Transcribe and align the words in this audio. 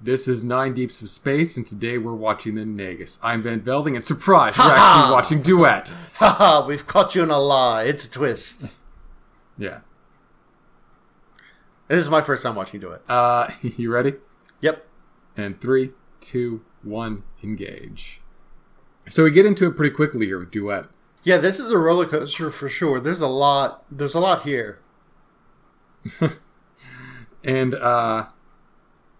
This 0.00 0.28
is 0.28 0.44
Nine 0.44 0.74
Deeps 0.74 1.02
of 1.02 1.08
Space, 1.08 1.56
and 1.56 1.66
today 1.66 1.98
we're 1.98 2.14
watching 2.14 2.54
the 2.54 2.62
Nagus. 2.62 3.18
I'm 3.20 3.42
Van 3.42 3.60
Velding, 3.60 3.96
and 3.96 4.04
surprise, 4.04 4.56
we're 4.56 4.64
actually 4.68 5.12
watching 5.12 5.42
Duet. 5.42 5.92
Haha, 6.14 6.64
we've 6.68 6.86
caught 6.86 7.16
you 7.16 7.24
in 7.24 7.30
a 7.30 7.38
lie. 7.40 7.82
It's 7.82 8.04
a 8.04 8.10
twist. 8.10 8.78
Yeah. 9.56 9.80
This 11.88 11.98
is 11.98 12.08
my 12.08 12.20
first 12.20 12.44
time 12.44 12.54
watching 12.54 12.78
Duet. 12.78 13.02
Uh, 13.08 13.50
you 13.62 13.92
ready? 13.92 14.14
Yep. 14.60 14.86
And 15.36 15.60
three, 15.60 15.90
two, 16.20 16.64
one, 16.84 17.24
engage. 17.42 18.20
So 19.08 19.24
we 19.24 19.32
get 19.32 19.46
into 19.46 19.66
it 19.66 19.74
pretty 19.74 19.92
quickly 19.92 20.26
here 20.26 20.38
with 20.38 20.52
Duet. 20.52 20.86
Yeah, 21.24 21.38
this 21.38 21.58
is 21.58 21.72
a 21.72 21.78
roller 21.78 22.06
coaster 22.06 22.52
for 22.52 22.68
sure. 22.68 23.00
There's 23.00 23.20
a 23.20 23.26
lot. 23.26 23.84
There's 23.90 24.14
a 24.14 24.20
lot 24.20 24.42
here. 24.42 24.78
and 27.42 27.74
uh 27.74 28.26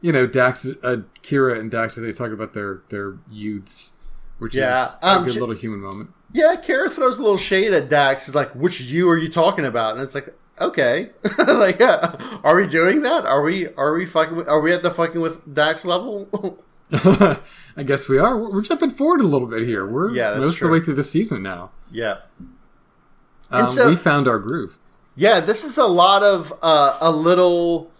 you 0.00 0.12
know 0.12 0.26
dax 0.26 0.66
uh, 0.82 0.98
kira 1.22 1.58
and 1.58 1.70
dax 1.70 1.96
they 1.96 2.12
talk 2.12 2.30
about 2.30 2.52
their 2.52 2.82
their 2.88 3.18
youths 3.30 3.94
which 4.38 4.54
Yeah, 4.54 4.84
is 4.86 4.96
a 5.02 5.06
um, 5.08 5.24
good 5.24 5.34
j- 5.34 5.40
little 5.40 5.54
human 5.56 5.80
moment 5.80 6.10
Yeah, 6.32 6.54
Kira 6.56 6.88
throws 6.90 7.18
a 7.18 7.22
little 7.22 7.38
shade 7.38 7.72
at 7.72 7.88
Dax. 7.88 8.26
He's 8.26 8.34
like, 8.36 8.54
"Which 8.54 8.80
you 8.82 9.08
are 9.10 9.16
you 9.16 9.28
talking 9.28 9.64
about?" 9.64 9.94
And 9.94 10.02
it's 10.04 10.14
like, 10.14 10.28
okay, 10.60 11.10
like, 11.48 11.80
yeah, 11.80 12.14
are 12.44 12.54
we 12.54 12.66
doing 12.68 13.02
that? 13.02 13.24
Are 13.24 13.42
we? 13.42 13.66
Are 13.74 13.94
we 13.94 14.06
fucking? 14.06 14.36
with- 14.36 14.48
Are 14.48 14.60
we 14.60 14.70
at 14.72 14.82
the 14.84 14.92
fucking 14.92 15.20
with 15.20 15.40
Dax 15.52 15.84
level? 15.84 16.28
i 17.76 17.82
guess 17.84 18.08
we 18.08 18.16
are 18.18 18.36
we're, 18.38 18.62
jumping 18.62 18.88
forward 18.90 19.20
a 19.20 19.24
little 19.24 19.46
bit 19.48 19.62
here 19.66 19.86
we're 19.86 20.10
Yeah, 20.14 20.38
most 20.38 20.62
of 20.62 20.68
the 20.68 20.72
way 20.72 20.80
through 20.80 20.94
the 20.94 21.02
season 21.04 21.42
now 21.42 21.70
yeah. 21.90 22.18
um, 23.50 23.64
And 23.64 23.72
so- 23.72 23.88
we 23.90 23.96
found 23.96 24.26
our 24.28 24.38
groove 24.38 24.78
Yeah, 25.16 25.40
this 25.40 25.64
is 25.64 25.76
a 25.78 25.86
lot 25.86 26.22
of 26.22 26.52
uh, 26.62 26.96
a 27.00 27.10
little. 27.10 27.90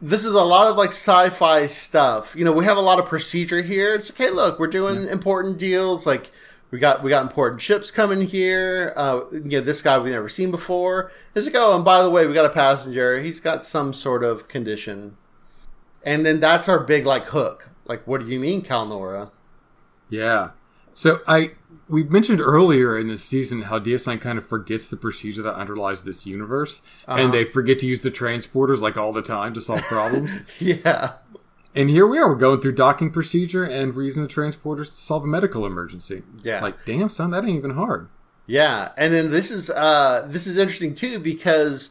This 0.00 0.24
is 0.24 0.34
a 0.34 0.44
lot 0.44 0.68
of 0.68 0.76
like 0.76 0.90
sci-fi 0.90 1.66
stuff. 1.66 2.36
You 2.36 2.44
know, 2.44 2.52
we 2.52 2.64
have 2.64 2.76
a 2.76 2.82
lot 2.82 2.98
of 2.98 3.06
procedure 3.06 3.62
here. 3.62 3.94
It's 3.94 4.10
okay. 4.10 4.30
Look, 4.30 4.58
we're 4.58 4.68
doing 4.68 5.08
important 5.08 5.58
deals. 5.58 6.06
Like 6.06 6.30
we 6.70 6.78
got 6.78 7.02
we 7.02 7.10
got 7.10 7.22
important 7.22 7.60
ships 7.60 7.90
coming 7.90 8.22
here. 8.22 8.92
Uh, 8.96 9.22
you 9.32 9.40
know, 9.42 9.60
this 9.60 9.82
guy 9.82 9.98
we've 9.98 10.12
never 10.12 10.28
seen 10.28 10.50
before. 10.50 11.10
It's 11.34 11.46
like, 11.46 11.56
oh, 11.58 11.74
and 11.74 11.84
by 11.84 12.02
the 12.02 12.10
way, 12.10 12.26
we 12.26 12.34
got 12.34 12.46
a 12.46 12.54
passenger. 12.54 13.20
He's 13.20 13.40
got 13.40 13.64
some 13.64 13.92
sort 13.92 14.22
of 14.22 14.46
condition. 14.46 15.16
And 16.04 16.24
then 16.24 16.38
that's 16.38 16.68
our 16.68 16.78
big 16.78 17.04
like 17.04 17.26
hook. 17.26 17.70
Like, 17.86 18.06
what 18.06 18.20
do 18.20 18.26
you 18.26 18.38
mean, 18.38 18.62
Kalla-Nohra? 18.62 19.30
yeah 20.10 20.50
so 20.94 21.20
i 21.26 21.50
we've 21.88 22.10
mentioned 22.10 22.40
earlier 22.40 22.98
in 22.98 23.08
this 23.08 23.22
season 23.24 23.62
how 23.62 23.78
ds9 23.78 24.20
kind 24.20 24.38
of 24.38 24.46
forgets 24.46 24.86
the 24.86 24.96
procedure 24.96 25.42
that 25.42 25.54
underlies 25.54 26.04
this 26.04 26.26
universe 26.26 26.82
Uh-huh. 27.06 27.20
and 27.22 27.32
they 27.32 27.44
forget 27.44 27.78
to 27.80 27.86
use 27.86 28.02
the 28.02 28.10
transporters 28.10 28.80
like 28.80 28.96
all 28.98 29.12
the 29.12 29.22
time 29.22 29.52
to 29.54 29.60
solve 29.60 29.82
problems 29.82 30.36
Yeah. 30.60 31.12
And 31.74 31.90
here 31.90 32.06
we 32.06 32.18
are. 32.18 32.26
We're 32.28 32.34
going 32.34 32.60
through 32.60 32.72
docking 32.72 33.10
procedure, 33.12 33.62
and 33.62 33.94
we're 33.94 34.02
using 34.02 34.22
the 34.24 34.28
transporters 34.28 34.86
to 34.88 34.94
solve 34.94 35.22
a 35.22 35.26
medical 35.28 35.64
emergency. 35.64 36.22
Yeah. 36.40 36.60
Like, 36.60 36.84
damn, 36.86 37.08
son, 37.08 37.30
that 37.30 37.44
ain't 37.44 37.56
even 37.56 37.72
hard. 37.72 38.08
Yeah, 38.46 38.90
and 38.96 39.12
then 39.12 39.30
this 39.30 39.50
is 39.50 39.68
uh 39.70 40.26
this 40.28 40.46
is 40.46 40.56
interesting 40.56 40.94
too 40.94 41.18
because 41.20 41.90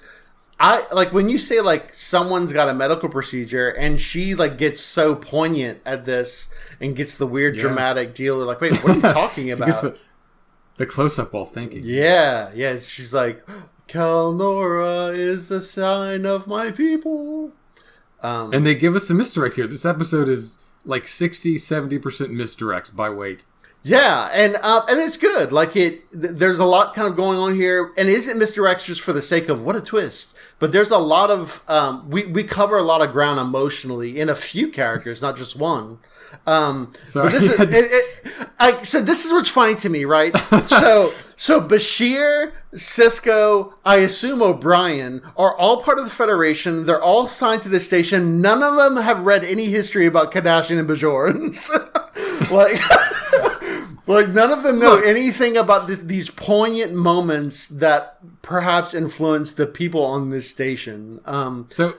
I 0.60 0.86
like 0.92 1.14
when 1.14 1.30
you 1.30 1.38
say 1.38 1.62
like 1.62 1.94
someone's 1.94 2.52
got 2.52 2.68
a 2.68 2.74
medical 2.74 3.10
procedure 3.10 3.70
and 3.70 4.02
she 4.02 4.34
like 4.34 4.58
gets 4.58 4.82
so 4.82 5.14
poignant 5.16 5.80
at 5.86 6.06
this 6.06 6.50
and 6.82 6.96
gets 6.96 7.14
the 7.14 7.28
weird 7.28 7.56
Yeah. 7.56 7.62
dramatic 7.64 8.16
deal. 8.16 8.38
Like, 8.38 8.60
wait, 8.62 8.76
what 8.84 8.92
are 8.92 8.96
you 8.96 9.02
talking 9.02 9.52
about? 9.52 9.66
gets 9.68 9.82
the, 9.82 9.98
the 10.78 10.86
close 10.88 11.20
up 11.20 11.34
while 11.34 11.46
thinking. 11.46 11.82
yeah, 11.86 12.50
yeah. 12.56 12.78
She's 12.80 13.14
like, 13.14 13.46
Kalla-Nohra 13.88 15.16
is 15.16 15.52
a 15.52 15.62
sign 15.62 16.26
of 16.26 16.48
my 16.48 16.72
people. 16.72 17.52
Um, 18.22 18.52
And 18.54 18.66
they 18.66 18.74
give 18.76 18.96
us 18.96 19.10
a 19.10 19.14
misdirect 19.14 19.56
here. 19.56 19.68
This 19.68 19.86
episode 19.86 20.28
is 20.28 20.60
like 20.86 21.08
60, 21.08 21.56
70% 21.56 22.00
misdirects 22.02 22.96
by 22.96 23.10
weight. 23.10 23.44
Yeah, 23.88 24.30
and 24.34 24.58
uh, 24.62 24.82
and 24.90 25.00
it's 25.00 25.16
good. 25.16 25.54
Like 25.54 25.78
it, 25.78 26.12
th- 26.12 26.34
there's 26.34 26.60
a 26.60 26.66
lot 26.66 26.94
kind 26.94 27.08
of 27.08 27.16
going 27.16 27.40
on 27.40 27.56
here, 27.56 27.94
and 27.98 28.10
isn't 28.10 28.38
misdirects 28.38 28.84
just 28.84 29.00
for 29.00 29.14
the 29.14 29.22
sake 29.22 29.48
of 29.48 29.62
what 29.62 29.78
a 29.78 29.82
twist. 29.82 30.36
But 30.60 30.74
there's 30.74 30.92
a 30.92 30.98
lot 30.98 31.32
of 31.32 31.64
um, 31.70 32.10
we 32.10 32.26
we 32.26 32.44
cover 32.44 32.78
a 32.78 32.84
lot 32.84 33.02
of 33.02 33.14
ground 33.14 33.40
emotionally 33.40 34.20
in 34.20 34.28
a 34.28 34.36
few 34.36 34.68
characters, 34.68 35.22
not 35.22 35.38
just 35.38 35.56
one. 35.56 36.00
Um, 36.46 36.92
Sorry. 37.04 37.32
this 37.32 37.44
is 37.44 37.60
it, 37.62 37.70
it, 37.72 38.50
I, 38.60 38.84
so. 38.84 39.00
This 39.02 39.24
is 39.24 39.32
what's 39.32 39.48
funny 39.48 39.76
to 39.76 39.90
me, 39.90 40.04
right? 40.04 40.36
so 40.68 41.14
so 41.38 41.62
Bashir, 41.62 42.52
Sisko, 42.74 43.72
I 43.86 43.98
assume 43.98 44.42
O'Brien 44.42 45.22
are 45.38 45.56
all 45.56 45.82
part 45.82 45.98
of 45.98 46.04
the 46.04 46.12
Federation. 46.12 46.86
They're 46.86 47.02
all 47.02 47.30
signed 47.30 47.62
to 47.62 47.70
the 47.70 47.80
station. 47.80 48.42
None 48.42 48.62
of 48.62 48.76
them 48.76 49.02
have 49.02 49.22
read 49.22 49.46
any 49.46 49.68
history 49.68 50.06
about 50.06 50.34
Cardassian 50.34 50.78
and 50.78 50.90
Bajorans. 50.90 51.72
like. 52.52 52.82
Like 54.08 54.30
none 54.30 54.52
of 54.52 54.64
them 54.64 54.80
know 54.80 54.96
Look. 54.96 55.06
anything 55.06 55.58
about 55.58 55.88
this, 55.88 56.00
these 56.00 56.30
poignant 56.30 56.94
moments 56.94 57.68
that 57.68 58.18
perhaps 58.42 58.94
influence 58.94 59.52
the 59.52 59.68
people 59.68 60.04
on 60.04 60.30
this 60.30 60.50
station. 60.50 61.20
Um, 61.26 61.68
So, 61.70 61.96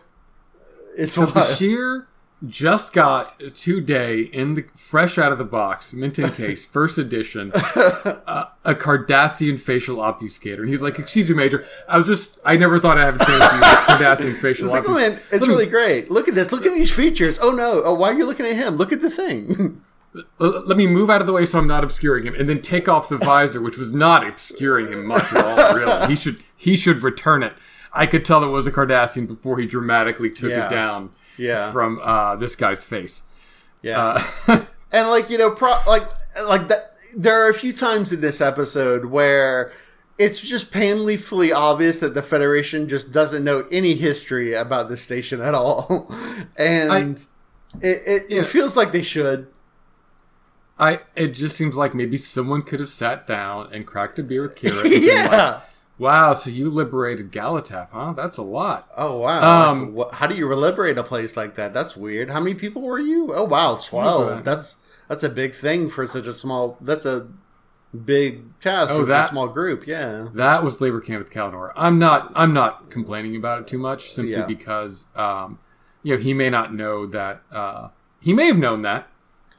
it's 0.96 1.14
so. 1.14 1.26
Bashir 1.26 2.06
just 2.46 2.92
got 2.92 3.34
today 3.56 4.20
in 4.20 4.54
the 4.54 4.64
fresh 4.76 5.18
out 5.18 5.32
of 5.32 5.38
the 5.38 5.44
box, 5.44 5.92
mint 5.92 6.18
in 6.20 6.30
case, 6.30 6.64
first 6.78 6.96
edition, 6.96 7.50
uh, 7.52 8.44
a 8.64 8.74
Cardassian 8.76 9.58
facial 9.58 9.96
obfuscator. 9.96 10.60
And 10.60 10.68
he's 10.68 10.80
like, 10.80 10.98
Excuse 11.00 11.28
me, 11.28 11.34
Major. 11.34 11.64
I 11.88 11.98
was 11.98 12.06
just, 12.06 12.38
I 12.44 12.56
never 12.56 12.78
thought 12.78 12.96
I'd 12.96 13.04
have 13.04 13.16
a 13.16 13.24
chance 13.24 13.38
to 13.48 13.54
use 13.54 13.60
this 13.60 13.80
Cardassian 13.84 14.36
facial 14.40 14.64
It's 14.66 14.72
like, 14.74 14.88
oh 14.88 14.94
man, 14.94 15.20
it's 15.32 15.42
me- 15.46 15.52
really 15.52 15.66
great. 15.66 16.10
Look 16.12 16.28
at 16.28 16.34
this. 16.36 16.52
Look 16.52 16.64
at 16.64 16.74
these 16.74 16.92
features. 16.94 17.38
Oh 17.42 17.50
no. 17.50 17.82
Oh, 17.84 17.94
why 17.94 18.10
are 18.10 18.14
you 18.14 18.24
looking 18.24 18.46
at 18.46 18.54
him? 18.56 18.76
Look 18.76 18.92
at 18.92 19.00
the 19.00 19.10
thing. 19.10 19.82
Let 20.38 20.76
me 20.76 20.86
move 20.86 21.10
out 21.10 21.20
of 21.20 21.26
the 21.26 21.32
way 21.32 21.44
so 21.46 21.58
I'm 21.58 21.66
not 21.66 21.84
obscuring 21.84 22.24
him, 22.24 22.34
and 22.34 22.48
then 22.48 22.60
take 22.60 22.88
off 22.88 23.08
the 23.08 23.18
visor, 23.18 23.60
which 23.60 23.76
was 23.78 23.92
not 23.94 24.26
obscuring 24.26 24.88
him 24.88 25.06
much 25.06 25.32
at 25.32 25.44
all. 25.44 25.74
Really, 25.76 26.06
he 26.08 26.16
should 26.16 26.42
he 26.56 26.76
should 26.76 27.00
return 27.02 27.42
it. 27.42 27.54
I 27.92 28.06
could 28.06 28.24
tell 28.24 28.44
it 28.44 28.48
was 28.48 28.66
a 28.66 28.72
Cardassian 28.72 29.26
before 29.26 29.58
he 29.58 29.66
dramatically 29.66 30.30
took 30.30 30.50
Yeah. 30.50 30.66
it 30.66 30.70
down 30.70 31.10
Yeah. 31.36 31.72
from 31.72 32.00
uh, 32.02 32.36
this 32.36 32.54
guy's 32.56 32.84
face. 32.84 33.22
Yeah. 33.82 34.18
Uh, 34.48 34.64
and 34.92 35.08
like 35.08 35.30
you 35.30 35.38
know, 35.38 35.50
pro- 35.50 35.80
like 35.86 36.02
like 36.42 36.68
that. 36.68 36.94
There 37.16 37.44
are 37.44 37.48
a 37.50 37.54
few 37.54 37.72
times 37.72 38.12
in 38.12 38.20
this 38.20 38.40
episode 38.40 39.06
where 39.06 39.72
it's 40.18 40.40
just 40.40 40.70
painfully 40.72 41.52
obvious 41.52 42.00
that 42.00 42.12
the 42.14 42.22
Federation 42.22 42.88
just 42.88 43.12
doesn't 43.12 43.42
know 43.44 43.66
any 43.72 43.94
history 43.94 44.52
about 44.52 44.88
this 44.88 45.02
station 45.02 45.40
at 45.40 45.54
all, 45.54 46.12
and 46.56 47.24
it 47.80 48.02
it, 48.06 48.22
Yeah. 48.28 48.40
it 48.42 48.46
feels 48.46 48.76
like 48.76 48.92
they 48.92 49.02
should. 49.02 49.46
I 50.78 51.00
it 51.16 51.28
just 51.30 51.56
seems 51.56 51.76
like 51.76 51.94
maybe 51.94 52.16
someone 52.16 52.62
could 52.62 52.80
have 52.80 52.88
sat 52.88 53.26
down 53.26 53.72
and 53.72 53.86
cracked 53.86 54.18
a 54.18 54.22
beer 54.22 54.42
with 54.42 54.56
Kira. 54.60 54.82
been 54.82 54.92
like, 54.92 55.02
yeah. 55.02 55.60
wow, 55.98 56.34
so 56.34 56.50
you 56.50 56.70
liberated 56.70 57.32
Gallitep, 57.32 57.88
huh? 57.90 58.12
That's 58.12 58.36
a 58.36 58.42
lot. 58.42 58.88
Oh 58.96 59.18
wow! 59.18 59.70
Um, 59.70 59.80
Like, 59.86 59.94
wha- 59.94 60.14
how 60.14 60.26
do 60.26 60.34
you 60.36 60.46
liberate 60.54 60.96
a 60.98 61.02
place 61.02 61.36
like 61.36 61.56
that? 61.56 61.74
That's 61.74 61.96
weird. 61.96 62.30
How 62.30 62.40
many 62.40 62.54
people 62.54 62.82
were 62.82 63.00
you? 63.00 63.34
Oh 63.34 63.44
wow, 63.44 63.76
twelve. 63.82 64.44
That's 64.44 64.76
that's 65.08 65.22
a 65.24 65.28
big 65.28 65.54
thing 65.54 65.88
for 65.90 66.06
such 66.06 66.26
a 66.26 66.32
small. 66.32 66.76
That's 66.80 67.04
a 67.06 67.28
big 68.04 68.58
task 68.60 68.90
Oh, 68.92 69.00
for 69.00 69.06
that- 69.06 69.22
such 69.24 69.30
a 69.30 69.32
small 69.32 69.48
group. 69.48 69.86
Yeah, 69.86 70.28
That 70.34 70.62
was 70.62 70.80
labor 70.80 71.00
camp 71.00 71.24
with 71.24 71.32
Kalnor. 71.32 71.72
I'm 71.74 71.98
not 71.98 72.30
I'm 72.34 72.52
not 72.52 72.90
complaining 72.90 73.34
about 73.34 73.60
it 73.62 73.66
too 73.66 73.78
much 73.78 74.12
simply 74.12 74.32
Yeah. 74.32 74.46
because 74.46 75.06
um, 75.16 75.58
you 76.02 76.14
know 76.14 76.20
he 76.22 76.34
may 76.34 76.50
not 76.50 76.72
know 76.74 77.06
that 77.06 77.42
uh, 77.50 77.88
he 78.20 78.32
may 78.32 78.46
have 78.46 78.58
known 78.58 78.82
that, 78.82 79.08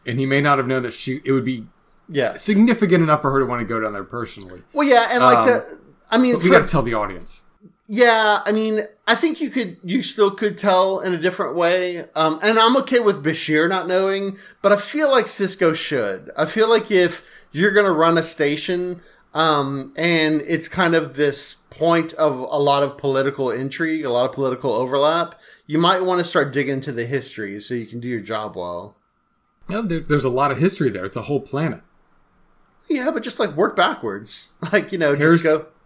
and 0.05 0.19
he 0.19 0.25
may 0.25 0.41
not 0.41 0.57
have 0.57 0.67
known 0.67 0.83
that 0.83 0.93
she 0.93 1.21
it 1.25 1.31
would 1.31 1.45
be 1.45 1.65
yeah. 2.07 2.35
significant 2.35 3.03
enough 3.03 3.21
for 3.21 3.31
her 3.31 3.39
to 3.39 3.45
want 3.45 3.59
to 3.61 3.65
go 3.65 3.79
down 3.79 3.93
there 3.93 4.03
personally. 4.03 4.63
Well, 4.73 4.87
yeah, 4.87 5.07
and 5.11 5.23
like 5.23 5.37
Um, 5.39 5.45
the. 5.47 5.79
I 6.11 6.17
mean, 6.17 6.39
we 6.39 6.49
got 6.49 6.63
to 6.63 6.69
tell 6.69 6.81
the 6.81 6.93
audience. 6.95 7.43
yeah. 7.87 8.41
I 8.45 8.51
mean, 8.51 8.83
I 9.07 9.15
think 9.15 9.39
you 9.41 9.49
could. 9.49 9.77
You 9.83 10.01
still 10.03 10.31
could 10.31 10.57
tell 10.57 10.99
in 10.99 11.13
a 11.13 11.17
different 11.17 11.55
way. 11.55 12.05
Um, 12.15 12.39
and 12.41 12.57
I'm 12.57 12.75
okay 12.77 12.99
with 12.99 13.23
Bashir 13.23 13.69
not 13.69 13.87
knowing, 13.87 14.37
but 14.61 14.71
I 14.71 14.77
feel 14.77 15.09
like 15.11 15.25
Sisko 15.25 15.75
should. 15.75 16.31
I 16.35 16.45
feel 16.45 16.69
like 16.69 16.89
if 16.89 17.23
you're 17.51 17.71
gonna 17.71 17.91
run 17.91 18.17
a 18.17 18.23
station, 18.23 19.01
um, 19.33 19.93
and 19.95 20.41
it's 20.47 20.67
kind 20.67 20.95
of 20.95 21.15
this 21.15 21.55
point 21.69 22.13
of 22.13 22.33
a 22.39 22.57
lot 22.59 22.81
of 22.83 22.97
political 22.97 23.51
intrigue, 23.51 24.03
a 24.03 24.09
lot 24.09 24.25
of 24.29 24.33
political 24.33 24.71
overlap, 24.73 25.35
you 25.67 25.77
might 25.77 26.03
want 26.03 26.19
to 26.19 26.25
start 26.25 26.51
digging 26.53 26.75
into 26.75 26.91
the 26.91 27.05
history 27.05 27.59
so 27.59 27.73
you 27.75 27.85
can 27.85 27.99
do 27.99 28.07
your 28.07 28.19
job 28.21 28.55
well. 28.55 28.95
You 29.69 29.75
know, 29.75 29.81
there, 29.83 29.99
there's 29.99 30.25
a 30.25 30.29
lot 30.29 30.51
of 30.51 30.57
history 30.57 30.89
there. 30.89 31.05
It's 31.05 31.17
a 31.17 31.21
whole 31.23 31.39
planet. 31.41 31.81
Yeah, 32.89 33.11
but 33.11 33.21
just 33.23 33.39
like 33.39 33.55
work 33.55 33.75
backwards, 33.75 34.49
like 34.73 34.91
you 34.91 34.97
know, 34.97 35.15
Harris- 35.15 35.43
just 35.43 35.59
go. 35.63 35.67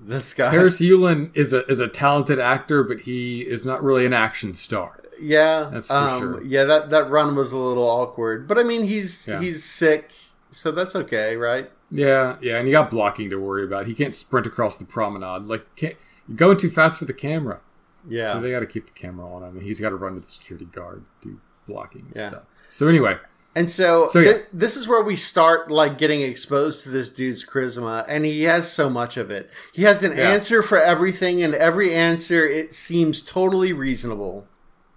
This 0.00 0.32
guy, 0.32 0.50
Harris 0.50 0.80
Yulin 0.80 1.36
is 1.36 1.52
a 1.52 1.66
is 1.66 1.80
a 1.80 1.88
talented 1.88 2.38
actor, 2.38 2.82
but 2.84 3.00
he 3.00 3.40
is 3.42 3.66
not 3.66 3.82
really 3.82 4.06
an 4.06 4.12
action 4.12 4.54
star. 4.54 5.00
Yeah, 5.20 5.68
That's 5.72 5.88
for 5.88 5.94
um, 5.94 6.20
sure. 6.20 6.42
Yeah, 6.44 6.64
that 6.64 6.90
that 6.90 7.10
run 7.10 7.34
was 7.34 7.52
a 7.52 7.58
little 7.58 7.82
awkward, 7.88 8.46
but 8.46 8.58
I 8.58 8.62
mean, 8.62 8.84
he's 8.84 9.26
Yeah. 9.26 9.40
he's 9.40 9.64
sick, 9.64 10.12
so 10.50 10.70
that's 10.70 10.94
okay, 10.94 11.36
right? 11.36 11.70
Yeah, 11.90 12.36
yeah, 12.40 12.58
and 12.58 12.66
he 12.66 12.72
got 12.72 12.90
blocking 12.90 13.28
to 13.30 13.36
worry 13.40 13.64
about. 13.64 13.86
He 13.86 13.94
can't 13.94 14.14
sprint 14.14 14.46
across 14.46 14.76
the 14.76 14.84
promenade. 14.84 15.42
Like, 15.46 15.74
can't, 15.74 15.96
you're 16.28 16.36
going 16.36 16.56
too 16.58 16.70
fast 16.70 16.98
for 16.98 17.04
the 17.04 17.12
camera. 17.14 17.60
Yeah, 18.08 18.32
So 18.32 18.40
they 18.40 18.50
got 18.52 18.60
to 18.60 18.66
keep 18.66 18.86
the 18.86 18.92
camera 18.92 19.30
on 19.30 19.42
him. 19.42 19.56
and 19.56 19.62
He's 19.62 19.80
got 19.80 19.88
to 19.90 19.96
run 19.96 20.14
to 20.14 20.20
the 20.20 20.26
security 20.26 20.66
guard, 20.66 21.04
do 21.20 21.40
blocking 21.66 22.02
and 22.02 22.12
Yeah. 22.16 22.28
stuff. 22.28 22.44
So 22.68 22.86
anyway, 22.88 23.16
And 23.56 23.70
so, 23.70 24.06
So, 24.06 24.20
yeah. 24.20 24.32
thi- 24.34 24.38
this 24.52 24.76
is 24.76 24.86
where 24.86 25.02
we 25.02 25.16
start 25.16 25.68
like 25.70 25.98
getting 25.98 26.22
exposed 26.22 26.82
to 26.84 26.90
this 26.90 27.08
dude's 27.10 27.44
charisma, 27.44 28.04
and 28.06 28.24
he 28.24 28.44
has 28.44 28.70
so 28.72 28.88
much 28.88 29.16
of 29.16 29.30
it. 29.32 29.50
He 29.72 29.82
has 29.82 30.02
an 30.04 30.16
Yeah. 30.16 30.30
answer 30.30 30.62
for 30.62 30.78
everything, 30.80 31.42
and 31.42 31.54
every 31.54 31.92
answer 31.92 32.46
it 32.46 32.74
seems 32.74 33.20
totally 33.20 33.72
reasonable, 33.72 34.46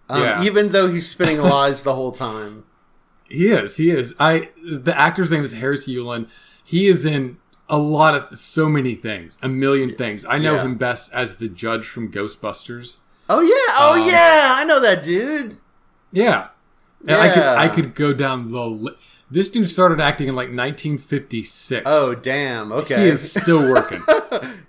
um, 0.10 0.22
Yeah. 0.22 0.44
even 0.44 0.70
though 0.74 0.88
he's 0.90 1.08
spinning 1.10 1.42
lies 1.42 1.82
the 1.84 1.96
whole 1.96 2.12
time. 2.12 2.66
he 3.28 3.48
is. 3.48 3.78
He 3.78 3.90
is. 3.92 4.14
I. 4.20 4.50
The 4.62 4.94
actor's 4.96 5.32
name 5.32 5.44
is 5.44 5.54
Harris 5.54 5.88
Yulin. 5.88 6.28
He 6.64 6.88
is 6.88 7.06
in 7.06 7.38
a 7.70 7.78
lot 7.78 8.14
of 8.14 8.38
so 8.38 8.68
many 8.68 8.94
things, 8.94 9.38
a 9.42 9.48
million 9.48 9.96
things. 9.96 10.26
I 10.26 10.38
know 10.38 10.58
him 10.60 10.76
best 10.76 11.12
as 11.14 11.38
the 11.38 11.48
judge 11.48 11.86
from 11.88 12.12
Ghostbusters. 12.12 12.98
Oh 13.30 13.40
yeah, 13.40 13.76
oh 13.80 13.94
Um, 14.02 14.08
yeah, 14.08 14.56
I 14.58 14.66
know 14.66 14.82
that 14.82 15.02
dude. 15.04 15.56
Yeah. 16.12 16.48
And 17.08 17.12
I 17.18 17.30
could 17.30 17.40
Yeah. 17.40 17.56
I 17.58 17.68
could 17.68 17.96
go 17.96 18.14
down 18.14 18.52
the 18.52 18.66
li- 18.66 18.96
this 19.30 19.48
dude 19.50 19.70
started 19.70 20.02
acting 20.02 20.28
in 20.28 20.36
like 20.36 20.50
1956. 20.50 21.84
Oh 21.86 22.16
damn, 22.16 22.72
okay. 22.72 23.02
He 23.04 23.08
is 23.08 23.32
still 23.32 23.72
working. 23.72 24.02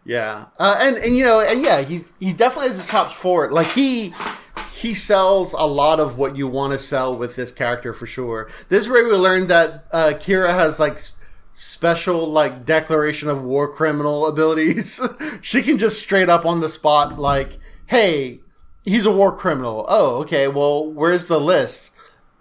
Yeah, 0.05 0.47
uh, 0.59 0.77
and 0.83 0.97
and 0.97 1.17
you 1.17 1.23
know, 1.25 1.41
and 1.41 1.63
yeah, 1.63 1.83
he 1.83 2.05
he 2.19 2.33
definitely 2.33 2.69
has 2.71 2.85
the 2.85 2.91
chops 2.91 3.15
for 3.15 3.45
it. 3.45 3.53
Like 3.53 3.69
he 3.69 4.13
he 4.73 4.95
sells 4.95 5.53
a 5.53 5.63
lot 5.65 6.01
of 6.01 6.19
what 6.19 6.35
you 6.37 6.49
want 6.49 6.73
to 6.73 6.79
sell 6.81 7.17
with 7.17 7.37
this 7.37 7.53
character 7.53 7.93
for 7.95 8.05
sure. 8.07 8.51
This 8.69 8.83
is 8.83 8.89
where 8.89 9.05
we 9.05 9.13
learned 9.13 9.49
that 9.49 9.85
uh, 9.93 10.13
Kira 10.17 10.51
has 10.55 10.81
like 10.81 10.99
special 11.53 12.27
like 12.29 12.65
declaration 12.67 13.29
of 13.29 13.43
war 13.45 13.73
criminal 13.73 14.27
abilities. 14.33 15.01
she 15.41 15.63
can 15.63 15.79
just 15.79 16.03
straight 16.03 16.29
up 16.29 16.45
on 16.45 16.59
the 16.61 16.69
spot 16.69 17.17
like, 17.17 17.59
"Hey, 17.87 18.41
he's 18.85 19.07
a 19.07 19.13
war 19.13 19.31
criminal." 19.37 19.87
Oh, 19.89 20.17
okay. 20.23 20.49
Well, 20.49 20.91
where's 20.93 21.27
the 21.27 21.39
list? 21.39 21.92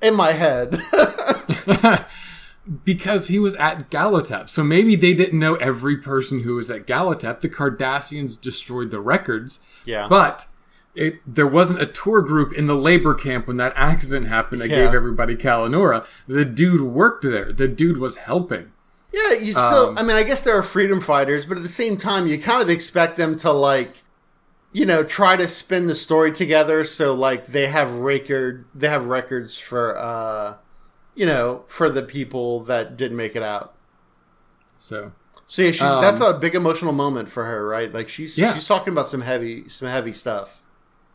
In 0.01 0.15
my 0.15 0.31
head. 0.33 0.77
because 2.85 3.27
he 3.27 3.39
was 3.39 3.55
at 3.55 3.89
Gallitep. 3.89 4.49
So 4.49 4.63
maybe 4.63 4.95
they 4.95 5.13
didn't 5.13 5.39
know 5.39 5.55
every 5.55 5.97
person 5.97 6.43
who 6.43 6.55
was 6.55 6.69
at 6.69 6.85
Gallitep. 6.85 7.41
The 7.41 7.49
Cardassians 7.49 8.39
destroyed 8.39 8.91
the 8.91 8.99
records. 8.99 9.59
Yeah. 9.85 10.07
But 10.07 10.45
it, 10.95 11.19
there 11.25 11.47
wasn't 11.47 11.81
a 11.81 11.85
tour 11.85 12.21
group 12.21 12.53
in 12.53 12.67
the 12.67 12.75
labor 12.75 13.13
camp 13.13 13.47
when 13.47 13.57
that 13.57 13.73
accident 13.75 14.27
happened 14.27 14.61
that 14.61 14.69
Yeah. 14.69 14.85
gave 14.85 14.93
everybody 14.93 15.35
Kalla-Nohra. 15.35 16.05
The 16.27 16.45
dude 16.45 16.81
worked 16.81 17.23
there. 17.23 17.51
The 17.51 17.67
dude 17.67 17.97
was 17.97 18.17
helping. 18.17 18.71
Yeah, 19.11 19.33
you 19.33 19.51
still. 19.51 19.89
Um, 19.89 19.97
I 19.97 20.03
mean, 20.03 20.15
I 20.15 20.23
guess 20.23 20.41
there 20.41 20.57
are 20.57 20.63
freedom 20.63 21.01
fighters, 21.01 21.45
but 21.45 21.57
at 21.57 21.63
the 21.63 21.69
same 21.69 21.97
time, 21.97 22.27
you 22.27 22.39
kind 22.39 22.61
of 22.61 22.69
expect 22.69 23.17
them 23.17 23.37
to 23.39 23.51
like, 23.51 24.03
you 24.73 24.85
know, 24.85 25.03
try 25.03 25.35
to 25.35 25.47
spin 25.47 25.87
the 25.87 25.95
story 25.95 26.31
together 26.31 26.83
so 26.85 27.13
like 27.13 27.47
they 27.47 27.67
have 27.67 27.93
record, 27.93 28.65
they 28.73 28.87
have 28.87 29.05
records 29.07 29.59
for, 29.59 29.97
uh, 29.97 30.57
you 31.15 31.25
know, 31.25 31.63
for 31.67 31.89
the 31.89 32.01
people 32.03 32.61
that 32.61 32.95
didn't 32.97 33.17
make 33.17 33.35
it 33.35 33.43
out. 33.43 33.73
So 34.77 35.11
So 35.47 35.61
yeah, 35.63 35.71
she's 35.71 35.81
Um, 35.81 36.01
that's 36.01 36.21
a 36.21 36.33
big 36.33 36.55
emotional 36.55 36.93
moment 36.93 37.29
for 37.29 37.43
her, 37.45 37.67
right? 37.67 37.93
Like 37.93 38.07
she's 38.09 38.37
Yeah. 38.37 38.53
she's 38.53 38.65
talking 38.67 38.93
about 38.93 39.07
some 39.09 39.21
heavy, 39.21 39.67
some 39.69 39.87
heavy 39.87 40.13
stuff. 40.13 40.61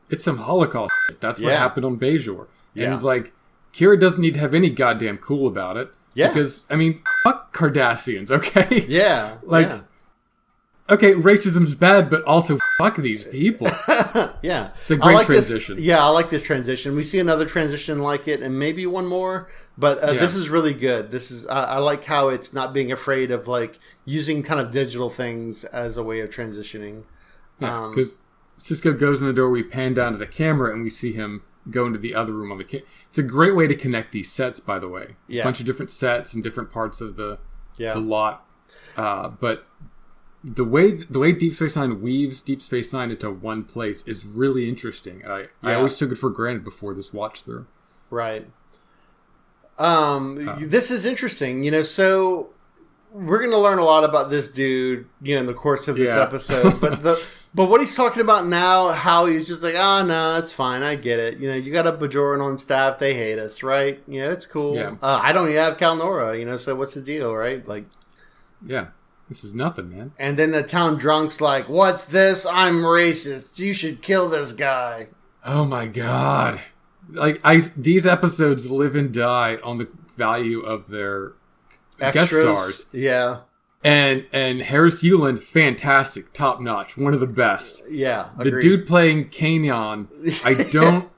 it's 0.09 0.23
some 0.23 0.37
Holocaust. 0.39 0.93
Shit. 1.09 1.21
That's 1.21 1.41
what 1.41 1.49
Yeah. 1.51 1.59
happened 1.59 1.85
on 1.85 1.99
Bajor. 1.99 2.41
And 2.43 2.49
Yeah. 2.75 2.93
it's 2.93 3.03
like, 3.03 3.33
Kira 3.75 3.99
doesn't 3.99 4.21
need 4.23 4.35
to 4.35 4.41
have 4.41 4.55
any 4.55 4.71
goddamn 4.71 5.19
cool 5.19 5.49
about 5.49 5.77
it. 5.77 5.91
Yeah. 6.15 6.29
Because, 6.29 6.65
I 6.71 6.77
mean, 6.77 7.03
fuck 7.25 7.53
Cardassians, 7.53 8.31
okay? 8.39 8.85
Yeah, 8.89 9.39
Like. 9.43 9.69
Okay, 10.89 11.15
racism's 11.15 11.75
bad, 11.75 12.09
but 12.09 12.23
also 12.25 12.59
fuck 12.79 12.97
these 12.97 13.25
people. 13.25 13.67
Yeah, 14.43 14.71
It's 14.77 14.91
a 14.91 14.97
great 14.97 15.13
I 15.13 15.15
like 15.15 15.27
transition. 15.27 15.77
This, 15.77 15.85
yeah, 15.85 16.03
I 16.05 16.09
like 16.09 16.31
this 16.31 16.43
transition. 16.43 16.95
We 16.95 17.03
see 17.03 17.19
another 17.19 17.45
transition 17.45 17.99
like 17.99 18.29
it, 18.29 18.41
and 18.41 18.59
maybe 18.59 18.87
one 18.87 19.07
more. 19.07 19.49
But 19.77 20.03
uh, 20.03 20.13
Yeah. 20.13 20.21
this 20.21 20.35
is 20.37 20.49
really 20.49 20.73
good. 20.73 21.11
This 21.11 21.31
is 21.31 21.47
I, 21.49 21.63
I 21.65 21.79
like 21.79 22.05
how 22.05 22.29
it's 22.29 22.53
not 22.55 22.73
being 22.73 22.93
afraid 22.93 23.31
of 23.31 23.49
like 23.49 23.79
using 24.05 24.43
kind 24.43 24.61
of 24.61 24.71
digital 24.71 25.11
things 25.11 25.65
as 25.65 25.97
a 25.97 26.03
way 26.05 26.21
of 26.21 26.31
transitioning. 26.31 27.05
Um, 27.61 27.91
Because 27.91 28.21
Sisko 28.59 28.97
goes 28.99 29.21
in 29.21 29.27
the 29.27 29.33
door, 29.33 29.51
we 29.51 29.63
pan 29.63 29.93
down 29.95 30.13
to 30.13 30.19
the 30.19 30.27
camera, 30.27 30.73
and 30.73 30.83
we 30.83 30.91
see 30.91 31.13
him 31.13 31.43
go 31.71 31.85
into 31.87 31.99
the 31.99 32.15
other 32.15 32.33
room 32.33 32.53
on 32.53 32.59
the. 32.59 32.65
Ca- 32.65 32.85
it's 33.09 33.19
a 33.19 33.23
great 33.25 33.57
way 33.57 33.67
to 33.67 33.75
connect 33.75 34.13
these 34.13 34.31
sets, 34.31 34.61
by 34.61 34.79
the 34.79 34.89
way. 34.89 35.17
Yeah. 35.29 35.43
A 35.43 35.45
bunch 35.45 35.59
of 35.61 35.67
different 35.67 35.91
sets 35.91 36.33
and 36.35 36.43
different 36.45 36.71
parts 36.71 37.01
of 37.01 37.17
the 37.17 37.39
yeah, 37.77 37.93
the 37.95 38.01
lot. 38.01 38.47
Uh, 38.97 39.29
but 39.29 39.66
the 40.49 40.65
way 40.65 40.93
the 40.93 41.19
way 41.19 41.33
Deep 41.33 41.53
Space 41.55 41.75
Nine 41.77 42.01
weaves 42.01 42.41
Deep 42.41 42.63
Space 42.63 42.93
Nine 42.93 43.11
into 43.11 43.31
one 43.31 43.65
place 43.65 44.07
is 44.07 44.25
really 44.25 44.69
interesting, 44.69 45.21
and 45.25 45.33
I, 45.33 45.47
I 45.63 45.75
always 45.75 45.97
took 45.99 46.13
it 46.13 46.17
for 46.17 46.31
granted 46.31 46.63
before 46.65 46.95
this 46.95 47.13
watch 47.13 47.43
through. 47.43 47.67
right. 48.11 48.47
Um, 49.79 50.57
this 50.71 50.91
is 50.91 51.05
interesting. 51.05 51.63
You 51.65 51.71
know, 51.71 51.83
so 51.83 52.49
we're 53.13 53.39
going 53.39 53.51
to 53.51 53.59
learn 53.59 53.79
a 53.79 53.85
lot 53.85 54.05
about 54.05 54.31
this 54.31 54.49
dude, 54.49 55.07
you 55.23 55.35
know, 55.35 55.41
in 55.41 55.47
the 55.47 55.55
course 55.55 55.89
of 55.89 55.97
this 55.97 56.09
Yeah. 56.09 56.23
episode. 56.23 56.81
But 56.81 57.03
the 57.03 57.23
but 57.55 57.69
what 57.69 57.81
he's 57.81 57.95
talking 57.95 58.23
about 58.23 58.47
now, 58.47 58.91
how 58.93 59.27
he's 59.27 59.47
just 59.47 59.63
like, 59.63 59.75
ah, 59.77 60.03
no, 60.03 60.37
it's 60.39 60.53
fine, 60.53 60.83
I 60.83 60.95
get 60.97 61.19
it. 61.19 61.39
You 61.39 61.49
know, 61.49 61.55
you 61.57 61.73
got 61.73 61.87
a 61.87 61.93
Bajoran 61.93 62.43
on 62.43 62.57
staff, 62.59 62.99
they 62.99 63.15
hate 63.15 63.39
us, 63.39 63.63
right? 63.63 64.03
You 64.09 64.21
know, 64.23 64.31
it's 64.31 64.47
cool. 64.47 64.77
Yeah. 64.77 64.97
Uh, 65.03 65.21
I 65.23 65.33
don't 65.33 65.49
even 65.49 65.61
have 65.61 65.77
Kalla-Nohra, 65.79 66.39
you 66.39 66.45
know, 66.47 66.57
so 66.57 66.75
what's 66.75 66.95
the 66.95 67.01
deal, 67.03 67.35
right? 67.35 67.67
Like, 67.67 67.85
Yeah, 68.63 68.89
this 69.29 69.43
is 69.45 69.55
nothing, 69.55 69.91
man. 69.91 70.13
and 70.19 70.39
then 70.39 70.51
the 70.53 70.63
town 70.63 70.97
drunk's 70.99 71.41
like, 71.41 71.69
what's 71.69 72.05
this? 72.05 72.47
I'm 72.47 72.77
racist. 72.83 73.59
You 73.59 73.73
should 73.75 74.03
kill 74.03 74.29
this 74.29 74.53
guy. 74.53 75.09
Oh 75.45 75.65
my 75.65 75.87
god! 75.87 76.61
Like 77.11 77.41
I, 77.45 77.61
these 77.77 78.07
episodes 78.07 78.71
live 78.71 78.97
and 78.97 79.13
die 79.13 79.59
on 79.63 79.79
the 79.79 79.89
value 80.17 80.61
of 80.61 80.89
their 80.89 81.33
guest 81.99 82.33
stars. 82.33 82.87
Yeah, 82.93 83.39
And 83.85 84.27
and 84.33 84.63
Harris 84.63 85.03
Yulin, 85.03 85.41
fantastic, 85.43 86.33
top 86.33 86.61
notch, 86.61 86.97
one 86.97 87.15
of 87.15 87.21
the 87.21 87.27
best. 87.27 87.83
yeah. 87.91 88.31
The 88.39 88.61
dude 88.61 88.87
playing 88.87 89.29
Kanyon, 89.31 90.09
I 90.45 90.55
don't. 90.73 91.09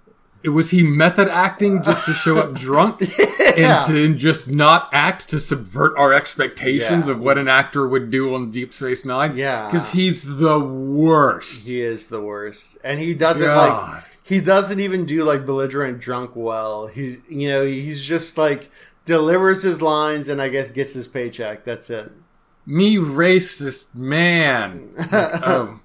Was 0.45 0.71
he 0.71 0.83
method 0.83 1.29
acting 1.29 1.83
just 1.83 2.07
to 2.07 2.13
show 2.13 2.39
up 2.39 2.55
drunk 2.55 3.01
Yeah. 3.61 3.85
and 3.85 3.87
to 3.87 4.15
just 4.15 4.51
not 4.51 4.89
act 4.93 5.29
to 5.31 5.39
subvert 5.41 5.97
our 5.99 6.13
expectations 6.13 7.07
Yeah. 7.07 7.13
of 7.13 7.21
what 7.21 7.39
an 7.39 7.49
actor 7.49 7.87
would 7.89 8.11
do 8.11 8.35
on 8.35 8.51
Deep 8.51 8.73
Space 8.73 9.05
Nine? 9.05 9.37
Yeah. 9.37 9.67
because 9.67 9.93
he's 9.93 10.23
the 10.39 10.59
worst. 10.59 11.69
He 11.69 11.81
is 11.81 12.09
the 12.09 12.21
worst, 12.21 12.79
and 12.85 13.01
he 13.01 13.15
doesn't 13.15 13.47
God. 13.47 13.95
like. 13.95 14.05
He 14.23 14.41
doesn't 14.43 14.79
even 14.79 15.07
do 15.07 15.25
like 15.25 15.47
belligerent 15.47 16.01
drunk 16.01 16.33
well. 16.37 16.87
He's 16.87 17.19
you 17.31 17.49
know 17.49 17.65
he's 17.65 18.05
just 18.05 18.37
like 18.37 18.69
delivers 19.07 19.63
his 19.63 19.81
lines 19.81 20.29
and 20.29 20.43
I 20.43 20.49
guess 20.51 20.69
gets 20.69 20.93
his 20.93 21.09
paycheck. 21.09 21.65
That's 21.65 21.89
it. 21.89 22.13
Me 22.67 22.97
racist 22.97 23.95
man. 23.95 24.91
Like, 24.99 25.09
oh, 25.47 25.81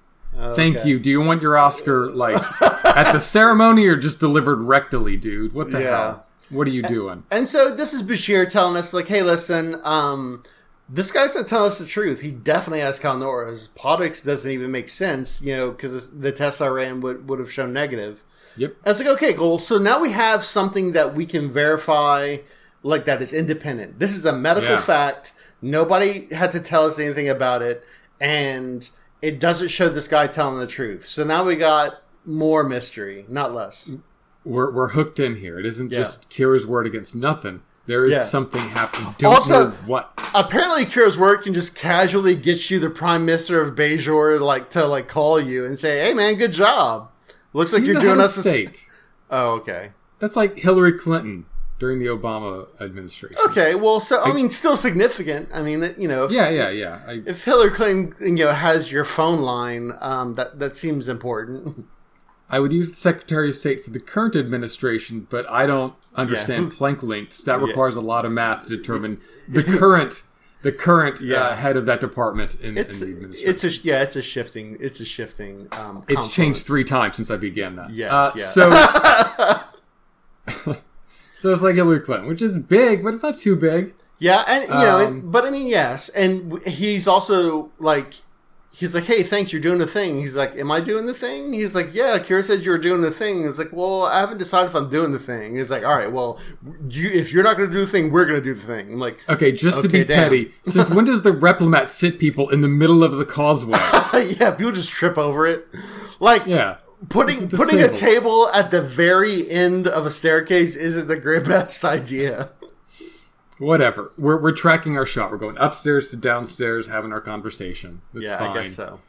thank 0.54 0.84
you. 0.84 0.98
Do 0.98 1.08
you 1.08 1.22
want 1.22 1.40
your 1.40 1.56
Oscar 1.56 2.10
like 2.10 2.36
at 2.84 3.12
the 3.12 3.18
ceremony 3.18 3.86
or 3.86 3.96
just 3.96 4.20
delivered 4.20 4.58
rectally, 4.58 5.18
dude? 5.18 5.54
What 5.54 5.70
the 5.70 5.80
Yeah. 5.80 5.88
hell? 5.96 6.26
What 6.54 6.66
are 6.66 6.70
you 6.72 6.82
doing? 6.82 7.24
And 7.30 7.48
so 7.48 7.74
this 7.74 7.92
is 7.92 8.02
Bashir 8.02 8.48
telling 8.48 8.76
us 8.76 8.92
like, 8.94 9.08
hey, 9.08 9.22
listen, 9.22 9.80
um, 9.82 10.42
this 10.88 11.10
guy's 11.10 11.34
not 11.34 11.46
telling 11.46 11.70
us 11.70 11.78
the 11.78 11.86
truth. 11.86 12.20
He 12.20 12.30
definitely 12.30 12.80
has 12.80 12.98
Kalla-Nohra. 12.98 13.50
His 13.50 13.68
Podix 13.76 14.24
doesn't 14.24 14.50
even 14.50 14.70
make 14.70 14.88
sense, 14.88 15.40
you 15.42 15.54
know, 15.56 15.70
because 15.70 16.10
the 16.10 16.32
test 16.32 16.60
I 16.62 16.66
ran 16.68 17.00
would 17.00 17.28
would 17.28 17.38
have 17.38 17.50
shown 17.52 17.72
negative. 17.72 18.22
Yep. 18.56 18.76
And 18.84 18.90
it's 18.90 19.00
like, 19.00 19.08
okay, 19.16 19.32
cool. 19.32 19.58
So 19.58 19.78
now 19.78 20.00
we 20.00 20.12
have 20.12 20.44
something 20.44 20.92
that 20.92 21.14
we 21.14 21.26
can 21.26 21.50
verify, 21.50 22.36
like 22.82 23.04
that 23.06 23.20
is 23.20 23.32
independent. 23.32 23.98
This 23.98 24.12
is 24.14 24.24
a 24.24 24.32
medical 24.32 24.70
Yeah. 24.70 24.80
fact. 24.80 25.32
Nobody 25.62 26.28
had 26.32 26.50
to 26.52 26.60
tell 26.60 26.84
us 26.86 26.98
anything 26.98 27.28
about 27.28 27.62
it, 27.62 27.82
and 28.20 28.88
it 29.22 29.40
doesn't 29.40 29.68
show 29.68 29.88
this 29.88 30.06
guy 30.06 30.26
telling 30.26 30.58
the 30.60 30.66
truth. 30.66 31.04
So 31.04 31.24
now 31.24 31.44
we 31.44 31.56
got 31.56 32.02
more 32.26 32.62
mystery, 32.62 33.24
not 33.28 33.52
less. 33.54 33.96
We're 34.44 34.70
we're 34.70 34.88
hooked 34.90 35.18
in 35.18 35.36
here. 35.36 35.58
It 35.58 35.66
isn't 35.66 35.90
Yeah. 35.90 35.98
just 35.98 36.28
Kira's 36.30 36.66
word 36.66 36.86
against 36.86 37.14
nothing. 37.16 37.62
There 37.86 38.04
is 38.06 38.12
Yeah. 38.14 38.22
something 38.24 38.60
happening. 38.70 39.14
Don't 39.18 39.34
Also- 39.34 39.68
know 39.68 39.70
what. 39.86 40.10
Apparently, 40.34 40.84
Kira's 40.86 41.18
work 41.18 41.44
can 41.44 41.52
just 41.54 41.74
casually 41.74 42.34
get 42.34 42.70
you 42.70 42.80
the 42.80 42.90
Prime 42.90 43.24
Minister 43.26 43.60
of 43.60 43.74
Bajor, 43.74 44.40
like 44.40 44.70
to 44.70 44.86
like 44.86 45.06
call 45.08 45.38
you 45.40 45.64
and 45.66 45.78
say, 45.78 46.00
"Hey, 46.00 46.14
man, 46.14 46.34
good 46.36 46.52
job. 46.52 47.10
Looks 47.52 47.72
like 47.72 47.80
He's 47.82 47.88
you're 47.88 47.94
the 47.96 48.00
doing 48.00 48.16
head 48.16 48.24
us 48.24 48.38
of 48.38 48.46
a 48.46 48.48
s- 48.48 48.54
state. 48.54 48.86
Oh, 49.30 49.50
okay. 49.56 49.92
That's 50.18 50.34
like 50.36 50.58
Hillary 50.58 50.92
Clinton 50.92 51.44
during 51.78 51.98
the 51.98 52.06
Obama 52.06 52.66
administration. 52.80 53.36
Okay, 53.46 53.74
well, 53.74 54.00
so 54.00 54.22
I 54.22 54.32
mean, 54.32 54.48
still 54.50 54.76
significant. 54.76 55.50
I 55.52 55.60
mean, 55.62 55.80
that 55.80 55.98
you 56.00 56.08
know, 56.08 56.24
if, 56.24 56.32
Yeah, 56.32 56.48
yeah, 56.48 56.70
yeah. 56.70 56.98
I, 57.06 57.22
if 57.26 57.44
Hillary 57.44 57.70
Clinton, 57.70 58.36
you 58.36 58.44
know, 58.46 58.52
has 58.52 58.90
your 58.90 59.04
phone 59.04 59.40
line, 59.42 59.92
um, 60.00 60.34
that 60.34 60.58
that 60.58 60.76
seems 60.76 61.08
important. 61.08 61.86
I 62.50 62.60
would 62.60 62.72
use 62.72 62.90
the 62.90 62.96
Secretary 62.96 63.48
of 63.50 63.56
State 63.56 63.84
for 63.84 63.90
the 63.90 64.00
current 64.00 64.36
administration, 64.36 65.26
but 65.30 65.48
I 65.50 65.66
don't 65.66 65.94
understand 66.14 66.72
Planck 66.72 67.02
lengths. 67.02 67.42
That 67.44 67.60
requires 67.60 67.96
a 67.96 68.00
lot 68.00 68.24
of 68.24 68.32
math 68.32 68.66
to 68.66 68.76
determine 68.76 69.20
the 69.48 69.62
current 69.62 70.22
the 70.62 70.72
current 70.72 71.20
Yeah. 71.20 71.40
uh, 71.42 71.56
head 71.56 71.76
of 71.76 71.84
that 71.86 72.00
department 72.00 72.54
in, 72.60 72.78
It's 72.78 73.00
in 73.02 73.08
the 73.08 73.14
administration. 73.16 73.50
it's 73.50 73.64
a 73.64 73.70
yeah, 73.82 74.02
it's 74.02 74.16
a 74.16 74.22
shifting, 74.22 74.76
it's 74.80 75.00
a 75.00 75.04
shifting. 75.04 75.68
Um, 75.78 76.04
It's 76.08 76.26
changed 76.28 76.64
three 76.64 76.84
times 76.84 77.16
since 77.16 77.30
I 77.30 77.36
began 77.36 77.76
that. 77.76 77.90
Yes, 77.90 78.10
Uh, 78.12 78.32
yeah. 78.34 78.46
So, 78.46 78.70
So 81.40 81.52
it's 81.52 81.62
like 81.62 81.74
Hillary 81.74 82.00
Clinton, 82.00 82.26
which 82.28 82.40
is 82.40 82.56
big, 82.58 83.02
but 83.04 83.12
it's 83.12 83.22
not 83.22 83.36
too 83.36 83.54
big. 83.56 83.92
Yeah, 84.18 84.44
and 84.48 84.62
you 84.62 84.68
know, 84.70 84.98
Um, 85.00 85.06
and- 85.14 85.32
but 85.32 85.44
I 85.44 85.50
mean, 85.50 85.66
yes, 85.66 86.08
and 86.10 86.50
w- 86.50 86.70
he's 86.70 87.06
also 87.06 87.70
like, 87.78 88.14
he's 88.76 88.94
like, 88.94 89.04
hey, 89.04 89.22
thanks, 89.22 89.52
you're 89.52 89.62
doing 89.62 89.78
the 89.78 89.86
thing. 89.86 90.18
He's 90.18 90.34
like, 90.34 90.56
am 90.56 90.70
I 90.70 90.80
doing 90.80 91.06
the 91.06 91.14
thing? 91.14 91.52
He's 91.52 91.74
like, 91.74 91.94
yeah, 91.94 92.18
Kira 92.18 92.42
said 92.42 92.64
you 92.64 92.70
were 92.72 92.78
doing 92.78 93.00
the 93.02 93.10
thing. 93.10 93.44
He's 93.44 93.58
like, 93.58 93.72
well, 93.72 94.02
I 94.04 94.20
haven't 94.20 94.38
decided 94.38 94.70
if 94.70 94.74
I'm 94.74 94.88
doing 94.90 95.12
the 95.12 95.18
thing. 95.18 95.56
He's 95.56 95.70
like, 95.70 95.84
all 95.84 95.96
right, 95.96 96.10
well, 96.10 96.38
you, 96.88 97.08
if 97.10 97.32
you're 97.32 97.44
not 97.44 97.56
going 97.56 97.68
to 97.70 97.74
do 97.74 97.84
the 97.84 97.90
thing, 97.90 98.10
we're 98.10 98.26
going 98.26 98.40
to 98.40 98.44
do 98.44 98.54
the 98.54 98.66
thing. 98.66 98.92
I'm 98.94 98.98
like, 98.98 99.18
Okay, 99.28 99.52
just 99.52 99.82
to 99.82 99.88
be 99.88 100.04
damn. 100.04 100.24
petty, 100.24 100.52
since 100.64 100.90
when 100.90 101.04
does 101.04 101.22
the 101.22 101.30
Replimat 101.32 101.88
sit 101.88 102.18
people 102.18 102.48
in 102.50 102.60
the 102.60 102.68
middle 102.68 103.02
of 103.04 103.16
the 103.16 103.24
causeway? 103.24 103.78
yeah, 104.38 104.50
people 104.50 104.72
just 104.72 104.88
trip 104.88 105.16
over 105.18 105.46
it. 105.46 105.66
Like, 106.20 106.46
Yeah. 106.46 106.78
putting 107.10 107.48
putting 107.48 107.80
a 107.80 107.88
table 107.88 108.48
at 108.54 108.70
the 108.70 108.80
very 108.80 109.48
end 109.50 109.86
of 109.86 110.06
a 110.06 110.10
staircase 110.10 110.74
isn't 110.74 111.06
the 111.06 111.16
great 111.16 111.44
best 111.54 111.84
idea. 111.84 112.50
Whatever. 113.58 114.12
We're, 114.18 114.40
we're 114.40 114.52
tracking 114.52 114.96
our 114.96 115.06
shot. 115.06 115.30
We're 115.30 115.38
going 115.38 115.56
upstairs 115.58 116.10
to 116.10 116.16
downstairs, 116.16 116.88
having 116.88 117.12
our 117.12 117.20
conversation. 117.20 118.02
That's 118.12 118.26
yeah, 118.26 118.38
fine. 118.38 118.56
I 118.56 118.62
guess 118.64 118.74
so. 118.74 119.00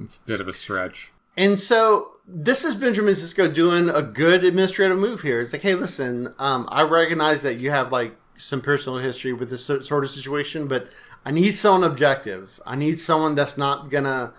It's 0.00 0.18
a 0.18 0.26
bit 0.26 0.40
of 0.40 0.48
a 0.48 0.52
stretch. 0.52 1.10
And 1.36 1.58
so 1.58 2.12
this 2.26 2.64
is 2.64 2.76
Benjamin 2.76 3.14
Sisko 3.14 3.52
doing 3.52 3.88
a 3.88 4.02
good 4.02 4.44
administrative 4.44 4.98
move 4.98 5.22
here. 5.22 5.40
It's 5.40 5.52
like, 5.52 5.62
hey, 5.62 5.74
listen, 5.74 6.34
um, 6.38 6.68
I 6.70 6.82
recognize 6.82 7.42
that 7.42 7.54
you 7.54 7.70
have 7.70 7.90
like 7.92 8.14
some 8.36 8.60
personal 8.60 8.98
history 8.98 9.32
with 9.32 9.50
this 9.50 9.64
sort 9.64 10.04
of 10.04 10.10
situation, 10.10 10.66
but 10.68 10.88
I 11.24 11.30
need 11.30 11.52
someone 11.52 11.88
objective. 11.88 12.60
I 12.64 12.76
need 12.76 12.98
someone 12.98 13.34
that's 13.34 13.58
not 13.58 13.90
gonna, 13.90 14.32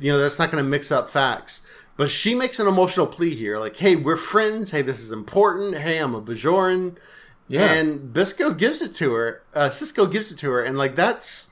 you 0.00 0.12
know, 0.12 0.18
that's 0.18 0.38
not 0.38 0.50
gonna 0.50 0.62
mix 0.62 0.90
up 0.90 1.10
facts. 1.10 1.62
But 1.96 2.10
she 2.10 2.34
makes 2.34 2.58
an 2.58 2.66
emotional 2.66 3.06
plea 3.06 3.34
here, 3.34 3.58
like, 3.58 3.76
hey, 3.76 3.96
we're 3.96 4.16
friends. 4.16 4.70
Hey, 4.70 4.82
this 4.82 4.98
is 4.98 5.12
important. 5.12 5.76
Hey, 5.76 5.98
I'm 5.98 6.14
a 6.14 6.22
Bajoran. 6.22 6.96
Yeah. 7.48 7.72
And 7.72 8.12
Bisco 8.12 8.52
gives 8.54 8.80
it 8.80 8.94
to 8.96 9.12
her. 9.14 9.42
Uh, 9.54 9.68
Sisko 9.68 10.10
gives 10.10 10.32
it 10.32 10.38
to 10.38 10.50
her, 10.52 10.62
and 10.62 10.78
like 10.78 10.94
that's. 10.96 11.48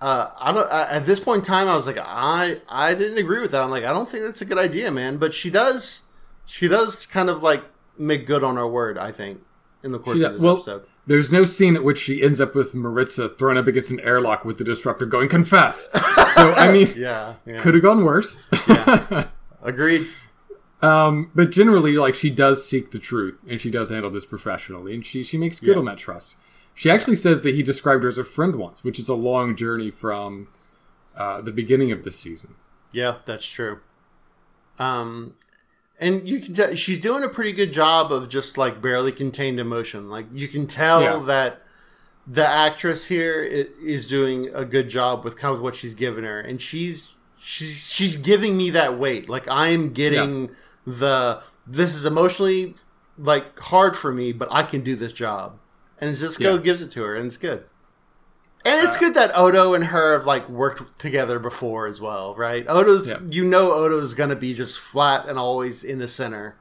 Uh, 0.00 0.30
I 0.40 0.52
don't. 0.52 0.70
Uh, 0.70 0.86
at 0.90 1.06
this 1.06 1.20
point 1.20 1.38
in 1.38 1.44
time, 1.44 1.68
I 1.68 1.74
was 1.76 1.86
like, 1.86 1.98
I 1.98 2.60
I 2.68 2.94
didn't 2.94 3.18
agree 3.18 3.40
with 3.40 3.50
that. 3.52 3.62
I'm 3.62 3.70
like, 3.70 3.84
I 3.84 3.92
don't 3.92 4.08
think 4.08 4.24
that's 4.24 4.42
a 4.42 4.44
good 4.44 4.58
idea, 4.58 4.90
man. 4.90 5.16
But 5.18 5.32
she 5.34 5.48
does, 5.50 6.02
she 6.46 6.66
does 6.68 7.06
kind 7.06 7.30
of 7.30 7.42
like 7.42 7.64
make 7.98 8.26
good 8.26 8.42
on 8.44 8.56
her 8.56 8.66
word. 8.66 8.98
I 8.98 9.12
think 9.12 9.40
in 9.82 9.92
the 9.92 9.98
course 9.98 10.18
She- 10.18 10.24
of 10.24 10.32
this 10.34 10.42
well, 10.42 10.54
episode. 10.56 10.84
There's 11.04 11.32
no 11.32 11.44
scene 11.44 11.74
at 11.74 11.82
which 11.82 11.98
she 11.98 12.22
ends 12.22 12.40
up 12.40 12.54
with 12.54 12.74
Marritza 12.74 13.36
thrown 13.36 13.56
up 13.56 13.66
against 13.66 13.90
an 13.90 13.98
airlock 14.00 14.44
with 14.44 14.58
the 14.58 14.62
disruptor 14.62 15.04
going, 15.04 15.28
confess. 15.28 15.88
so, 16.34 16.52
I 16.52 16.70
mean, 16.72 16.92
Yeah, 16.96 17.34
yeah. 17.44 17.60
could 17.60 17.74
have 17.74 17.82
gone 17.82 18.04
worse. 18.04 18.38
agreed. 19.62 20.06
Um, 20.82 21.30
but 21.34 21.50
generally, 21.50 21.96
like, 21.96 22.14
she 22.14 22.30
does 22.30 22.66
seek 22.68 22.90
the 22.90 22.98
truth 22.98 23.38
and 23.48 23.60
she 23.60 23.70
does 23.70 23.90
handle 23.90 24.10
this 24.10 24.24
professionally 24.26 24.94
and 24.94 25.04
she, 25.06 25.22
she 25.22 25.38
makes 25.38 25.60
good 25.60 25.70
Yeah. 25.74 25.78
on 25.78 25.84
that 25.86 25.98
trust. 25.98 26.36
She 26.74 26.90
actually 26.90 27.16
says 27.16 27.42
that 27.42 27.54
he 27.54 27.62
described 27.62 28.02
her 28.02 28.08
as 28.08 28.18
a 28.18 28.24
friend 28.24 28.56
once, 28.56 28.82
which 28.82 28.98
is 28.98 29.08
a 29.08 29.14
long 29.14 29.54
journey 29.56 29.90
from 29.90 30.48
uh, 31.16 31.40
the 31.42 31.52
beginning 31.52 31.92
of 31.92 32.02
this 32.04 32.18
season. 32.18 32.54
Yeah, 32.92 33.16
that's 33.26 33.46
true. 33.46 33.80
Um, 34.78 35.34
and 36.00 36.26
you 36.28 36.40
can 36.40 36.54
tell 36.54 36.74
she's 36.74 36.98
doing 36.98 37.22
a 37.22 37.28
pretty 37.28 37.52
good 37.52 37.72
job 37.72 38.10
of 38.10 38.28
just 38.28 38.56
like 38.58 38.80
barely 38.82 39.12
contained 39.12 39.60
emotion. 39.60 40.08
Like 40.08 40.26
you 40.32 40.48
can 40.48 40.66
tell 40.66 41.02
Yeah. 41.02 41.18
that 41.26 41.62
the 42.26 42.46
actress 42.46 43.06
here 43.06 43.42
is 43.42 44.06
doing 44.08 44.48
a 44.54 44.64
good 44.64 44.88
job 44.88 45.24
with 45.24 45.36
kind 45.36 45.54
of 45.54 45.60
what 45.60 45.76
she's 45.76 45.94
given 45.94 46.24
her, 46.24 46.40
and 46.40 46.60
she's 46.60 47.10
she's 47.38 47.90
she's 47.90 48.16
giving 48.16 48.56
me 48.56 48.70
that 48.70 48.98
weight. 48.98 49.28
Like 49.28 49.44
I'm 49.48 49.92
getting 49.92 50.50
the 50.86 51.42
this 51.66 51.94
is 51.94 52.04
emotionally 52.04 52.74
like 53.18 53.58
hard 53.58 53.96
for 53.96 54.12
me, 54.12 54.32
but 54.32 54.48
I 54.50 54.62
can 54.62 54.82
do 54.82 54.96
this 54.96 55.12
job. 55.12 55.58
And 56.00 56.16
Sisko 56.16 56.40
Yeah. 56.40 56.56
gives 56.58 56.82
it 56.82 56.90
to 56.92 57.02
her, 57.02 57.14
and 57.14 57.26
it's 57.26 57.36
good. 57.36 57.64
And 58.64 58.86
it's 58.86 58.96
good 58.96 59.14
that 59.14 59.36
Odo 59.36 59.74
and 59.74 59.86
her 59.86 60.12
have 60.16 60.24
like 60.26 60.48
worked 60.48 60.98
together 60.98 61.38
before 61.38 61.86
as 61.86 62.00
well, 62.00 62.34
right? 62.36 62.64
Odo's 62.68 63.08
Yeah. 63.08 63.18
you 63.28 63.44
know 63.44 63.72
Odo's 63.72 64.14
gonna 64.14 64.36
be 64.36 64.54
just 64.54 64.78
flat 64.78 65.26
and 65.28 65.38
always 65.38 65.82
in 65.84 65.98
the 65.98 66.08
center. 66.08 66.56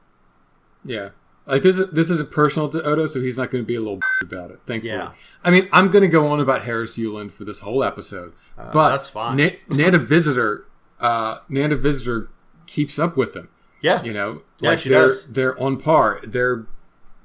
Yeah. 0.83 1.09
Like 1.47 1.63
this, 1.63 1.79
is, 1.79 1.89
this 1.91 2.09
isn't 2.11 2.31
personal 2.31 2.69
to 2.69 2.81
Odo, 2.83 3.07
so 3.07 3.19
he's 3.19 3.37
not 3.37 3.49
to 3.63 3.67
be 3.67 3.75
a 3.75 3.79
little 3.81 3.99
about 4.21 4.51
it. 4.51 4.59
Thankfully, 4.65 4.93
Yeah. 4.93 5.11
I 5.43 5.49
mean, 5.51 5.67
I'm 5.71 5.89
to 6.03 6.07
go 6.07 6.27
on 6.27 6.39
about 6.39 6.63
Harris 6.63 6.97
Yulin 6.97 7.31
for 7.31 7.45
this 7.45 7.59
whole 7.59 7.83
episode, 7.83 8.33
but 8.55 8.75
Uh, 8.77 8.89
that's 8.89 9.09
fine. 9.09 9.37
Na- 9.37 9.49
Nana 9.69 9.97
Visitor, 9.97 10.65
uh, 10.99 11.39
Nana 11.49 11.75
Visitor 11.75 12.29
keeps 12.67 12.99
up 12.99 13.17
with 13.17 13.33
them. 13.33 13.49
Yeah. 13.81 14.01
You 14.03 14.13
know, 14.13 14.41
Yeah, 14.59 14.69
like 14.71 14.79
she 14.79 14.89
they're 14.89 15.07
does. 15.07 15.27
they're 15.27 15.59
on 15.61 15.77
par. 15.77 16.19
They're 16.23 16.65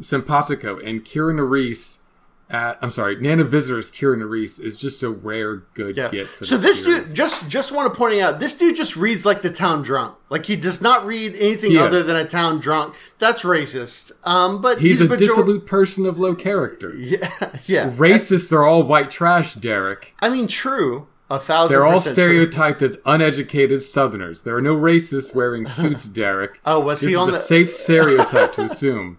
simpatico, 0.00 0.78
and 0.78 1.04
Kira 1.04 1.34
Nerys. 1.34 2.02
At, 2.48 2.78
I'm 2.80 2.90
sorry, 2.90 3.16
Nana 3.16 3.42
Visitor's 3.42 3.90
Kira 3.90 4.16
Nerys 4.16 4.60
is 4.60 4.78
just 4.78 5.02
a 5.02 5.10
rare 5.10 5.64
good 5.74 5.96
Yeah. 5.96 6.08
get 6.10 6.28
for 6.28 6.44
So 6.44 6.56
this 6.56 6.80
series. 6.84 7.08
dude 7.08 7.16
just 7.16 7.48
just 7.48 7.72
want 7.72 7.92
to 7.92 7.98
point 7.98 8.20
out 8.20 8.38
this 8.38 8.54
dude 8.54 8.76
just 8.76 8.94
reads 8.96 9.26
like 9.26 9.42
the 9.42 9.50
town 9.50 9.82
drunk. 9.82 10.14
Like 10.30 10.46
he 10.46 10.54
does 10.54 10.80
not 10.80 11.04
read 11.04 11.34
anything 11.34 11.72
Yes. 11.72 11.86
other 11.88 12.04
than 12.04 12.14
a 12.16 12.24
town 12.24 12.60
drunk. 12.60 12.94
That's 13.18 13.42
racist. 13.42 14.12
Um, 14.22 14.62
but 14.62 14.78
He's, 14.80 15.00
a 15.00 15.06
major- 15.06 15.16
dissolute 15.16 15.66
person 15.66 16.06
of 16.06 16.20
low 16.20 16.36
character. 16.36 16.92
Yeah, 16.96 17.28
yeah. 17.64 17.90
Racists 17.90 18.52
are 18.52 18.62
all 18.62 18.84
white 18.84 19.10
trash, 19.10 19.54
Derek. 19.54 20.14
I 20.22 20.28
mean, 20.28 20.46
true. 20.46 21.08
A 21.28 21.40
thousand. 21.40 21.74
They're 21.74 21.84
all 21.84 21.94
percent 21.94 22.14
true. 22.14 22.24
stereotyped 22.24 22.82
as 22.82 22.98
uneducated 23.04 23.82
Southerners. 23.82 24.42
There 24.42 24.56
are 24.56 24.60
no 24.62 24.76
racists 24.76 25.34
wearing 25.34 25.66
suits, 25.66 26.06
Derek. 26.06 26.60
Oh, 26.64 26.78
was 26.80 27.00
this 27.00 27.10
he 27.10 27.14
is 27.14 27.20
on 27.20 27.28
a 27.30 27.32
the- 27.32 27.38
safe 27.38 27.70
stereotype 27.70 28.52
to 28.52 28.62
assume. 28.66 29.18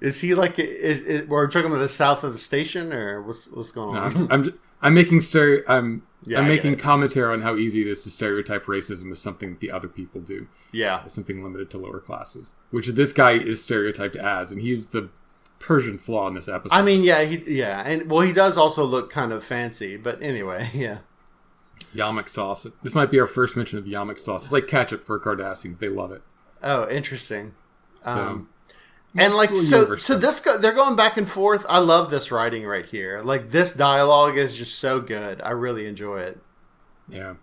Is 0.00 0.20
he 0.20 0.34
like? 0.34 0.58
Is, 0.58 1.00
is 1.00 1.26
we're 1.26 1.48
talking 1.48 1.68
about 1.70 1.80
the 1.80 1.88
south 1.88 2.22
of 2.22 2.32
the 2.32 2.38
station, 2.38 2.92
or 2.92 3.20
what's 3.22 3.46
what's 3.48 3.72
going 3.72 3.96
on? 3.96 4.16
I'm, 4.16 4.28
I'm, 4.30 4.58
I'm 4.82 4.94
making 4.94 5.20
stereo. 5.22 5.62
I'm, 5.66 6.02
Yeah, 6.24 6.38
I'm 6.38 6.46
making 6.48 6.76
commentary 6.76 7.32
on 7.32 7.42
how 7.42 7.56
easy 7.56 7.80
it 7.80 7.86
is 7.88 8.04
to 8.04 8.10
stereotype 8.10 8.66
racism 8.66 9.10
as 9.10 9.18
something 9.18 9.50
that 9.50 9.60
the 9.60 9.72
other 9.72 9.88
people 9.88 10.20
do, 10.20 10.46
yeah, 10.70 11.02
as 11.04 11.12
something 11.14 11.42
limited 11.42 11.68
to 11.70 11.78
lower 11.78 11.98
classes, 11.98 12.54
which 12.70 12.86
this 12.88 13.12
guy 13.12 13.32
is 13.32 13.64
stereotyped 13.64 14.14
as, 14.16 14.52
and 14.52 14.62
he's 14.62 14.86
the 14.88 15.08
Persian 15.58 15.98
flaw 15.98 16.28
in 16.28 16.34
this 16.34 16.48
episode. 16.48 16.76
I 16.76 16.82
mean, 16.82 17.02
yeah, 17.02 17.22
he 17.24 17.56
yeah, 17.58 17.82
and 17.84 18.08
well, 18.08 18.20
he 18.20 18.32
does 18.32 18.56
also 18.56 18.84
look 18.84 19.10
kind 19.10 19.32
of 19.32 19.42
fancy, 19.42 19.96
but 19.96 20.22
anyway, 20.22 20.70
yeah. 20.74 20.98
Yamok 21.94 22.28
sauce. 22.28 22.66
This 22.82 22.94
might 22.94 23.10
be 23.10 23.18
our 23.20 23.26
first 23.26 23.56
mention 23.56 23.78
of 23.78 23.84
Yamok 23.84 24.18
sauce. 24.18 24.44
It's 24.44 24.52
like 24.52 24.66
ketchup 24.66 25.04
for 25.04 25.18
Cardassians. 25.18 25.78
They 25.78 25.88
love 25.88 26.12
it. 26.12 26.22
Oh, 26.62 26.88
interesting. 26.88 27.54
So, 28.04 28.10
Um, 28.10 28.48
and 29.16 29.34
like 29.34 29.50
so, 29.56 29.96
so 29.96 30.16
this 30.16 30.40
go, 30.40 30.56
they're 30.56 30.72
going 30.72 30.94
back 30.96 31.16
and 31.16 31.28
forth. 31.28 31.66
I 31.68 31.78
love 31.80 32.10
this 32.10 32.30
writing 32.30 32.64
right 32.64 32.86
here. 32.86 33.20
Like 33.20 33.50
this 33.50 33.70
dialogue 33.72 34.36
is 34.38 34.56
just 34.56 34.78
so 34.78 35.00
good. 35.00 35.40
I 35.42 35.50
really 35.50 35.86
enjoy 35.86 36.20
it. 36.20 36.38
Yeah. 37.08 37.34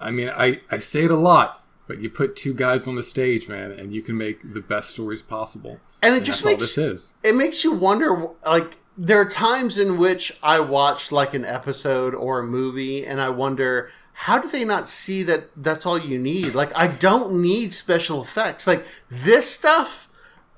I 0.00 0.10
mean, 0.10 0.30
I, 0.30 0.60
I 0.70 0.78
say 0.78 1.04
it 1.04 1.10
a 1.10 1.16
lot, 1.16 1.62
but 1.86 1.98
you 2.00 2.08
put 2.08 2.36
two 2.36 2.54
guys 2.54 2.86
on 2.88 2.94
the 2.94 3.02
stage, 3.02 3.48
man, 3.48 3.70
and 3.72 3.92
you 3.92 4.00
can 4.00 4.16
make 4.16 4.54
the 4.54 4.60
best 4.60 4.90
stories 4.90 5.20
possible. 5.22 5.80
And 6.02 6.14
it 6.14 6.18
And 6.18 6.26
just 6.26 6.44
makes 6.44 6.60
this 6.60 6.78
is. 6.78 7.14
it 7.22 7.34
makes 7.34 7.64
you 7.64 7.72
wonder 7.72 8.28
like 8.46 8.74
there 9.00 9.20
are 9.20 9.28
times 9.28 9.78
in 9.78 9.96
which 9.96 10.36
I 10.42 10.58
watch 10.60 11.12
like 11.12 11.32
an 11.32 11.44
episode 11.44 12.14
or 12.14 12.40
a 12.40 12.44
movie 12.44 13.06
and 13.06 13.20
I 13.20 13.28
wonder 13.28 13.90
how 14.12 14.38
do 14.40 14.48
they 14.48 14.64
not 14.64 14.88
see 14.88 15.22
that 15.22 15.44
that's 15.56 15.86
all 15.86 15.96
you 15.98 16.18
need? 16.18 16.54
Like 16.54 16.76
I 16.76 16.88
don't 16.88 17.40
need 17.40 17.72
special 17.72 18.20
effects. 18.22 18.66
Like 18.66 18.84
this 19.08 19.48
stuff 19.50 20.08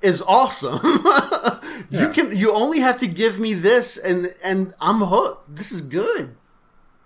is 0.02 0.22
awesome. 0.26 0.80
You 1.90 1.98
Yeah. 2.00 2.12
can 2.12 2.36
you 2.36 2.52
only 2.52 2.80
have 2.80 2.98
to 2.98 3.06
give 3.06 3.38
me 3.40 3.52
this 3.54 3.96
and 3.96 4.32
and 4.44 4.74
I'm 4.80 5.00
hooked. 5.00 5.54
This 5.56 5.72
is 5.72 5.80
good. 5.80 6.36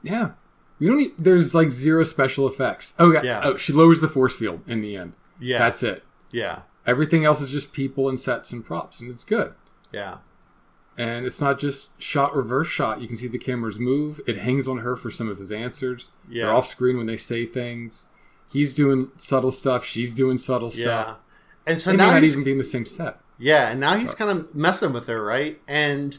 Yeah. 0.02 0.32
You 0.78 0.88
don't 0.88 0.98
need, 0.98 1.12
there's 1.18 1.54
like 1.54 1.70
zero 1.70 2.02
special 2.04 2.46
effects. 2.48 2.92
Oh, 2.98 3.12
yeah. 3.12 3.22
Yeah. 3.22 3.40
Oh, 3.44 3.56
she 3.56 3.72
lowers 3.72 4.00
the 4.00 4.08
force 4.08 4.36
field 4.36 4.60
in 4.66 4.82
the 4.82 4.96
end. 4.96 5.14
Yeah. 5.40 5.58
That's 5.58 5.82
it. 5.82 6.02
yeah. 6.32 6.62
Everything 6.86 7.24
else 7.24 7.40
is 7.40 7.50
just 7.50 7.72
people 7.72 8.08
and 8.10 8.20
sets 8.20 8.52
and 8.52 8.62
props, 8.62 9.00
and 9.00 9.10
it's 9.10 9.24
good. 9.24 9.54
Yeah. 9.90 10.18
And 10.96 11.26
it's 11.26 11.40
not 11.40 11.58
just 11.58 12.00
shot 12.00 12.36
reverse 12.36 12.68
shot. 12.68 13.00
You 13.00 13.08
can 13.08 13.16
see 13.16 13.26
the 13.26 13.38
cameras 13.38 13.78
move. 13.80 14.20
It 14.28 14.36
hangs 14.38 14.68
on 14.68 14.78
her 14.78 14.94
for 14.94 15.10
some 15.10 15.28
of 15.28 15.38
his 15.38 15.50
answers. 15.50 16.10
Yeah. 16.28 16.46
They're 16.46 16.54
off 16.54 16.66
screen 16.66 16.96
when 16.98 17.06
they 17.06 17.16
say 17.16 17.46
things. 17.46 18.06
He's 18.52 18.72
doing 18.74 19.10
subtle 19.16 19.50
stuff. 19.50 19.84
She's 19.84 20.14
doing 20.14 20.38
subtle 20.38 20.70
Yeah. 20.72 20.82
stuff. 21.02 21.16
And 21.66 21.80
so 21.80 21.90
They 21.90 21.96
may 21.96 22.04
now 22.06 22.10
not 22.12 22.22
he's, 22.22 22.32
even 22.34 22.44
be 22.44 22.52
in 22.52 22.58
the 22.58 22.64
same 22.64 22.86
set. 22.86 23.18
yeah, 23.38 23.70
and 23.70 23.80
now 23.80 23.96
he's 23.96 24.14
kind 24.14 24.30
of 24.30 24.54
messing 24.54 24.92
with 24.92 25.06
her, 25.08 25.24
right? 25.24 25.58
And 25.66 26.16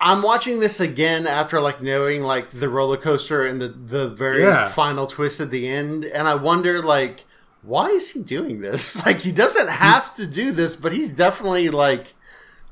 I'm 0.00 0.22
watching 0.22 0.60
this 0.60 0.78
again 0.80 1.26
after 1.26 1.60
like 1.60 1.82
knowing 1.82 2.22
like 2.22 2.50
the 2.50 2.68
roller 2.68 2.96
coaster 2.96 3.44
and 3.44 3.60
the 3.60 3.68
the 3.68 4.08
very 4.08 4.42
Yeah. 4.42 4.68
final 4.68 5.06
twist 5.06 5.40
at 5.40 5.50
the 5.50 5.66
end, 5.68 6.04
and 6.04 6.28
I 6.28 6.34
wonder 6.36 6.82
like 6.82 7.24
why 7.62 7.88
is 7.88 8.10
he 8.12 8.22
doing 8.22 8.60
this? 8.60 8.96
Like 9.06 9.18
he 9.20 9.32
doesn't 9.32 9.68
have 9.68 10.14
to 10.14 10.26
do 10.26 10.52
this, 10.52 10.76
but 10.76 10.92
he's 10.92 11.10
definitely 11.10 11.68
like 11.70 12.14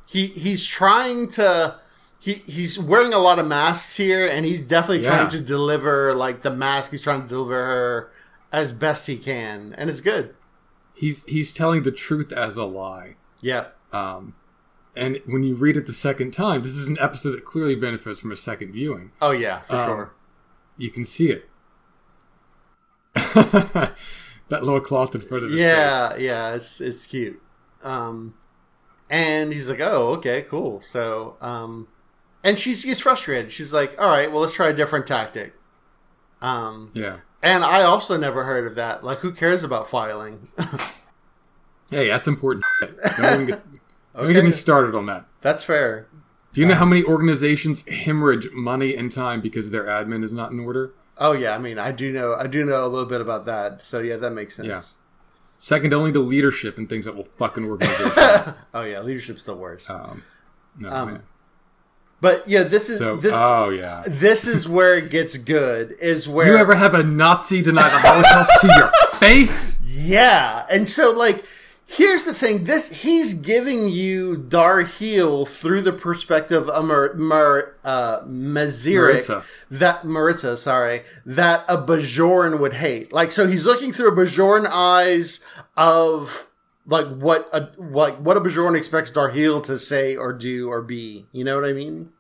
he 0.09 0.27
he's 0.29 0.65
trying 0.65 1.29
to 1.33 1.79
he 2.19 2.35
he's 2.47 2.79
wearing 2.79 3.13
a 3.13 3.19
lot 3.19 3.39
of 3.39 3.47
masks 3.47 3.97
here 3.97 4.27
and 4.27 4.45
he's 4.47 4.63
definitely 4.63 5.05
Yeah. 5.05 5.17
trying 5.17 5.29
to 5.29 5.41
deliver 5.41 6.15
like 6.15 6.43
the 6.43 6.51
mask 6.51 6.91
he's 6.91 7.03
trying 7.03 7.23
to 7.23 7.29
deliver 7.29 7.55
her 7.65 8.11
as 8.51 8.73
best 8.73 9.07
he 9.07 9.17
can 9.19 9.75
and 9.77 9.91
it's 9.91 10.01
good. 10.01 10.35
He's 10.95 11.25
he's 11.27 11.53
telling 11.53 11.83
the 11.83 11.93
truth 11.93 12.33
as 12.33 12.57
a 12.57 12.65
lie. 12.65 13.17
Yeah. 13.41 13.67
Um, 13.93 14.35
and 14.97 15.21
when 15.27 15.45
you 15.45 15.55
read 15.55 15.77
it 15.77 15.87
the 15.87 15.93
second 15.93 16.33
time, 16.33 16.63
this 16.63 16.77
is 16.77 16.89
an 16.89 16.97
episode 17.01 17.33
that 17.33 17.45
clearly 17.45 17.77
benefits 17.77 18.19
from 18.21 18.33
a 18.33 18.37
second 18.37 18.73
viewing. 18.73 19.13
Oh 19.23 19.31
yeah, 19.31 19.61
for 19.61 19.77
Um, 19.77 19.87
sure. 19.87 20.15
You 20.77 20.91
can 20.91 21.05
see 21.05 21.31
it. 21.31 21.49
that 23.15 23.95
little 24.51 24.81
cloth 24.81 25.15
in 25.15 25.21
front 25.21 25.45
of 25.45 25.51
his 25.51 25.61
Yeah, 25.61 26.11
face. 26.11 26.21
yeah, 26.21 26.55
it's 26.55 26.81
it's 26.81 27.07
cute. 27.07 27.41
Um, 27.83 28.35
and 29.11 29.53
he's 29.53 29.69
like, 29.69 29.81
"Oh, 29.81 30.09
okay, 30.17 30.43
cool." 30.43 30.81
So, 30.81 31.37
um, 31.41 31.89
and 32.45 32.59
she's 32.59 32.81
she's 32.83 33.01
frustrated. 33.01 33.53
She's 33.53 33.73
like, 33.73 33.95
"All 34.01 34.09
right, 34.11 34.31
well, 34.31 34.41
let's 34.41 34.55
try 34.55 34.69
a 34.69 34.73
different 34.75 35.07
tactic." 35.07 35.55
Um, 36.41 36.91
Yeah. 36.95 37.17
and 37.43 37.65
I 37.65 37.83
also 37.83 38.17
never 38.17 38.45
heard 38.45 38.67
of 38.67 38.75
that. 38.77 39.03
Like, 39.03 39.19
who 39.21 39.33
cares 39.33 39.65
about 39.65 39.89
filing? 39.91 40.49
Hey, 41.91 42.09
that's 42.09 42.29
important. 42.29 42.65
Don't, 43.17 43.47
get, 43.47 43.65
don't 44.15 44.25
Okay. 44.25 44.33
get 44.35 44.45
me 44.45 44.51
started 44.51 44.95
on 44.95 45.07
that. 45.07 45.25
That's 45.41 45.65
fair. 45.65 46.07
Do 46.53 46.61
you 46.61 46.67
know 46.67 46.75
how 46.75 46.85
many 46.85 47.03
organizations 47.03 47.87
hemorrhage 47.89 48.49
money 48.53 48.95
and 48.95 49.11
time 49.11 49.41
because 49.41 49.71
their 49.71 49.85
admin 49.85 50.23
is 50.23 50.35
not 50.35 50.51
in 50.51 50.61
order? 50.61 50.93
Oh 51.17 51.33
yeah, 51.33 51.55
I 51.55 51.59
mean, 51.59 51.79
I 51.79 51.93
do 51.93 52.13
know, 52.13 52.35
I 52.35 52.47
do 52.47 52.63
know 52.65 52.85
a 52.85 52.89
little 52.89 53.09
bit 53.09 53.23
about 53.23 53.47
that. 53.47 53.81
So 53.81 54.01
yeah, 54.01 54.17
that 54.19 54.33
makes 54.33 54.57
sense. 54.57 54.69
Yeah. 54.69 54.81
Second 55.61 55.93
only 55.93 56.13
to 56.13 56.21
leadership 56.21 56.79
and 56.79 56.89
things 56.89 57.05
that 57.05 57.17
will 57.17 57.25
fucking 57.25 57.65
organization. 57.69 58.13
oh 58.75 58.83
yeah, 58.85 59.01
leadership's 59.01 59.43
the 59.45 59.55
worst. 59.55 59.91
um, 59.91 60.23
no, 60.79 60.89
Um, 60.89 61.09
man. 61.15 61.23
but 62.21 62.49
yeah, 62.49 62.63
this 62.63 62.89
is 62.89 62.99
So, 62.99 63.17
this 63.17 63.33
oh 63.35 63.71
yeah. 63.71 64.05
this 64.07 64.47
is 64.47 64.69
where 64.69 64.95
it 64.97 65.11
gets 65.11 65.37
good. 65.37 65.97
Is 66.01 66.29
where 66.29 66.47
You 66.53 66.57
ever 66.57 66.77
have 66.77 66.95
a 66.95 67.03
Nazi 67.03 67.61
deny 67.63 67.83
the 67.83 67.99
Holocaust 67.99 68.53
to 68.61 68.67
your 68.69 68.91
face? 69.19 69.81
Yeah, 69.85 70.65
and 70.71 70.89
so 70.89 71.11
like 71.11 71.45
here's 71.89 72.25
the 72.25 72.35
thing: 72.35 72.65
this 72.65 73.03
he's 73.03 73.35
giving 73.35 73.89
you 73.89 74.37
Darhe'el 74.37 75.49
through 75.49 75.81
the 75.81 75.93
perspective 75.93 76.69
of 76.69 76.85
Mar, 76.85 77.15
Mar, 77.15 77.77
uh, 77.83 78.21
Mazirik, 78.23 79.27
Marritza. 79.27 79.45
that 79.71 80.03
Marritza, 80.03 80.57
sorry, 80.57 81.03
that 81.27 81.65
a 81.69 81.79
Bajoran 81.79 82.61
would 82.61 82.75
hate. 82.75 83.13
Like, 83.13 83.33
so 83.33 83.49
he's 83.49 83.65
looking 83.65 83.93
through 83.93 84.09
a 84.09 84.17
Bajoran 84.17 84.67
eyes 84.71 85.41
of 85.77 86.47
like 86.87 87.07
what 87.09 87.49
a 87.53 87.71
like 87.79 88.17
what 88.19 88.37
a 88.37 88.41
Bajoran 88.41 88.77
expects 88.77 89.11
Darhe'el 89.11 89.63
to 89.65 89.79
say 89.79 90.15
or 90.15 90.33
do 90.33 90.69
or 90.69 90.83
be. 90.83 91.27
You 91.33 91.45
know 91.45 91.57
what 91.57 91.69
I 91.69 91.73
mean? 91.73 92.11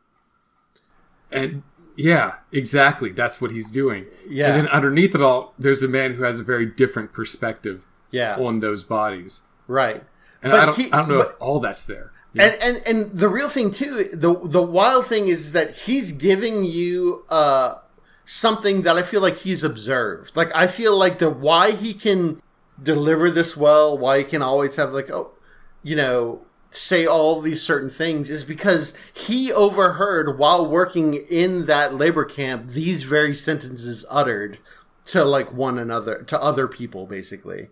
And 1.31 1.63
yeah, 1.97 2.37
exactly. 2.53 3.11
That's 3.11 3.41
what 3.41 3.51
he's 3.51 3.71
doing. 3.71 4.07
Yeah. 4.27 4.49
And 4.49 4.57
then 4.57 4.69
underneath 4.69 5.15
it 5.15 5.21
all, 5.21 5.53
there's 5.59 5.83
a 5.83 5.89
man 5.89 6.15
who 6.15 6.23
has 6.23 6.39
a 6.39 6.43
very 6.45 6.65
different 6.65 7.13
perspective 7.13 7.87
Yeah, 8.11 8.37
on 8.37 8.61
those 8.61 8.85
bodies. 8.85 9.43
Right. 9.69 10.03
And 10.43 10.51
But 10.53 10.61
I 10.61 10.67
don't, 10.67 10.77
he- 10.77 10.93
I 10.93 10.99
don't 10.99 11.09
know 11.09 11.19
but- 11.19 11.31
if 11.31 11.37
all 11.41 11.61
that's 11.61 11.85
there. 11.85 12.13
Yeah. 12.35 12.45
And, 12.45 12.77
and 12.77 12.87
and 12.87 13.19
the 13.19 13.29
real 13.29 13.49
thing 13.49 13.71
too, 13.71 14.05
the 14.13 14.39
the 14.45 14.63
wild 14.63 15.07
thing 15.07 15.29
is 15.29 15.53
that 15.53 15.71
he's 15.75 16.13
giving 16.13 16.63
you 16.65 17.25
uh 17.31 17.77
something 18.27 18.83
that 18.83 18.99
I 18.99 19.03
feel 19.03 19.23
like 19.23 19.39
he's 19.39 19.65
observed. 19.65 20.37
Like 20.37 20.55
I 20.55 20.67
feel 20.67 20.97
like 20.97 21.19
the 21.21 21.31
why 21.31 21.71
he 21.71 21.95
can 21.95 22.43
deliver 22.81 23.31
this 23.31 23.57
well, 23.57 23.97
why 23.97 24.19
he 24.19 24.25
can 24.25 24.43
always 24.43 24.77
have 24.77 24.93
like 24.93 25.11
oh, 25.11 25.31
you 25.83 25.97
know, 25.97 26.43
say 26.71 27.07
all 27.07 27.41
these 27.41 27.63
certain 27.63 27.89
things 27.89 28.29
is 28.29 28.45
because 28.45 28.95
he 29.15 29.51
overheard 29.51 30.39
while 30.39 30.69
working 30.71 31.15
in 31.15 31.65
that 31.65 31.95
labor 31.95 32.27
camp 32.27 32.69
these 32.69 33.05
very 33.05 33.33
sentences 33.35 34.05
uttered 34.11 34.59
to 35.07 35.25
like 35.25 35.51
one 35.51 35.79
another 35.79 36.23
to 36.25 36.41
other 36.41 36.69
people 36.69 37.07
basically. 37.07 37.71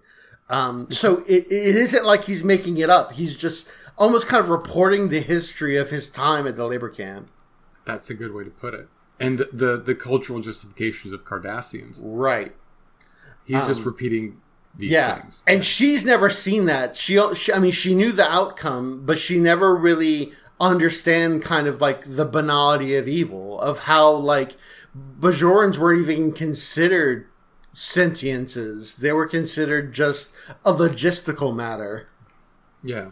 Um, 0.48 0.90
so 0.90 1.18
it, 1.26 1.46
it 1.50 1.74
isn't 1.76 2.04
like 2.04 2.24
he's 2.24 2.44
making 2.44 2.78
it 2.78 2.88
up. 2.88 3.12
He's 3.12 3.34
just 3.34 3.70
almost 3.98 4.28
kind 4.28 4.40
of 4.40 4.48
reporting 4.48 5.08
the 5.08 5.20
history 5.20 5.76
of 5.76 5.90
his 5.90 6.08
time 6.10 6.46
at 6.46 6.54
the 6.56 6.66
labor 6.66 6.88
camp. 6.88 7.30
That's 7.84 8.10
a 8.10 8.14
good 8.14 8.32
way 8.32 8.44
to 8.44 8.50
put 8.50 8.74
it. 8.74 8.88
And 9.18 9.38
the 9.38 9.48
the, 9.52 9.76
the 9.76 9.94
cultural 9.94 10.40
justifications 10.40 11.12
of 11.12 11.24
Cardassians. 11.24 12.00
Right. 12.04 12.54
He's 13.44 13.66
just 13.66 13.84
repeating 13.84 14.40
these 14.76 14.90
Um, 14.94 15.02
Yeah. 15.02 15.14
things. 15.20 15.42
And 15.46 15.64
she's 15.64 16.04
never 16.04 16.30
seen 16.30 16.66
that. 16.66 16.96
She, 16.96 17.18
she, 17.34 17.52
I 17.52 17.58
mean, 17.58 17.70
she 17.70 17.94
knew 17.94 18.12
the 18.12 18.30
outcome, 18.30 19.02
but 19.06 19.18
she 19.18 19.38
never 19.38 19.74
really 19.74 20.32
understand 20.60 21.42
kind 21.42 21.66
of 21.66 21.80
like 21.80 22.02
the 22.16 22.24
banality 22.24 22.94
of 22.96 23.06
evil, 23.08 23.60
of 23.60 23.80
how 23.80 24.10
like 24.12 24.56
Bajorans 25.20 25.78
weren't 25.78 26.00
even 26.02 26.32
considered 26.32 27.26
sentiences. 27.76 28.96
They 28.96 29.12
were 29.12 29.26
considered 29.26 29.92
just 29.92 30.32
a 30.64 30.72
logistical 30.72 31.54
matter. 31.54 32.08
Yeah. 32.82 33.10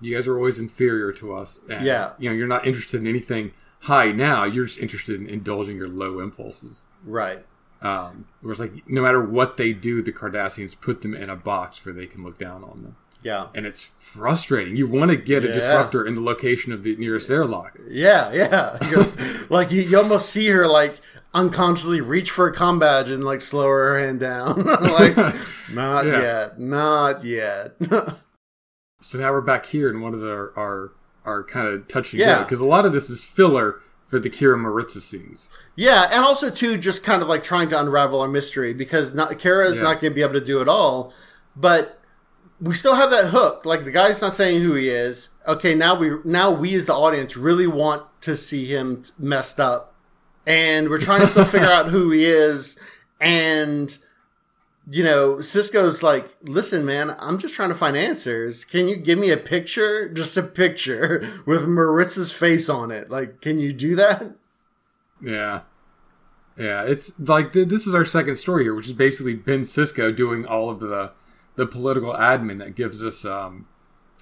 You 0.00 0.14
guys 0.14 0.26
are 0.26 0.36
always 0.36 0.58
inferior 0.58 1.12
to 1.12 1.32
us. 1.32 1.60
And, 1.70 1.84
Yeah. 1.84 2.12
You 2.18 2.30
know, 2.30 2.36
you're 2.36 2.46
not 2.48 2.66
interested 2.66 3.00
in 3.00 3.06
anything 3.06 3.52
high 3.80 4.12
now. 4.12 4.44
You're 4.44 4.66
just 4.66 4.78
interested 4.78 5.20
in 5.20 5.26
indulging 5.28 5.76
your 5.76 5.88
low 5.88 6.20
impulses. 6.20 6.86
Right. 7.04 7.44
Um, 7.80 8.26
where 8.42 8.52
it's 8.52 8.60
like, 8.60 8.88
no 8.88 9.02
matter 9.02 9.20
what 9.20 9.56
they 9.56 9.72
do, 9.72 10.02
the 10.02 10.12
Cardassians 10.12 10.80
put 10.80 11.02
them 11.02 11.14
in 11.14 11.28
a 11.28 11.34
box 11.36 11.84
where 11.84 11.92
they 11.92 12.06
can 12.06 12.22
look 12.22 12.38
down 12.38 12.62
on 12.62 12.82
them. 12.82 12.96
Yeah. 13.24 13.48
And 13.54 13.66
it's 13.66 13.84
frustrating. 13.84 14.76
You 14.76 14.86
want 14.86 15.10
to 15.10 15.16
get 15.16 15.44
a 15.44 15.48
Yeah. 15.48 15.54
disruptor 15.54 16.04
in 16.06 16.14
the 16.14 16.20
location 16.20 16.72
of 16.72 16.82
the 16.84 16.94
nearest 16.96 17.30
airlock. 17.30 17.78
Yeah, 17.88 18.32
yeah. 18.32 18.78
Like 19.48 19.70
you, 19.70 19.82
you 19.82 19.98
almost 19.98 20.30
see 20.30 20.48
her 20.48 20.66
like 20.66 21.00
unconsciously 21.34 22.00
reach 22.00 22.30
for 22.30 22.46
a 22.46 22.52
com 22.54 22.78
badge 22.78 23.10
and 23.10 23.24
like 23.24 23.40
slow 23.40 23.66
her 23.66 23.98
hand 24.04 24.20
down. 24.20 24.64
like, 24.80 25.16
not 25.72 26.04
Yeah. 26.06 26.20
yet, 26.20 26.60
not 26.60 27.24
yet. 27.24 27.74
So 29.04 29.18
now 29.18 29.32
we're 29.32 29.40
back 29.40 29.66
here 29.66 29.90
in 29.90 30.00
one 30.00 30.14
of 30.14 30.20
the, 30.20 30.52
our 30.56 30.92
our 31.24 31.42
kind 31.42 31.66
of 31.66 31.88
touching 31.88 32.20
Yeah. 32.20 32.44
because 32.44 32.60
a 32.60 32.64
lot 32.64 32.86
of 32.86 32.92
this 32.92 33.10
is 33.10 33.24
filler 33.24 33.80
for 34.06 34.20
the 34.20 34.30
Kira 34.30 34.54
Marritza 34.56 35.00
scenes. 35.00 35.48
yeah, 35.74 36.04
and 36.12 36.24
also 36.24 36.50
too, 36.50 36.78
just 36.78 37.02
kind 37.02 37.20
of 37.20 37.26
like 37.26 37.42
trying 37.42 37.68
to 37.70 37.80
unravel 37.80 38.20
our 38.20 38.28
mystery 38.28 38.72
because 38.72 39.12
not, 39.12 39.30
Kira 39.40 39.66
is 39.66 39.78
Yeah. 39.78 39.82
not 39.82 40.00
going 40.00 40.12
to 40.12 40.14
be 40.14 40.22
able 40.22 40.34
to 40.34 40.44
do 40.44 40.60
it 40.60 40.68
all, 40.68 41.12
but 41.56 41.98
we 42.60 42.74
still 42.74 42.94
have 42.94 43.10
that 43.10 43.30
hook. 43.30 43.64
Like 43.66 43.84
the 43.84 43.90
guy's 43.90 44.22
not 44.22 44.34
saying 44.34 44.62
who 44.62 44.74
he 44.74 44.88
is. 44.88 45.30
Okay, 45.48 45.74
now 45.74 45.96
we 45.96 46.18
now 46.24 46.52
we 46.52 46.72
as 46.76 46.84
the 46.84 46.94
audience 46.94 47.36
really 47.36 47.66
want 47.66 48.04
to 48.20 48.36
see 48.36 48.66
him 48.66 49.02
messed 49.18 49.58
up, 49.58 49.91
and 50.46 50.88
we're 50.90 50.98
trying 51.00 51.20
to 51.20 51.26
still 51.26 51.44
figure 51.44 51.70
out 51.70 51.88
who 51.88 52.10
he 52.10 52.24
is. 52.24 52.78
And 53.20 53.96
you 54.90 55.04
know, 55.04 55.36
Sisko's 55.36 56.02
like, 56.02 56.28
"Listen, 56.42 56.84
man, 56.84 57.14
I'm 57.18 57.38
just 57.38 57.54
trying 57.54 57.68
to 57.68 57.74
find 57.74 57.96
answers. 57.96 58.64
Can 58.64 58.88
you 58.88 58.96
give 58.96 59.18
me 59.18 59.30
a 59.30 59.36
picture, 59.36 60.08
just 60.08 60.36
a 60.36 60.42
picture 60.42 61.42
with 61.46 61.66
Marritza's 61.68 62.32
face 62.32 62.68
on 62.68 62.90
it? 62.90 63.08
Like, 63.10 63.40
can 63.40 63.58
you 63.58 63.72
do 63.72 63.94
that?" 63.96 64.34
Yeah. 65.22 65.60
Yeah, 66.58 66.82
it's 66.84 67.18
like 67.18 67.52
th- 67.52 67.68
this 67.68 67.86
is 67.86 67.94
our 67.94 68.04
second 68.04 68.36
story 68.36 68.64
here, 68.64 68.74
which 68.74 68.86
is 68.86 68.92
basically 68.92 69.34
Ben 69.34 69.60
Sisko 69.60 70.14
doing 70.14 70.44
all 70.44 70.68
of 70.68 70.80
the 70.80 71.12
the 71.54 71.66
political 71.66 72.12
admin 72.14 72.58
that 72.58 72.74
gives 72.74 73.02
us 73.04 73.24
um, 73.24 73.66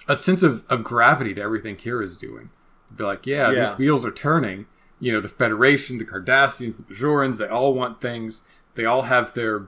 a 0.07 0.15
sense 0.15 0.43
of, 0.43 0.63
of 0.69 0.83
gravity 0.83 1.33
to 1.33 1.41
everything 1.41 1.75
Kira's 1.75 2.15
doing. 2.17 2.49
Be 2.95 3.03
like, 3.03 3.25
yeah, 3.25 3.51
Yeah. 3.51 3.69
these 3.69 3.77
wheels 3.77 4.05
are 4.05 4.11
turning. 4.11 4.65
You 5.01 5.11
know, 5.11 5.19
the 5.19 5.27
Federation, 5.27 5.97
the 5.97 6.05
Cardassians, 6.05 6.77
the 6.77 6.83
Bajorans, 6.83 7.37
they 7.37 7.47
all 7.47 7.73
want 7.73 7.99
things. 7.99 8.43
They 8.75 8.85
all 8.85 9.03
have 9.03 9.33
their 9.33 9.67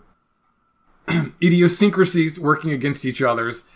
idiosyncrasies 1.43 2.39
working 2.39 2.71
against 2.71 3.05
each 3.05 3.21
other's. 3.21 3.67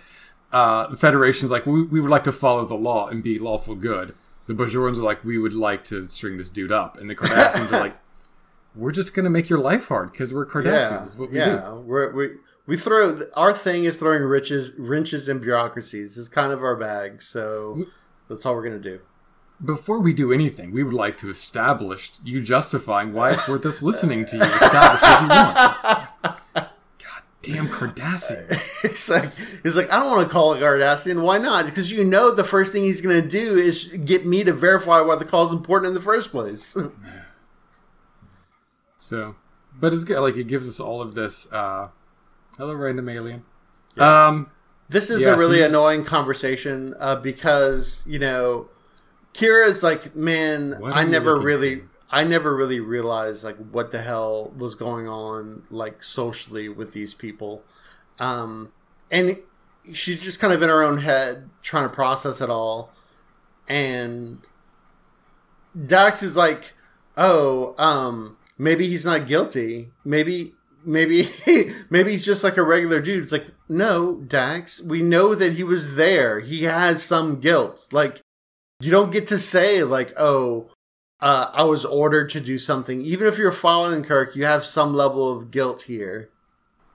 Uh, 0.54 0.88
the 0.88 0.96
Federation's 0.96 1.52
like, 1.52 1.66
we, 1.66 1.84
we 1.84 2.00
would 2.00 2.12
like 2.12 2.24
to 2.24 2.32
follow 2.32 2.66
the 2.66 2.76
law 2.76 3.10
and 3.10 3.22
be 3.22 3.38
lawful 3.38 3.76
good. 3.76 4.16
The 4.46 4.54
Bajorans 4.54 4.98
are 4.98 5.02
like, 5.02 5.26
we 5.26 5.38
would 5.38 5.54
like 5.54 5.84
to 5.86 6.08
string 6.08 6.38
this 6.38 6.50
dude 6.50 6.72
up. 6.72 6.98
And 6.98 7.10
the 7.10 7.16
Cardassians 7.18 7.74
are 7.74 7.82
like, 7.82 7.98
we're 8.78 8.92
just 8.92 9.14
going 9.14 9.26
to 9.26 9.30
make 9.30 9.50
your 9.50 9.60
life 9.60 9.88
hard 9.88 10.12
because 10.12 10.34
we're 10.34 10.46
Cardassians. 10.46 11.16
Yeah, 11.16 11.20
what 11.20 11.32
we 11.32 11.38
yeah. 11.38 12.10
we 12.12 12.30
we 12.68 12.78
throw 12.78 13.24
our 13.36 13.52
thing 13.52 13.86
is 13.86 13.98
throwing 13.98 14.24
riches, 14.24 14.74
wrenches, 14.78 15.28
and 15.28 15.42
bureaucracies. 15.42 16.18
Is 16.18 16.30
kind 16.30 16.52
of 16.52 16.64
our 16.64 16.76
bag, 16.76 17.22
so 17.22 17.86
that's 18.30 18.46
all 18.46 18.54
we're 18.54 18.64
gonna 18.64 18.80
do. 18.80 19.00
Before 19.64 20.00
we 20.00 20.14
do 20.14 20.32
anything, 20.32 20.72
we 20.72 20.84
would 20.84 20.94
like 20.94 21.18
to 21.18 21.30
establish 21.32 22.12
you 22.24 22.42
justifying 22.42 23.12
why 23.14 23.32
it's 23.32 23.48
worth 23.48 23.66
us 23.66 23.82
listening 23.82 24.26
to 24.28 24.36
you. 24.38 24.44
Establish 24.44 25.02
what 25.02 25.22
you 25.22 25.28
want. 25.30 26.38
God 26.54 27.22
damn 27.42 27.68
Cardassians. 27.68 28.84
It's 28.84 29.10
like 29.10 29.30
he's 29.64 29.76
like, 29.76 29.92
I 29.92 30.00
don't 30.00 30.12
want 30.12 30.28
to 30.28 30.32
call 30.32 30.54
it 30.54 30.60
Cardassian. 30.60 31.24
Why 31.24 31.40
not? 31.40 31.66
Because 31.66 31.92
you 31.92 32.04
know 32.06 32.30
the 32.32 32.44
first 32.44 32.72
thing 32.72 32.84
he's 32.84 33.02
gonna 33.02 33.22
do 33.22 33.56
is 33.58 33.86
get 33.86 34.26
me 34.28 34.44
to 34.44 34.54
verify 34.54 35.02
why 35.02 35.16
the 35.16 35.26
call 35.26 35.48
is 35.48 35.52
important 35.52 35.88
in 35.90 35.94
the 35.96 36.02
first 36.02 36.30
place. 36.30 36.78
So, 39.00 39.36
but 39.80 39.94
it's 39.94 40.04
good. 40.04 40.20
Like 40.20 40.36
it 40.38 40.48
gives 40.48 40.68
us 40.68 40.80
all 40.80 41.02
of 41.02 41.16
this. 41.16 41.52
Uh, 41.52 41.90
hello, 42.58 42.74
random 42.76 43.08
alien. 43.10 43.44
Um, 43.98 44.52
This 44.90 45.10
is 45.10 45.22
Yeah, 45.24 45.36
a 45.36 45.38
really 45.38 45.60
just- 45.60 45.70
annoying 45.70 46.04
conversation 46.04 46.94
uh, 47.00 47.16
because 47.16 48.04
you 48.06 48.20
know, 48.20 48.68
Kira's 49.38 49.84
like, 49.84 50.16
man, 50.16 50.80
I 50.84 51.04
never 51.04 51.40
really, 51.40 51.82
for?" 51.82 51.90
I 52.10 52.24
never 52.24 52.56
really 52.56 52.80
realized 52.80 53.44
like 53.44 53.58
what 53.58 53.92
the 53.92 54.02
hell 54.02 54.52
was 54.58 54.74
going 54.74 55.08
on 55.08 55.64
like 55.70 56.02
socially 56.04 56.68
with 56.68 56.94
these 56.94 57.14
people, 57.14 57.64
um, 58.20 58.72
and 59.12 59.38
she's 59.94 60.24
just 60.24 60.40
kind 60.40 60.54
of 60.54 60.64
in 60.64 60.70
her 60.70 60.82
own 60.82 61.00
head 61.00 61.50
trying 61.62 61.88
to 61.88 61.94
process 61.94 62.42
it 62.42 62.50
all, 62.50 62.92
and 63.68 64.40
Dax 65.86 66.24
is 66.24 66.36
like, 66.36 66.74
"Oh, 67.16 67.76
um, 67.78 68.38
maybe 68.58 68.88
he's 68.88 69.06
not 69.06 69.28
guilty. 69.28 69.92
Maybe, 70.04 70.56
maybe, 70.84 71.30
maybe 71.92 72.12
he's 72.14 72.26
just 72.26 72.44
like 72.44 72.58
a 72.58 72.64
regular 72.64 73.02
dude." 73.02 73.22
It's 73.22 73.32
like, 73.32 73.48
no, 73.70 74.16
Dax. 74.16 74.82
We 74.82 75.04
know 75.04 75.36
that 75.36 75.54
he 75.54 75.64
was 75.64 75.96
there. 75.96 76.40
He 76.40 76.64
has 76.64 77.04
some 77.04 77.40
guilt. 77.40 77.86
Like, 77.92 78.22
you 78.80 78.92
don't 78.92 79.12
get 79.12 79.28
to 79.28 79.38
say 79.38 79.84
like, 79.84 80.14
"Oh, 80.18 80.70
uh, 81.20 81.50
I 81.54 81.64
was 81.64 81.86
ordered 81.86 82.30
to 82.32 82.40
do 82.40 82.58
something." 82.58 83.02
Even 83.02 83.28
if 83.28 83.38
you're 83.38 83.52
following 83.52 84.04
Kirk, 84.04 84.36
you 84.36 84.46
have 84.46 84.64
some 84.66 84.94
level 84.94 85.32
of 85.36 85.52
guilt 85.52 85.84
here. 85.84 86.30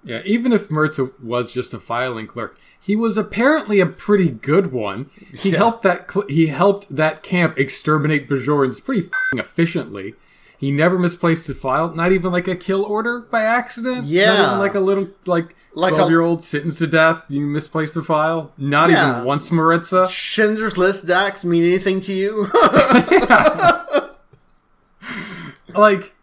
Yeah, 0.05 0.23
even 0.25 0.53
if 0.53 0.69
Marritza 0.69 1.13
was 1.23 1.53
just 1.53 1.73
a 1.75 1.79
filing 1.79 2.27
clerk, 2.27 2.59
he 2.81 2.97
was 2.97 3.17
apparently 3.17 3.79
a 3.81 3.87
pretty 3.87 4.31
good 4.31 4.73
one. 4.73 5.11
He 5.35 5.51
Yeah. 5.51 5.59
helped 5.59 5.83
that 5.85 6.11
cl- 6.11 6.27
he 6.29 6.49
helped 6.49 6.95
that 6.95 7.23
camp 7.23 7.59
exterminate 7.59 8.29
Bajorans 8.29 8.85
pretty 8.85 9.03
fing 9.03 9.39
efficiently. 9.39 10.15
He 10.63 10.71
never 10.71 10.97
misplaced 10.97 11.49
a 11.51 11.57
file, 11.57 11.93
not 11.93 12.13
even 12.13 12.31
like 12.31 12.47
a 12.47 12.55
kill 12.55 12.85
order 12.85 13.19
by 13.21 13.43
accident. 13.43 14.05
Yeah. 14.07 14.27
not 14.37 14.47
even 14.47 14.59
like 14.61 14.75
a 14.77 14.81
little 14.81 15.09
like 15.27 15.57
Like 15.75 15.93
a- 15.93 15.97
twelve 15.97 16.11
year 16.11 16.21
old 16.21 16.41
sentenced 16.43 16.79
to 16.79 16.87
death. 16.87 17.25
You 17.29 17.45
misplaced 17.45 17.95
the 17.95 18.03
file. 18.05 18.53
Not 18.57 18.89
Yeah. 18.91 19.11
even 19.15 19.25
once, 19.27 19.51
Marritza. 19.51 20.09
Schindler's 20.09 20.79
List, 20.79 21.05
Dax, 21.07 21.45
mean 21.45 21.65
anything 21.65 22.01
to 22.03 22.13
you? 22.13 22.47
like 25.75 26.15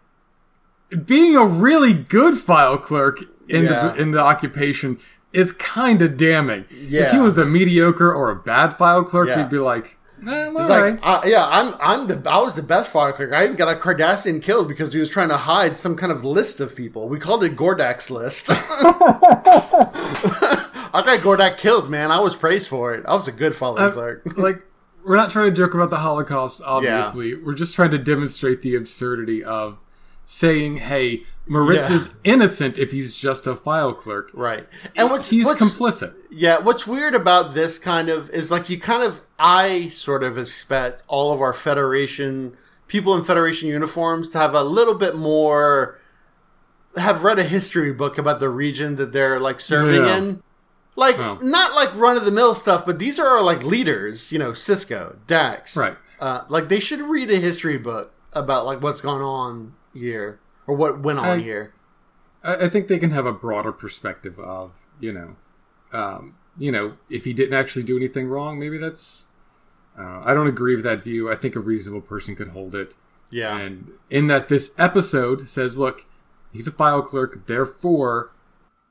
being 1.06 1.36
a 1.36 1.46
really 1.46 1.94
good 1.94 2.38
file 2.38 2.78
clerk 2.78 3.22
in 3.48 3.66
Yeah. 3.66 3.90
the 3.90 4.02
in 4.02 4.12
the 4.12 4.20
occupation 4.22 4.98
is 5.34 5.52
kind 5.52 6.02
of 6.02 6.18
damning. 6.18 6.66
Yeah. 6.72 7.06
If 7.08 7.12
he 7.12 7.20
was 7.20 7.38
a 7.38 7.46
mediocre 7.46 8.14
or 8.14 8.32
a 8.32 8.36
bad 8.36 8.78
file 8.78 9.04
clerk, 9.04 9.28
Yeah. 9.28 9.44
we'd 9.44 9.52
be 9.52 9.60
like, 9.60 9.98
eh, 10.28 10.46
all 10.48 10.58
It's 10.60 10.70
right. 10.70 10.92
like, 10.92 11.00
uh, 11.04 11.22
yeah, 11.26 11.48
I'm, 11.50 11.74
I'm 11.80 12.08
the, 12.08 12.30
I 12.30 12.42
was 12.42 12.56
the 12.56 12.64
best 12.64 12.92
clerk. 12.92 13.20
I 13.34 13.44
even 13.46 13.56
got 13.56 13.76
a 13.76 13.80
Cardassian 13.80 14.42
killed 14.42 14.68
because 14.68 14.92
he 14.94 15.00
was 15.00 15.10
trying 15.10 15.30
to 15.30 15.38
hide 15.38 15.78
some 15.78 15.96
kind 15.96 16.12
of 16.12 16.24
list 16.26 16.60
of 16.60 16.76
people. 16.76 17.08
We 17.10 17.20
called 17.20 17.44
it 17.44 17.56
Gordak's 17.56 18.10
list. 18.12 18.48
I 20.92 21.04
got 21.06 21.20
Gordak 21.20 21.58
killed, 21.58 21.90
man. 21.90 22.12
I 22.12 22.20
was 22.20 22.36
praised 22.36 22.68
for 22.70 22.94
it. 22.94 23.06
I 23.06 23.14
was 23.14 23.28
a 23.28 23.32
good 23.32 23.56
file 23.56 23.78
Uh, 23.80 23.92
clerk. 23.92 24.24
like 24.38 24.62
we're 25.06 25.16
not 25.16 25.32
trying 25.32 25.50
to 25.52 25.56
joke 25.56 25.74
about 25.74 25.90
the 25.92 25.98
Holocaust, 25.98 26.62
obviously. 26.66 27.36
We're 27.36 27.54
just 27.54 27.74
trying 27.76 27.92
to 27.92 27.98
demonstrate 27.98 28.62
the 28.62 28.76
absurdity 28.76 29.44
of 29.44 29.78
saying, 30.32 30.78
"Hey, 30.78 31.24
Moritz 31.48 31.90
is 31.90 32.16
innocent 32.24 32.78
if 32.78 32.92
he's 32.92 33.16
just 33.16 33.48
a 33.48 33.56
file 33.56 33.94
clerk. 33.94 34.30
Right. 34.34 34.68
And 34.96 35.10
what's 35.10 35.30
he's 35.32 35.46
what's, 35.46 35.60
complicit." 35.64 36.14
Yeah, 36.30 36.60
what's 36.60 36.86
weird 36.86 37.16
about 37.16 37.56
this 37.56 37.80
kind 37.80 38.10
of 38.10 38.30
is 38.30 38.52
like 38.52 38.70
you 38.70 38.80
kind 38.80 39.02
of 39.02 39.22
I 39.40 39.90
sort 39.90 40.24
of 40.24 40.38
expect 40.38 41.02
all 41.08 41.34
of 41.34 41.42
our 41.42 41.52
Federation 41.54 42.56
people 42.88 43.16
in 43.16 43.24
Federation 43.24 43.70
uniforms 43.70 44.30
to 44.30 44.38
have 44.38 44.54
a 44.54 44.64
little 44.64 44.94
bit 44.96 45.16
more 45.16 46.00
have 46.96 47.24
read 47.24 47.40
a 47.40 47.44
history 47.44 47.92
book 47.92 48.18
about 48.20 48.40
the 48.40 48.50
region 48.50 48.96
that 48.98 49.12
they're 49.12 49.40
like 49.40 49.60
serving 49.60 50.04
Yeah. 50.06 50.18
in. 50.18 50.44
Like 50.96 51.18
Oh. 51.18 51.40
not 51.42 51.74
like 51.76 51.96
run 51.96 52.18
of 52.18 52.26
the 52.26 52.32
mill 52.32 52.54
stuff, 52.54 52.86
but 52.86 53.00
these 53.00 53.18
are 53.18 53.42
like 53.42 53.64
leaders, 53.64 54.32
you 54.32 54.38
know, 54.38 54.52
Sisko, 54.52 55.16
Dax. 55.26 55.76
Right. 55.76 55.96
Uh, 56.20 56.42
like 56.50 56.68
they 56.70 56.80
should 56.80 57.02
read 57.02 57.32
a 57.32 57.38
history 57.38 57.78
book 57.78 58.12
about 58.34 58.66
like 58.66 58.82
what's 58.84 59.02
going 59.02 59.22
on 59.24 59.74
here 59.94 60.40
or 60.68 60.76
what 60.76 61.00
went 61.02 61.20
on 61.20 61.26
I- 61.26 61.38
here. 61.42 61.74
I, 62.44 62.66
I 62.66 62.70
think 62.70 62.88
they 62.88 63.00
can 63.00 63.12
have 63.12 63.26
a 63.26 63.34
broader 63.34 63.72
perspective 63.72 64.40
of, 64.40 64.88
you 65.00 65.12
know, 65.12 65.36
um, 65.92 66.36
you 66.58 66.72
know, 66.72 66.94
if 67.10 67.26
he 67.26 67.34
didn't 67.34 67.54
actually 67.54 67.84
do 67.84 67.98
anything 67.98 68.28
wrong, 68.28 68.60
maybe 68.60 68.78
that's. 68.78 69.26
Uh, 69.98 70.22
I 70.24 70.34
don't 70.34 70.48
agree 70.48 70.76
with 70.76 70.86
that 70.86 71.04
view. 71.04 71.30
I 71.30 71.36
think 71.36 71.56
a 71.56 71.60
reasonable 71.60 72.02
person 72.02 72.36
could 72.36 72.50
hold 72.50 72.74
it. 72.74 72.96
Yeah. 73.32 73.58
And 73.58 73.92
in 74.10 74.28
that 74.28 74.48
this 74.48 74.74
episode 74.78 75.50
says, 75.50 75.78
look, 75.78 76.06
he's 76.54 76.68
a 76.68 76.72
file 76.72 77.02
clerk, 77.02 77.48
therefore 77.48 78.32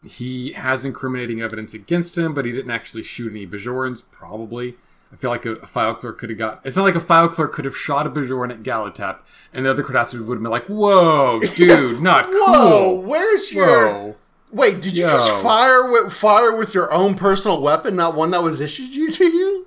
he 0.07 0.53
has 0.53 0.85
incriminating 0.85 1.41
evidence 1.41 1.75
against 1.75 2.17
him, 2.17 2.35
but 2.35 2.45
he 2.45 2.53
didn't 2.53 2.71
actually 2.71 3.03
shoot 3.03 3.33
any 3.33 3.47
Bajorans, 3.47 4.03
probably. 4.11 4.77
I 5.13 5.17
feel 5.17 5.31
like 5.31 5.45
a, 5.47 5.53
a 5.57 5.67
file 5.67 5.95
clerk 5.95 6.19
could 6.19 6.29
have 6.31 6.39
got. 6.39 6.61
It's 6.65 6.77
not 6.77 6.83
like 6.85 6.95
a 6.95 7.01
file 7.01 7.29
clerk 7.29 7.53
could 7.55 7.65
have 7.65 7.77
shot 7.77 8.07
a 8.07 8.11
Bajoran 8.11 8.51
at 8.51 8.63
Gallitep, 8.63 9.19
and 9.55 9.65
the 9.65 9.71
other 9.71 9.83
Cardassians 9.83 10.25
would 10.27 10.35
have 10.37 10.43
been 10.43 10.51
like, 10.51 10.67
"Whoa, 10.67 11.41
dude, 11.57 12.01
not 12.01 12.27
cool." 12.27 12.33
Whoa, 12.53 13.01
where's 13.01 13.53
your 13.53 13.89
Whoa. 13.89 14.17
Wait, 14.51 14.81
did 14.81 14.97
you 14.97 15.05
Yo. 15.05 15.11
just 15.11 15.43
fire 15.43 15.91
with 15.91 16.13
fire 16.13 16.57
with 16.57 16.75
your 16.75 16.93
own 16.93 17.15
personal 17.15 17.61
weapon, 17.61 17.97
not 17.97 18.15
one 18.15 18.31
that 18.31 18.43
was 18.43 18.61
issued 18.61 18.95
you 18.95 19.11
to 19.11 19.25
you? 19.25 19.67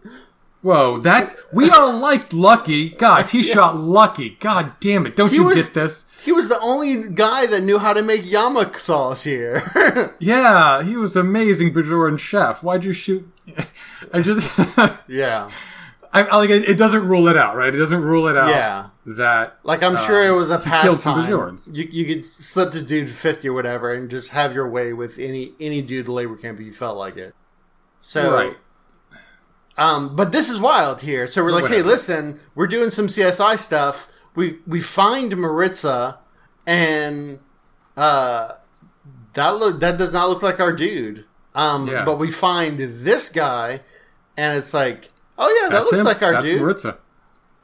Whoa, 0.64 1.00
that 1.00 1.36
we 1.54 1.70
all 1.72 1.98
liked 1.98 2.34
Lucky. 2.34 2.90
Guys, 2.90 3.32
he 3.32 3.42
shot 3.54 3.78
Lucky. 3.78 4.38
God 4.40 4.74
damn 4.80 5.06
it. 5.08 5.16
Don't 5.16 5.30
He 5.32 5.38
you 5.38 5.44
was- 5.46 5.56
get 5.66 5.74
this? 5.74 6.06
He 6.24 6.32
was 6.32 6.50
the 6.50 6.60
only 6.60 7.10
guy 7.10 7.46
that 7.48 7.64
knew 7.64 7.80
how 7.80 7.94
to 7.94 8.04
make 8.04 8.22
yamok 8.24 8.80
sauce 8.80 9.24
here. 9.24 9.62
Yeah, 10.20 10.84
he 10.84 10.96
was 10.98 11.16
amazing 11.16 11.74
Bajoran 11.74 12.20
chef. 12.20 12.62
Why'd 12.64 12.86
you 12.86 12.94
shoot 12.94 13.32
I 14.14 14.22
just 14.22 14.48
yeah, 15.08 15.50
I, 16.14 16.36
like 16.38 16.50
it, 16.50 16.78
doesn't 16.78 17.08
rule 17.08 17.28
it 17.28 17.38
out, 17.38 17.56
right? 17.56 17.74
It 17.74 17.78
doesn't 17.78 18.02
rule 18.02 18.28
it 18.28 18.38
out 18.38 18.50
Yeah. 18.50 18.90
that 19.06 19.58
like 19.64 19.82
I'm 19.84 19.98
sure 20.06 20.26
it 20.28 20.32
was 20.32 20.50
a 20.52 20.56
Um, 20.56 20.82
killed 20.82 21.00
some 21.00 21.26
pastime. 21.26 21.58
You 21.74 21.88
you 21.92 22.06
could 22.06 22.26
slip 22.26 22.72
the 22.72 22.82
dude 22.82 23.10
fifty 23.10 23.50
or 23.50 23.54
whatever, 23.54 23.94
and 23.94 24.10
just 24.10 24.30
have 24.30 24.54
your 24.54 24.70
way 24.70 24.94
with 24.94 25.18
any 25.20 25.54
any 25.60 25.82
dude 25.82 26.08
labor 26.08 26.36
camp 26.38 26.60
if 26.60 26.66
you 26.66 26.74
felt 26.74 26.98
like 26.98 27.18
it. 27.18 27.34
So 28.00 28.34
right. 28.34 28.58
Um, 29.78 30.14
but 30.16 30.32
this 30.32 30.50
is 30.50 30.60
wild 30.60 31.02
here. 31.02 31.28
So 31.28 31.44
we're 31.44 31.52
like, 31.52 31.72
hey, 31.72 31.82
listen, 31.82 32.40
we're 32.56 32.68
doing 32.68 32.92
some 32.92 33.08
CSI 33.08 33.58
stuff. 33.58 34.08
We 34.36 34.60
we 34.66 34.80
find 34.82 35.32
Marritza, 35.34 36.18
and 36.66 37.40
uh, 37.98 38.54
that 39.34 39.50
look 39.58 39.80
that 39.82 39.98
does 39.98 40.14
not 40.14 40.30
look 40.30 40.42
like 40.42 40.60
our 40.60 40.74
dude. 40.74 41.26
Um, 41.54 41.88
Yeah. 41.88 42.06
but 42.06 42.18
we 42.18 42.32
find 42.32 42.80
this 43.04 43.28
guy, 43.30 43.82
and 44.38 44.58
it's 44.58 44.74
like, 44.74 45.10
oh 45.38 45.50
yeah, 45.50 45.68
that 45.70 45.74
That's 45.74 45.86
looks 45.86 46.00
him. 46.00 46.06
like 46.06 46.22
our 46.24 46.32
That's 46.34 46.46
dude. 46.46 46.62
Marritza. 46.62 46.98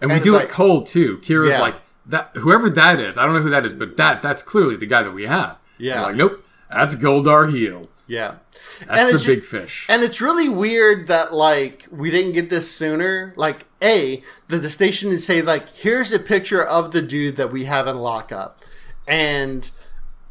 And, 0.01 0.11
And 0.11 0.19
we 0.19 0.23
do 0.23 0.33
like- 0.33 0.45
it 0.45 0.49
cold 0.49 0.87
too. 0.87 1.17
Kira's 1.19 1.51
Yeah. 1.51 1.61
like 1.61 1.75
that 2.05 2.31
whoever 2.35 2.69
that 2.69 2.99
is, 2.99 3.17
I 3.17 3.25
don't 3.25 3.33
know 3.33 3.41
who 3.41 3.49
that 3.49 3.65
is, 3.65 3.73
but 3.73 3.95
that 3.97 4.21
that's 4.21 4.43
clearly 4.43 4.75
the 4.75 4.85
guy 4.85 5.03
that 5.03 5.11
we 5.11 5.25
have. 5.25 5.57
Yeah. 5.77 6.01
Like, 6.03 6.15
nope, 6.15 6.43
that's 6.69 6.95
Gul 6.95 7.23
Darhe'el. 7.23 7.87
Yeah, 8.07 8.35
That's 8.87 9.01
And 9.01 9.19
the 9.19 9.35
big 9.35 9.43
fish. 9.43 9.85
And 9.89 10.01
it's 10.01 10.21
really 10.21 10.47
weird 10.47 11.07
that 11.07 11.33
like 11.33 11.85
we 11.91 12.09
didn't 12.09 12.31
get 12.31 12.49
this 12.49 12.71
sooner. 12.73 13.33
Like 13.35 13.65
a 13.83 14.23
that 14.47 14.59
the 14.59 14.69
station 14.69 15.09
would 15.09 15.21
say 15.21 15.41
like 15.41 15.67
here's 15.69 16.11
a 16.13 16.19
picture 16.19 16.63
of 16.63 16.91
the 16.91 17.01
dude 17.01 17.35
that 17.35 17.51
we 17.51 17.65
have 17.65 17.85
in 17.87 17.97
lockup, 17.97 18.59
and 19.07 19.69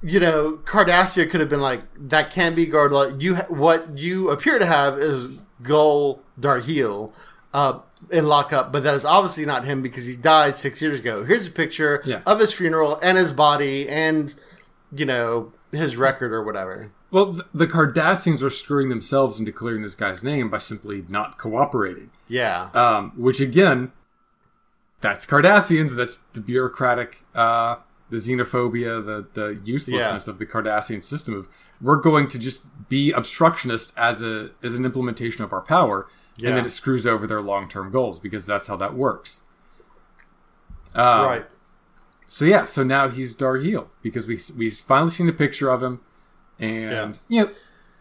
you 0.02 0.18
know 0.20 0.58
Cardassia 0.64 1.28
could 1.30 1.40
have 1.40 1.50
been 1.50 1.60
like 1.60 1.82
that 2.08 2.30
can't 2.30 2.56
be 2.56 2.66
Gardla. 2.66 3.20
You 3.20 3.36
ha- 3.36 3.46
what 3.48 3.96
you 3.98 4.30
appear 4.30 4.58
to 4.58 4.66
have 4.66 4.98
is 4.98 5.38
Gul 5.62 6.22
Darhe'el. 6.40 7.12
Uh, 7.54 7.80
in 8.10 8.26
lockup, 8.26 8.70
but 8.72 8.82
that 8.82 8.92
is 8.94 9.04
obviously 9.06 9.46
not 9.46 9.64
him 9.64 9.80
because 9.80 10.04
he 10.06 10.14
died 10.14 10.58
six 10.58 10.82
years 10.82 11.00
ago. 11.00 11.24
Here's 11.24 11.46
a 11.48 11.50
picture 11.50 12.02
Yeah. 12.04 12.20
of 12.26 12.38
his 12.38 12.52
funeral 12.52 12.98
and 13.02 13.16
his 13.16 13.32
body 13.32 13.88
and, 13.88 14.34
you 14.94 15.06
know, 15.06 15.52
his 15.72 15.96
record 15.96 16.32
or 16.34 16.42
whatever. 16.44 16.90
Well, 17.10 17.40
the 17.54 17.66
Cardassians 17.66 18.42
are 18.42 18.50
screwing 18.50 18.88
themselves 18.88 19.38
into 19.38 19.52
clearing 19.52 19.82
this 19.82 19.94
guy's 19.94 20.22
name 20.24 20.50
by 20.50 20.58
simply 20.58 21.04
not 21.08 21.38
cooperating. 21.38 22.10
Yeah. 22.28 22.70
Um, 22.74 23.12
which 23.16 23.40
again, 23.40 23.92
that's 25.00 25.24
Cardassians. 25.24 25.94
That's 25.94 26.16
the 26.32 26.40
bureaucratic, 26.40 27.22
uh, 27.34 27.76
the 28.10 28.16
xenophobia, 28.16 29.04
the 29.04 29.26
the 29.34 29.60
uselessness 29.64 30.26
of 30.26 30.38
the 30.38 30.46
Cardassian 30.46 31.02
system. 31.02 31.34
Of 31.34 31.48
we're 31.80 31.96
going 31.96 32.26
to 32.28 32.38
just 32.38 32.64
be 32.88 33.12
obstructionist 33.12 33.92
as 33.96 34.20
a 34.20 34.50
as 34.62 34.74
an 34.74 34.84
implementation 34.84 35.44
of 35.44 35.52
our 35.52 35.60
power, 35.60 36.08
Yeah. 36.36 36.48
and 36.48 36.58
then 36.58 36.66
it 36.66 36.70
screws 36.70 37.06
over 37.06 37.26
their 37.26 37.40
long 37.42 37.68
term 37.68 37.90
goals 37.92 38.18
because 38.18 38.46
that's 38.46 38.66
how 38.66 38.76
that 38.76 38.94
works. 38.94 39.42
Um, 40.94 41.26
right. 41.26 41.44
So 42.28 42.44
yeah, 42.44 42.64
so 42.64 42.82
now 42.82 43.08
he's 43.08 43.36
Darhe'el 43.36 43.88
because 44.02 44.26
we 44.26 44.38
we 44.58 44.70
finally 44.70 45.10
seen 45.10 45.28
a 45.28 45.32
picture 45.32 45.68
of 45.68 45.82
him, 45.82 46.00
and 46.58 47.18
you 47.28 47.44
know, 47.44 47.50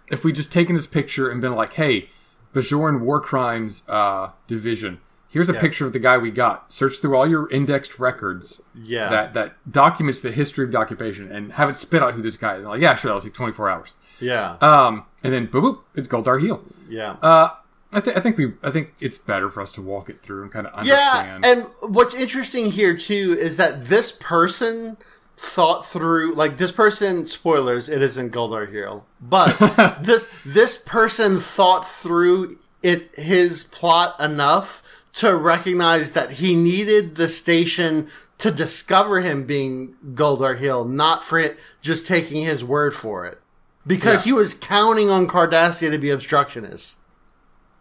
if 0.09 0.23
we 0.23 0.31
just 0.31 0.51
taken 0.51 0.75
his 0.75 0.87
picture 0.87 1.29
and 1.29 1.41
been 1.41 1.55
like, 1.55 1.73
hey, 1.73 2.09
Bajoran 2.53 3.01
War 3.01 3.19
Crimes 3.19 3.83
uh, 3.89 4.29
Division, 4.47 4.99
here's 5.29 5.49
a 5.49 5.53
Yeah. 5.53 5.61
picture 5.61 5.85
of 5.85 5.93
the 5.93 5.99
guy 5.99 6.17
we 6.17 6.31
got. 6.31 6.71
Search 6.71 6.99
through 6.99 7.15
all 7.15 7.27
your 7.27 7.49
indexed 7.49 7.99
records 7.99 8.61
Yeah. 8.73 9.09
that 9.09 9.33
that 9.33 9.71
documents 9.71 10.21
the 10.21 10.31
history 10.31 10.65
of 10.65 10.71
the 10.71 10.77
occupation 10.77 11.29
and 11.31 11.53
have 11.53 11.69
it 11.69 11.75
spit 11.75 12.01
out 12.01 12.13
who 12.13 12.21
this 12.21 12.37
guy 12.37 12.53
is. 12.53 12.59
And 12.59 12.69
like, 12.69 12.81
yeah, 12.81 12.95
sure, 12.95 13.09
that 13.09 13.15
was 13.15 13.23
like 13.25 13.33
24 13.33 13.69
hours. 13.69 13.95
yeah. 14.19 14.57
Um, 14.61 15.05
and 15.23 15.33
then 15.33 15.47
boop 15.47 15.61
boop, 15.63 15.79
it's 15.95 16.07
Gul 16.07 16.23
Darhe'el. 16.23 16.61
yeah. 16.87 17.17
Uh, 17.21 17.49
I, 17.93 18.01
th- 18.01 18.17
I 18.17 18.19
think 18.19 18.37
we 18.37 18.53
I 18.61 18.71
think 18.71 18.93
it's 18.99 19.17
better 19.17 19.49
for 19.49 19.61
us 19.61 19.71
to 19.73 19.81
walk 19.81 20.09
it 20.09 20.21
through 20.21 20.43
and 20.43 20.51
kind 20.51 20.67
of 20.67 20.73
understand. 20.73 20.99
yeah. 21.17 21.35
understand. 21.35 21.71
And 21.83 21.93
what's 21.95 22.13
interesting 22.13 22.71
here 22.71 22.95
too 22.97 23.37
is 23.39 23.55
that 23.57 23.85
this 23.87 24.11
person 24.11 24.97
thought 25.37 25.85
through 25.85 26.33
like 26.33 26.57
this 26.57 26.71
person 26.71 27.25
spoilers 27.25 27.89
it 27.89 28.01
isn't 28.01 28.31
Goldar 28.31 28.69
Hero 28.69 29.03
but 29.21 29.97
this 30.01 30.29
this 30.45 30.77
person 30.77 31.37
thought 31.39 31.85
through 31.87 32.57
it 32.81 33.13
his 33.15 33.63
plot 33.63 34.19
enough 34.19 34.81
to 35.13 35.35
recognize 35.35 36.11
that 36.13 36.33
he 36.33 36.55
needed 36.55 37.15
the 37.15 37.27
station 37.27 38.07
to 38.37 38.51
discover 38.51 39.21
him 39.21 39.45
being 39.45 39.95
Gul 40.13 40.37
Darhe'el, 40.37 40.87
not 40.87 41.23
for 41.23 41.39
it 41.39 41.57
just 41.81 42.05
taking 42.05 42.43
his 42.43 42.65
word 42.65 42.93
for 42.93 43.25
it. 43.25 43.39
Because 43.87 44.25
Yeah. 44.25 44.31
he 44.31 44.33
was 44.33 44.53
counting 44.53 45.09
on 45.09 45.25
Cardassia 45.25 45.89
to 45.89 45.97
be 45.97 46.09
obstructionist. 46.09 46.97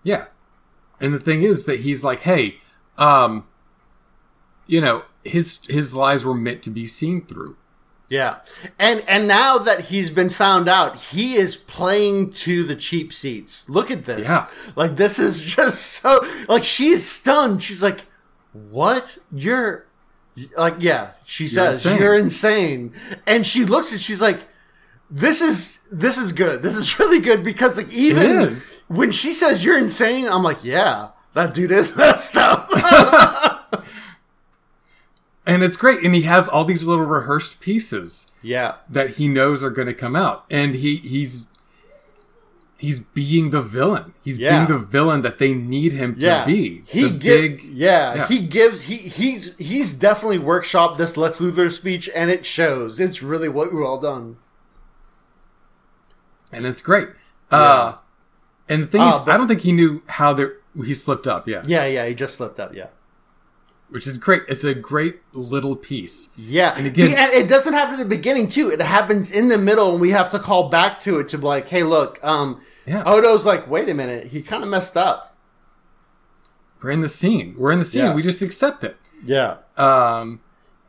Yeah. 0.05 0.27
And 1.01 1.13
the 1.13 1.19
thing 1.19 1.43
is 1.43 1.65
that 1.65 1.81
he's 1.81 2.05
like, 2.05 2.21
hey, 2.21 2.61
um, 2.97 3.49
you 4.69 4.81
know, 4.81 5.03
his 5.25 5.61
his 5.69 5.95
lies 5.95 6.25
were 6.25 6.35
meant 6.35 6.63
to 6.63 6.71
be 6.71 6.87
seen 6.87 7.25
through. 7.25 7.57
Yeah. 8.09 8.41
And 8.79 9.03
and 9.09 9.27
now 9.27 9.59
that 9.59 9.87
he's 9.87 10.11
been 10.11 10.31
found 10.31 10.69
out, 10.69 10.97
he 10.97 11.35
is 11.35 11.57
playing 11.57 12.31
to 12.33 12.63
the 12.63 12.77
cheap 12.77 13.13
seats. 13.13 13.69
Look 13.69 13.91
at 13.91 14.05
this. 14.05 14.29
Yeah. 14.29 14.47
Like 14.77 14.97
this 14.97 15.19
is 15.19 15.43
just 15.57 15.81
so 15.81 16.27
like 16.49 16.65
she's 16.65 17.05
stunned. 17.09 17.63
She's 17.63 17.83
like, 17.83 18.07
"What? 18.53 19.19
You're 19.33 19.87
like 20.57 20.75
yeah." 20.79 21.13
She 21.25 21.49
says, 21.49 21.85
insane. 21.85 22.01
"You're 22.01 22.17
insane." 22.17 22.93
And 23.27 23.47
she 23.47 23.65
looks 23.65 23.91
and 23.91 24.01
she's 24.01 24.21
like, 24.21 24.41
"This 25.11 25.41
is 25.41 25.81
this 25.91 26.19
is 26.19 26.33
good. 26.33 26.63
This 26.63 26.77
is 26.77 26.99
really 26.99 27.21
good 27.21 27.43
because 27.43 27.79
like 27.79 27.93
even 27.93 28.55
when 28.89 29.11
she 29.11 29.33
says 29.33 29.65
you're 29.65 29.79
insane, 29.79 30.29
I'm 30.29 30.43
like, 30.43 30.63
"Yeah, 30.63 31.09
that 31.33 31.55
dude 31.55 31.73
is 31.73 31.97
messed 31.97 32.37
up." 32.37 32.69
And 35.47 35.63
it's 35.63 35.77
great. 35.77 36.03
And 36.03 36.15
he 36.15 36.23
has 36.23 36.49
all 36.49 36.65
these 36.65 36.87
little 36.87 37.05
rehearsed 37.05 37.61
pieces 37.61 38.33
yeah. 38.43 38.77
that 38.89 39.11
he 39.11 39.29
knows 39.29 39.63
are 39.63 39.71
going 39.71 39.89
to 39.89 39.95
come 39.95 40.17
out. 40.17 40.45
And 40.51 40.75
he 40.75 40.97
he's 40.97 41.47
he's 42.79 42.99
being 43.01 43.51
the 43.51 43.61
villain. 43.63 44.15
He's 44.23 44.39
Yeah. 44.39 44.65
being 44.67 44.79
the 44.79 44.85
villain 44.85 45.21
that 45.23 45.39
they 45.39 45.53
need 45.55 45.93
him 45.93 46.19
to 46.21 46.43
be. 46.47 46.83
He 46.87 47.03
the 47.05 47.11
give, 47.11 47.21
big 47.59 47.63
yeah, 47.65 48.15
yeah. 48.15 48.27
he 48.27 48.41
gives 48.41 48.85
he 48.85 48.97
he's 48.97 49.55
he's 49.59 49.93
definitely 49.93 50.39
workshopped 50.39 50.97
this 50.97 51.17
Lex 51.17 51.41
Luthor 51.41 51.71
speech 51.71 52.09
and 52.15 52.31
it 52.31 52.47
shows. 52.47 52.99
It's 52.99 53.23
really 53.23 53.49
what 53.49 53.73
we 53.73 53.83
all 53.83 54.01
done. 54.01 54.39
and 56.53 56.65
it's 56.67 56.81
great. 56.81 57.09
Uh 57.51 57.97
and 58.69 58.83
the 58.83 58.87
thing 58.87 59.03
Ah, 59.03 59.13
is, 59.15 59.21
but- 59.21 59.35
I 59.35 59.37
don't 59.37 59.49
think 59.49 59.61
he 59.61 59.73
knew 59.73 60.03
how 60.07 60.33
there 60.33 60.55
he 60.85 60.95
slipped 60.95 61.27
up, 61.27 61.47
yeah. 61.47 61.63
Yeah, 61.67 61.87
yeah, 61.87 62.07
he 62.07 62.15
just 62.15 62.35
slipped 62.37 62.59
up, 62.59 62.75
yeah. 62.75 62.89
Which 63.91 64.07
is 64.07 64.19
great. 64.19 64.43
It's 64.49 64.65
a 64.65 64.75
great 64.75 65.21
little 65.33 65.77
piece. 65.77 66.31
Yeah. 66.37 66.75
And 66.77 66.87
again- 66.87 67.15
and 67.17 67.33
it 67.33 67.49
doesn't 67.49 67.75
happen 67.75 67.95
at 67.95 67.99
the 67.99 68.05
beginning 68.17 68.49
too. 68.49 68.71
It 68.71 68.81
happens 68.81 69.31
in 69.31 69.49
the 69.49 69.59
middle 69.59 69.93
and 69.93 70.01
we 70.01 70.11
have 70.11 70.31
to 70.31 70.39
call 70.39 70.69
back 70.69 70.99
to 71.01 71.21
it 71.21 71.29
to 71.29 71.39
be 71.39 71.45
like, 71.47 71.69
hey 71.69 71.83
look, 71.85 72.19
um 72.25 72.61
Yeah. 72.87 73.03
Odo's 73.07 73.47
like, 73.47 73.69
wait 73.71 73.89
a 73.89 73.95
minute, 73.95 74.29
he 74.29 74.43
kinda 74.43 74.67
messed 74.67 74.97
up. 74.97 75.37
We're 76.83 76.91
in 76.91 77.03
the 77.03 77.09
scene. 77.09 77.55
We're 77.57 77.73
in 77.73 77.79
the 77.79 77.85
scene. 77.85 78.03
Yeah. 78.07 78.15
We 78.15 78.23
just 78.23 78.43
accept 78.43 78.85
it. 78.85 78.97
Yeah. 79.25 79.59
Um 79.77 80.41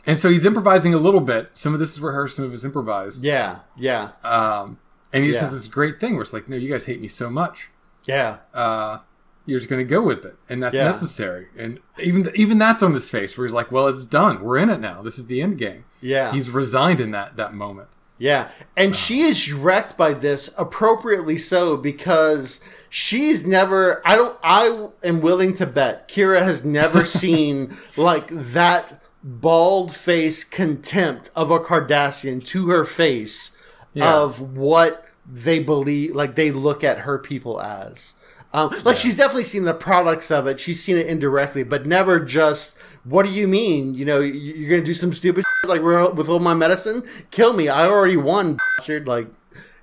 and 0.08 0.18
so 0.18 0.30
he's 0.30 0.46
improvising 0.46 0.94
a 0.94 0.98
little 0.98 1.20
bit. 1.22 1.50
Some 1.58 1.74
of 1.74 1.80
this 1.80 1.92
is 1.94 2.02
rehearsed, 2.02 2.36
some 2.38 2.46
of 2.46 2.54
it's 2.54 2.64
improvised. 2.64 3.24
Yeah. 3.24 3.60
Yeah. 3.78 4.12
Um 4.24 4.80
and 5.14 5.24
he 5.24 5.32
Yeah. 5.32 5.40
says 5.42 5.52
this 5.54 5.68
great 5.68 6.00
thing 6.00 6.14
where 6.14 6.22
it's 6.24 6.34
like, 6.34 6.50
no, 6.50 6.56
you 6.58 6.70
guys 6.72 6.86
hate 6.86 7.02
me 7.02 7.08
so 7.08 7.30
much. 7.30 7.70
Yeah. 8.06 8.38
uh, 8.54 9.00
you're 9.46 9.60
just 9.60 9.70
going 9.70 9.86
to 9.86 9.90
go 9.90 10.02
with 10.02 10.26
it, 10.26 10.36
and 10.50 10.62
that's 10.64 10.76
Yeah. 10.76 10.86
necessary. 10.86 11.48
And 11.58 11.80
even 12.02 12.32
even 12.36 12.58
that's 12.58 12.82
on 12.84 12.94
his 12.94 13.10
face, 13.10 13.38
where 13.38 13.46
he's 13.46 13.54
like, 13.54 13.72
"Well, 13.72 13.88
it's 13.88 14.06
done. 14.06 14.42
We're 14.44 14.58
in 14.58 14.70
it 14.70 14.80
now. 14.80 15.02
This 15.02 15.18
is 15.20 15.28
the 15.28 15.42
end 15.42 15.58
game." 15.58 15.86
Yeah. 16.02 16.32
He's 16.32 16.50
resigned 16.50 17.00
in 17.00 17.12
that 17.12 17.38
that 17.38 17.54
moment. 17.54 17.90
Yeah, 18.18 18.48
and 18.78 18.96
she 18.96 19.24
is 19.24 19.52
wrecked 19.54 19.98
by 19.98 20.14
this 20.14 20.50
appropriately 20.58 21.38
so 21.38 21.76
because 21.76 22.62
she's 22.90 23.46
never. 23.46 24.02
I 24.06 24.16
don't. 24.16 24.38
I 24.42 24.88
am 25.04 25.20
willing 25.22 25.54
to 25.56 25.66
bet 25.66 26.08
Kira 26.08 26.42
has 26.42 26.64
never 26.64 27.04
seen 27.22 27.76
like 27.98 28.28
that 28.32 29.02
bald 29.22 29.94
face 29.94 30.44
contempt 30.44 31.30
of 31.36 31.52
a 31.52 31.60
Cardassian 31.60 32.46
to 32.48 32.70
her 32.70 32.86
face 32.86 33.52
Yeah. 33.94 34.16
of 34.22 34.40
what 34.56 35.04
they 35.30 35.60
believe, 35.60 36.16
like 36.16 36.36
they 36.36 36.52
look 36.52 36.84
at 36.84 37.00
her 37.00 37.18
people 37.18 37.60
as. 37.62 38.14
Um, 38.56 38.74
like 38.86 38.98
she's 38.98 39.16
definitely 39.18 39.44
seen 39.44 39.66
the 39.66 39.74
products 39.74 40.32
of 40.32 40.48
it. 40.48 40.60
She's 40.60 40.82
seen 40.82 40.98
it 40.98 41.08
indirectly, 41.08 41.64
but 41.64 41.86
never 41.86 42.20
just. 42.20 42.78
What 43.04 43.26
do 43.26 43.32
you 43.32 43.48
mean? 43.48 43.94
You 43.94 44.06
know, 44.06 44.20
you're 44.20 44.70
gonna 44.70 44.82
do 44.84 44.94
some 44.94 45.14
stupid 45.14 45.44
shit 45.62 45.70
like 45.70 45.82
with 46.16 46.30
all 46.30 46.40
my 46.40 46.54
medicine? 46.56 47.04
Kill 47.32 47.54
me! 47.54 47.68
I 47.70 47.86
already 47.88 48.18
won, 48.18 48.58
bastard. 48.78 49.08
Like, 49.08 49.28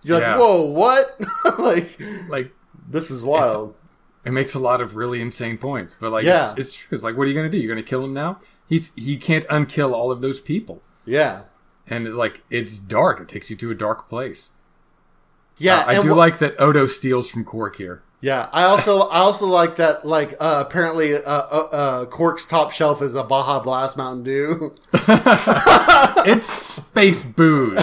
you're 0.02 0.16
like, 0.16 0.22
Yeah. 0.22 0.38
whoa, 0.38 0.62
what? 0.62 1.20
like, 1.58 2.00
Like 2.28 2.52
this 2.88 3.10
is 3.10 3.22
wild. 3.22 3.74
it 4.24 4.32
makes 4.32 4.54
a 4.54 4.58
lot 4.58 4.80
of 4.80 4.96
really 4.96 5.20
insane 5.20 5.58
points, 5.58 5.96
but 6.00 6.10
like 6.10 6.24
Yeah. 6.24 6.50
it's, 6.52 6.58
it's 6.60 6.74
true. 6.74 6.94
It's 6.94 7.04
like, 7.04 7.16
what 7.16 7.24
are 7.24 7.30
you 7.30 7.34
going 7.34 7.48
to 7.50 7.56
do? 7.56 7.62
You're 7.62 7.72
going 7.72 7.84
to 7.84 7.88
kill 7.88 8.04
him 8.04 8.12
now? 8.14 8.40
He's 8.68 8.92
he 8.96 9.16
can't 9.18 9.46
unkill 9.48 9.92
all 9.92 10.10
of 10.10 10.20
those 10.22 10.40
people, 10.40 10.82
yeah, 11.04 11.42
and 11.90 12.06
it's 12.06 12.16
like 12.16 12.42
it's 12.50 12.78
dark. 12.78 13.20
It 13.20 13.28
takes 13.28 13.50
you 13.50 13.56
to 13.56 13.70
a 13.70 13.74
dark 13.74 14.08
place. 14.08 14.50
yeah. 15.58 15.80
Uh, 15.80 15.84
I 15.86 16.02
do 16.02 16.14
wh- 16.14 16.16
like 16.16 16.38
that 16.38 16.58
Odo 16.60 16.86
steals 16.86 17.30
from 17.30 17.44
Quark 17.44 17.76
here. 17.76 18.02
Yeah, 18.22 18.48
I 18.52 18.62
also 18.62 19.00
I 19.00 19.18
also 19.18 19.46
like 19.46 19.76
that. 19.76 20.04
Like, 20.04 20.34
uh, 20.38 20.62
apparently, 20.64 21.14
uh, 21.14 21.20
uh, 21.24 21.68
uh, 21.72 22.04
Quark's 22.06 22.46
top 22.46 22.70
shelf 22.70 23.02
is 23.02 23.16
a 23.16 23.24
Baja 23.24 23.60
Blast 23.60 23.96
Mountain 23.96 24.22
Dew. 24.22 24.74
It's 26.24 26.48
space 26.48 27.24
booze. 27.24 27.74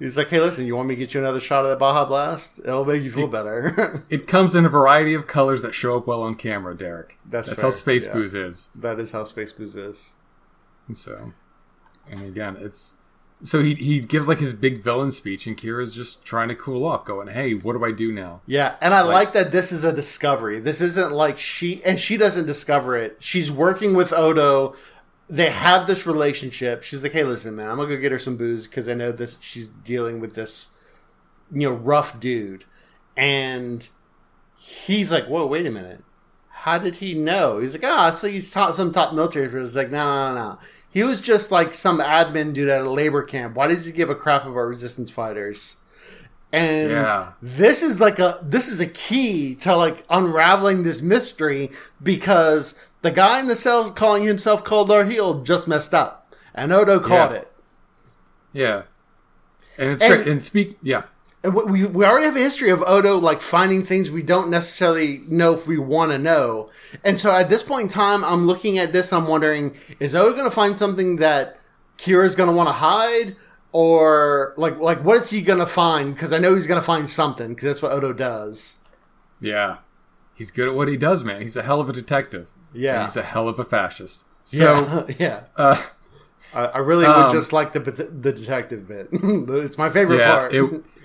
He's 0.00 0.16
like, 0.16 0.28
"Hey, 0.28 0.40
listen, 0.40 0.66
you 0.66 0.74
want 0.74 0.88
me 0.88 0.96
to 0.96 0.98
get 0.98 1.14
you 1.14 1.20
another 1.20 1.38
shot 1.38 1.64
of 1.64 1.70
that 1.70 1.78
Baja 1.78 2.04
Blast? 2.04 2.58
It'll 2.60 2.84
make 2.84 3.04
you 3.04 3.12
feel 3.12 3.28
better." 3.28 4.04
It 4.10 4.26
comes 4.26 4.56
in 4.56 4.64
a 4.64 4.68
variety 4.68 5.14
of 5.14 5.28
colors 5.28 5.62
that 5.62 5.72
show 5.72 5.96
up 5.96 6.08
well 6.08 6.22
on 6.22 6.34
camera, 6.34 6.76
Derek. 6.76 7.18
That's 7.24 7.48
That's 7.48 7.60
how 7.60 7.70
space 7.70 8.06
yeah. 8.06 8.14
booze 8.14 8.34
is. 8.34 8.70
that 8.74 8.98
is 8.98 9.12
how 9.12 9.22
Space 9.22 9.52
Booze 9.52 9.76
is. 9.76 10.14
And 10.88 10.96
so, 10.96 11.32
and 12.10 12.22
again, 12.22 12.56
it's 12.58 12.96
so 13.42 13.62
he 13.62 13.74
he 13.74 14.00
gives 14.00 14.28
like 14.28 14.38
his 14.38 14.52
big 14.52 14.82
villain 14.82 15.10
speech, 15.10 15.46
and 15.46 15.56
Kira's 15.56 15.94
just 15.94 16.24
trying 16.24 16.48
to 16.48 16.54
cool 16.54 16.84
off, 16.84 17.04
going, 17.04 17.28
"Hey, 17.28 17.54
what 17.54 17.72
do 17.72 17.84
I 17.84 17.90
do 17.90 18.12
now?" 18.12 18.42
Yeah, 18.46 18.76
and 18.80 18.92
I 18.92 19.02
like, 19.02 19.32
that 19.32 19.50
this 19.50 19.72
is 19.72 19.82
a 19.84 19.92
discovery. 19.92 20.60
This 20.60 20.80
isn't 20.80 21.12
like 21.12 21.38
she 21.38 21.82
and 21.84 21.98
she 21.98 22.16
doesn't 22.16 22.46
discover 22.46 22.96
it. 22.96 23.16
She's 23.18 23.50
working 23.50 23.94
with 23.94 24.12
Odo. 24.12 24.74
They 25.28 25.50
have 25.50 25.86
this 25.86 26.06
relationship. 26.06 26.82
She's 26.82 27.02
like, 27.02 27.12
"Hey, 27.12 27.24
listen, 27.24 27.56
man, 27.56 27.68
I'm 27.68 27.76
gonna 27.76 27.88
go 27.88 27.96
get 27.96 28.12
her 28.12 28.18
some 28.18 28.36
booze 28.36 28.66
because 28.66 28.88
I 28.88 28.94
know 28.94 29.12
this. 29.12 29.38
She's 29.40 29.68
dealing 29.68 30.20
with 30.20 30.34
this, 30.34 30.70
you 31.50 31.68
know, 31.68 31.74
rough 31.74 32.20
dude." 32.20 32.64
And 33.16 33.88
he's 34.58 35.10
like, 35.10 35.26
"Whoa, 35.26 35.46
wait 35.46 35.66
a 35.66 35.70
minute. 35.70 36.04
How 36.48 36.76
did 36.76 36.96
he 36.96 37.14
know?" 37.14 37.60
He's 37.60 37.74
like, 37.74 37.84
"Ah, 37.84 38.10
so 38.10 38.28
he's 38.28 38.50
taught 38.50 38.76
some 38.76 38.92
top 38.92 39.14
military." 39.14 39.48
He's 39.48 39.76
like, 39.76 39.90
"No, 39.90 40.04
no, 40.04 40.34
no, 40.34 40.50
no. 40.50 40.58
He 40.92 41.02
was 41.04 41.20
just 41.20 41.50
like 41.52 41.72
some 41.74 42.00
admin 42.00 42.52
dude 42.52 42.68
at 42.68 42.82
a 42.82 42.90
labor 42.90 43.22
camp. 43.22 43.54
Why 43.54 43.68
does 43.68 43.84
he 43.84 43.92
give 43.92 44.10
a 44.10 44.14
crap 44.14 44.42
about 44.44 44.54
resistance 44.60 45.10
fighters?" 45.10 45.76
And 46.52 46.90
Yeah. 46.90 47.32
this 47.40 47.80
is 47.82 48.00
like 48.00 48.18
a 48.18 48.40
this 48.42 48.66
is 48.68 48.80
a 48.80 48.86
key 48.86 49.54
to 49.56 49.76
like 49.76 50.04
unraveling 50.10 50.82
this 50.82 51.00
mystery 51.00 51.70
because 52.02 52.74
the 53.02 53.12
guy 53.12 53.38
in 53.38 53.46
the 53.46 53.54
cell 53.56 53.88
calling 53.90 54.24
himself 54.24 54.64
Gul 54.64 54.84
Darhe'el 54.86 55.44
just 55.44 55.68
messed 55.68 55.94
up, 55.94 56.34
and 56.54 56.72
Odo 56.72 56.98
caught 56.98 57.30
Yeah. 57.30 57.36
it. 57.36 57.52
Yeah, 58.52 58.82
and 59.78 59.92
it's 59.92 60.02
And- 60.02 60.12
great. 60.12 60.26
And 60.26 60.42
speak, 60.42 60.76
yeah, 60.82 61.02
we- 61.42 61.64
we 61.64 61.84
we 61.86 62.04
already 62.04 62.26
have 62.26 62.36
a 62.36 62.40
history 62.40 62.70
of 62.70 62.82
Odo 62.86 63.16
like 63.16 63.40
finding 63.40 63.82
things 63.84 64.10
we 64.10 64.22
don't 64.22 64.50
necessarily 64.50 65.22
know 65.28 65.54
if 65.54 65.66
we 65.66 65.78
want 65.78 66.12
to 66.12 66.18
know, 66.18 66.70
and 67.04 67.18
so 67.18 67.30
at 67.32 67.48
this 67.48 67.62
point 67.62 67.82
in 67.84 67.88
time, 67.88 68.22
I'm 68.24 68.46
looking 68.46 68.78
at 68.78 68.92
this. 68.92 69.12
I'm 69.12 69.26
wondering, 69.26 69.74
is 69.98 70.14
Odo 70.14 70.32
going 70.32 70.44
to 70.48 70.54
find 70.54 70.78
something 70.78 71.16
that 71.16 71.58
Kira's 71.98 72.34
going 72.36 72.48
to 72.48 72.54
want 72.54 72.68
to 72.68 72.74
hide? 72.74 73.36
Or 73.72 74.52
like, 74.56 74.78
like 74.80 75.04
what 75.04 75.18
is 75.18 75.30
he 75.30 75.42
gonna 75.42 75.64
find? 75.64 76.12
Because 76.12 76.32
I 76.32 76.38
know 76.38 76.54
he's 76.56 76.66
gonna 76.66 76.82
find 76.82 77.08
something. 77.08 77.50
Because 77.50 77.64
that's 77.68 77.82
what 77.82 77.92
Odo 77.92 78.12
does. 78.12 78.78
yeah. 79.40 79.76
He's 80.34 80.50
good 80.50 80.66
at 80.68 80.74
what 80.74 80.88
he 80.88 80.96
does, 80.96 81.22
man. 81.22 81.40
He's 81.42 81.54
a 81.54 81.62
hell 81.62 81.80
of 81.80 81.88
a 81.88 81.92
detective. 81.92 82.50
Yeah. 82.72 83.02
he's 83.02 83.16
a 83.16 83.22
hell 83.22 83.46
of 83.48 83.58
a 83.60 83.64
fascist. 83.64 84.26
So, 84.42 85.06
yeah, 85.08 85.14
yeah. 85.20 85.44
uh, 85.54 85.80
I, 86.54 86.64
I 86.64 86.78
really 86.78 87.06
would 87.06 87.14
Um, 87.14 87.32
just 87.32 87.52
like 87.52 87.72
the 87.72 87.78
the 87.78 88.32
detective 88.32 88.88
bit. 88.88 89.08
it's 89.12 89.78
my 89.78 89.88
favorite 89.88 90.18
yeah, 90.18 90.32
part. 90.34 90.52
it, 90.54 90.82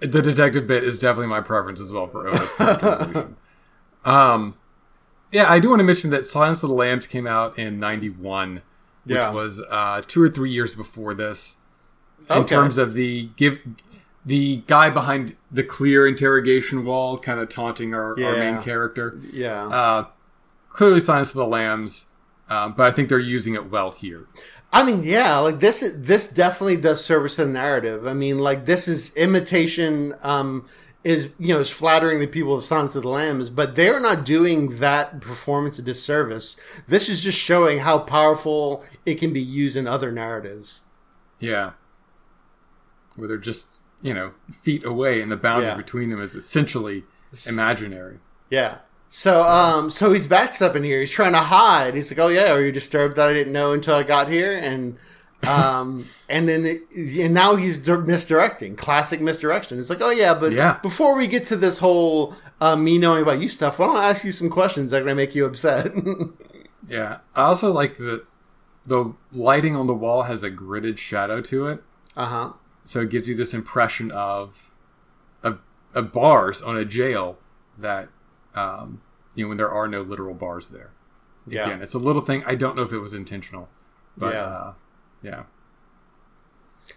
the 0.00 0.20
detective 0.22 0.66
bit 0.66 0.84
is 0.84 0.98
definitely 0.98 1.28
my 1.28 1.40
preference 1.40 1.80
as 1.80 1.90
well 1.92 2.06
for 2.06 2.30
characterization. 2.30 3.36
um, 4.04 4.56
yeah, 5.32 5.50
I 5.50 5.58
do 5.60 5.68
want 5.70 5.80
to 5.80 5.84
mention 5.84 6.10
that 6.10 6.24
Silence 6.24 6.62
of 6.62 6.68
the 6.68 6.74
Lambs 6.74 7.06
came 7.06 7.26
out 7.26 7.58
in 7.58 7.78
'91, 7.78 8.62
which 9.04 9.16
Yeah. 9.16 9.30
was 9.30 9.60
uh, 9.70 10.02
two 10.06 10.22
or 10.22 10.28
three 10.28 10.50
years 10.50 10.74
before 10.74 11.14
this. 11.14 11.56
In 12.28 12.44
terms 12.46 12.78
of 12.78 12.92
the 12.94 13.30
give, 13.36 13.58
the 14.24 14.62
guy 14.66 14.90
behind 14.90 15.36
the 15.50 15.64
clear 15.64 16.06
interrogation 16.06 16.84
wall, 16.84 17.16
kind 17.18 17.40
of 17.40 17.48
taunting 17.48 17.94
our, 17.94 18.10
our 18.22 18.36
main 18.36 18.62
character. 18.62 19.18
yeah, 19.32 19.64
Uh, 19.66 20.04
clearly, 20.68 21.00
Silence 21.00 21.30
of 21.30 21.36
the 21.36 21.46
Lambs, 21.46 22.10
uh, 22.48 22.68
but 22.68 22.86
I 22.86 22.90
think 22.92 23.08
they're 23.08 23.18
using 23.18 23.54
it 23.54 23.70
well 23.70 23.90
here. 23.90 24.26
I 24.72 24.84
mean, 24.84 25.02
yeah, 25.02 25.36
like 25.38 25.58
this. 25.60 25.92
This 25.96 26.28
definitely 26.28 26.76
does 26.76 27.04
service 27.04 27.36
to 27.36 27.44
the 27.44 27.50
narrative. 27.50 28.06
I 28.06 28.12
mean, 28.14 28.38
like 28.38 28.66
this 28.66 28.86
is 28.88 29.14
imitation. 29.16 30.14
Um, 30.22 30.66
is 31.02 31.30
you 31.38 31.54
know 31.54 31.60
is 31.60 31.70
flattering 31.70 32.20
the 32.20 32.26
people 32.26 32.54
of 32.54 32.62
Silence 32.64 32.94
of 32.94 33.02
the 33.02 33.08
Lambs, 33.08 33.48
but 33.50 33.74
they're 33.74 33.98
not 34.00 34.24
doing 34.24 34.78
that 34.80 35.20
performance 35.20 35.78
a 35.78 35.82
disservice. 35.82 36.56
This 36.86 37.08
is 37.08 37.22
just 37.24 37.38
showing 37.38 37.78
how 37.80 38.00
powerful 38.00 38.84
it 39.06 39.14
can 39.16 39.32
be 39.32 39.40
used 39.40 39.76
in 39.78 39.86
other 39.86 40.12
narratives. 40.12 40.84
Yeah. 41.38 41.72
Where 43.16 43.28
they're 43.28 43.38
just, 43.38 43.80
you 44.02 44.12
know, 44.12 44.32
feet 44.52 44.84
away 44.84 45.22
and 45.22 45.32
the 45.32 45.38
boundary 45.38 45.70
Yeah. 45.70 45.76
between 45.76 46.10
them 46.10 46.20
is 46.20 46.34
essentially 46.34 47.04
imaginary. 47.48 48.18
Yeah. 48.50 48.78
So, 49.12 49.42
um, 49.42 49.90
so 49.90 50.12
he's 50.12 50.28
backed 50.28 50.62
up 50.62 50.76
in 50.76 50.84
here. 50.84 51.00
He's 51.00 51.10
trying 51.10 51.32
to 51.32 51.40
hide. 51.40 51.94
He's 51.94 52.10
like, 52.12 52.18
"Oh 52.20 52.28
yeah, 52.28 52.52
are 52.52 52.60
you 52.64 52.70
disturbed 52.70 53.16
that 53.16 53.28
I 53.28 53.32
didn't 53.32 53.52
know 53.52 53.72
until 53.72 53.96
I 53.96 54.04
got 54.04 54.28
here?" 54.28 54.56
And, 54.56 54.96
um, 55.48 56.06
and 56.28 56.48
then 56.48 56.64
it, 56.64 56.82
and 56.94 57.34
now 57.34 57.56
he's 57.56 57.84
misdirecting. 57.88 58.76
Classic 58.76 59.20
misdirection. 59.20 59.80
It's 59.80 59.90
like, 59.90 60.00
"Oh 60.00 60.10
yeah, 60.10 60.32
but 60.34 60.52
Yeah. 60.52 60.78
before 60.80 61.16
we 61.16 61.26
get 61.26 61.44
to 61.46 61.56
this 61.56 61.80
whole 61.80 62.34
uh, 62.60 62.76
me 62.76 62.98
knowing 62.98 63.22
about 63.22 63.40
you 63.40 63.48
stuff, 63.48 63.80
why 63.80 63.86
don't 63.88 63.96
I 63.96 64.10
ask 64.10 64.22
you 64.22 64.30
some 64.30 64.48
questions 64.48 64.92
that 64.92 64.98
are 64.98 65.04
going 65.04 65.16
to 65.16 65.22
make 65.22 65.34
you 65.34 65.44
upset?" 65.44 65.90
Yeah. 66.88 67.18
I 67.36 67.42
also 67.42 67.72
like 67.72 67.98
that 67.98 68.24
the 68.86 69.12
lighting 69.32 69.76
on 69.76 69.86
the 69.86 69.94
wall 69.94 70.22
has 70.22 70.42
a 70.42 70.50
gridded 70.50 70.98
shadow 70.98 71.40
to 71.42 71.68
it. 71.68 71.82
uh 72.16 72.26
huh. 72.26 72.52
So 72.84 73.00
it 73.02 73.10
gives 73.10 73.28
you 73.28 73.34
this 73.36 73.54
impression 73.54 74.10
of 74.12 74.72
of, 75.42 75.60
of 75.94 76.10
bars 76.12 76.62
on 76.62 76.76
a 76.76 76.84
jail 76.84 77.38
that 77.78 78.08
um, 78.54 79.00
you 79.34 79.44
know 79.44 79.48
when 79.48 79.58
there 79.58 79.70
are 79.70 79.88
no 79.88 80.02
literal 80.02 80.34
bars 80.34 80.68
there. 80.68 80.90
Yeah. 81.46 81.64
Again, 81.66 81.82
it's 81.82 81.94
a 81.94 81.98
little 81.98 82.22
thing. 82.22 82.42
I 82.46 82.54
don't 82.54 82.76
know 82.76 82.82
if 82.82 82.92
it 82.92 82.98
was 82.98 83.12
intentional, 83.14 83.68
but 84.16 84.34
Yeah. 84.34 84.40
uh, 84.44 84.72
yeah. 85.22 85.42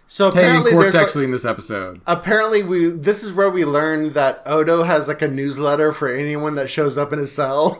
So 0.06 0.28
apparently, 0.28 0.72
Quark's 0.72 0.84
there's 0.92 0.94
like- 0.94 1.02
actually 1.04 1.24
in 1.24 1.30
this 1.30 1.44
episode. 1.44 2.00
apparently 2.06 2.62
we 2.62 2.88
this 2.90 3.22
is 3.22 3.32
where 3.32 3.48
we 3.48 3.64
learned 3.64 4.12
that 4.14 4.42
Odo 4.44 4.82
has 4.82 5.06
like 5.08 5.22
a 5.22 5.28
newsletter 5.28 5.92
for 5.92 6.08
anyone 6.08 6.56
that 6.56 6.68
shows 6.68 6.98
up 6.98 7.12
in 7.12 7.18
his 7.20 7.32
cell. 7.32 7.76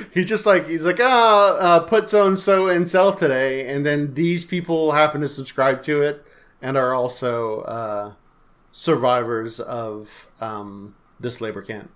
he 0.14 0.22
just 0.24 0.44
like 0.46 0.68
he's 0.68 0.84
like 0.86 0.98
ah 1.00 1.56
uh, 1.56 1.80
put 1.80 2.10
so 2.10 2.26
and 2.26 2.38
so 2.38 2.68
in 2.68 2.86
cell 2.86 3.12
today, 3.14 3.66
and 3.66 3.84
then 3.86 4.14
these 4.14 4.44
people 4.44 4.92
happen 4.92 5.20
to 5.22 5.28
subscribe 5.28 5.80
to 5.82 6.02
it 6.02 6.24
and 6.62 6.76
are 6.76 6.92
also 6.94 7.60
uh, 7.62 8.12
survivors 8.70 9.58
of 9.60 10.28
um, 10.40 10.94
this 11.18 11.40
labor 11.40 11.62
camp. 11.62 11.90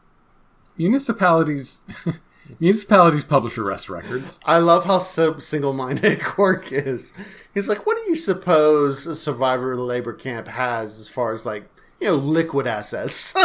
Municipalities, 0.77 1.83
municipalities 2.61 3.25
publish 3.25 3.57
arrest 3.59 3.89
records. 3.89 4.41
I 4.45 4.59
love 4.59 4.85
how 4.85 4.99
so 4.99 5.39
single-minded 5.39 6.21
Quark 6.25 6.73
is. 6.73 7.13
He's 7.53 7.69
like, 7.69 7.87
what 7.87 7.97
do 7.97 8.11
you 8.11 8.17
suppose 8.17 9.07
a 9.07 9.15
survivor 9.15 9.73
of 9.73 9.79
the 9.79 9.85
labor 9.85 10.13
camp 10.13 10.49
has 10.49 10.99
as 10.99 11.09
far 11.09 11.33
as 11.33 11.47
like 11.47 11.69
you 12.01 12.09
know 12.09 12.17
liquid 12.17 12.67
assets? 12.67 13.33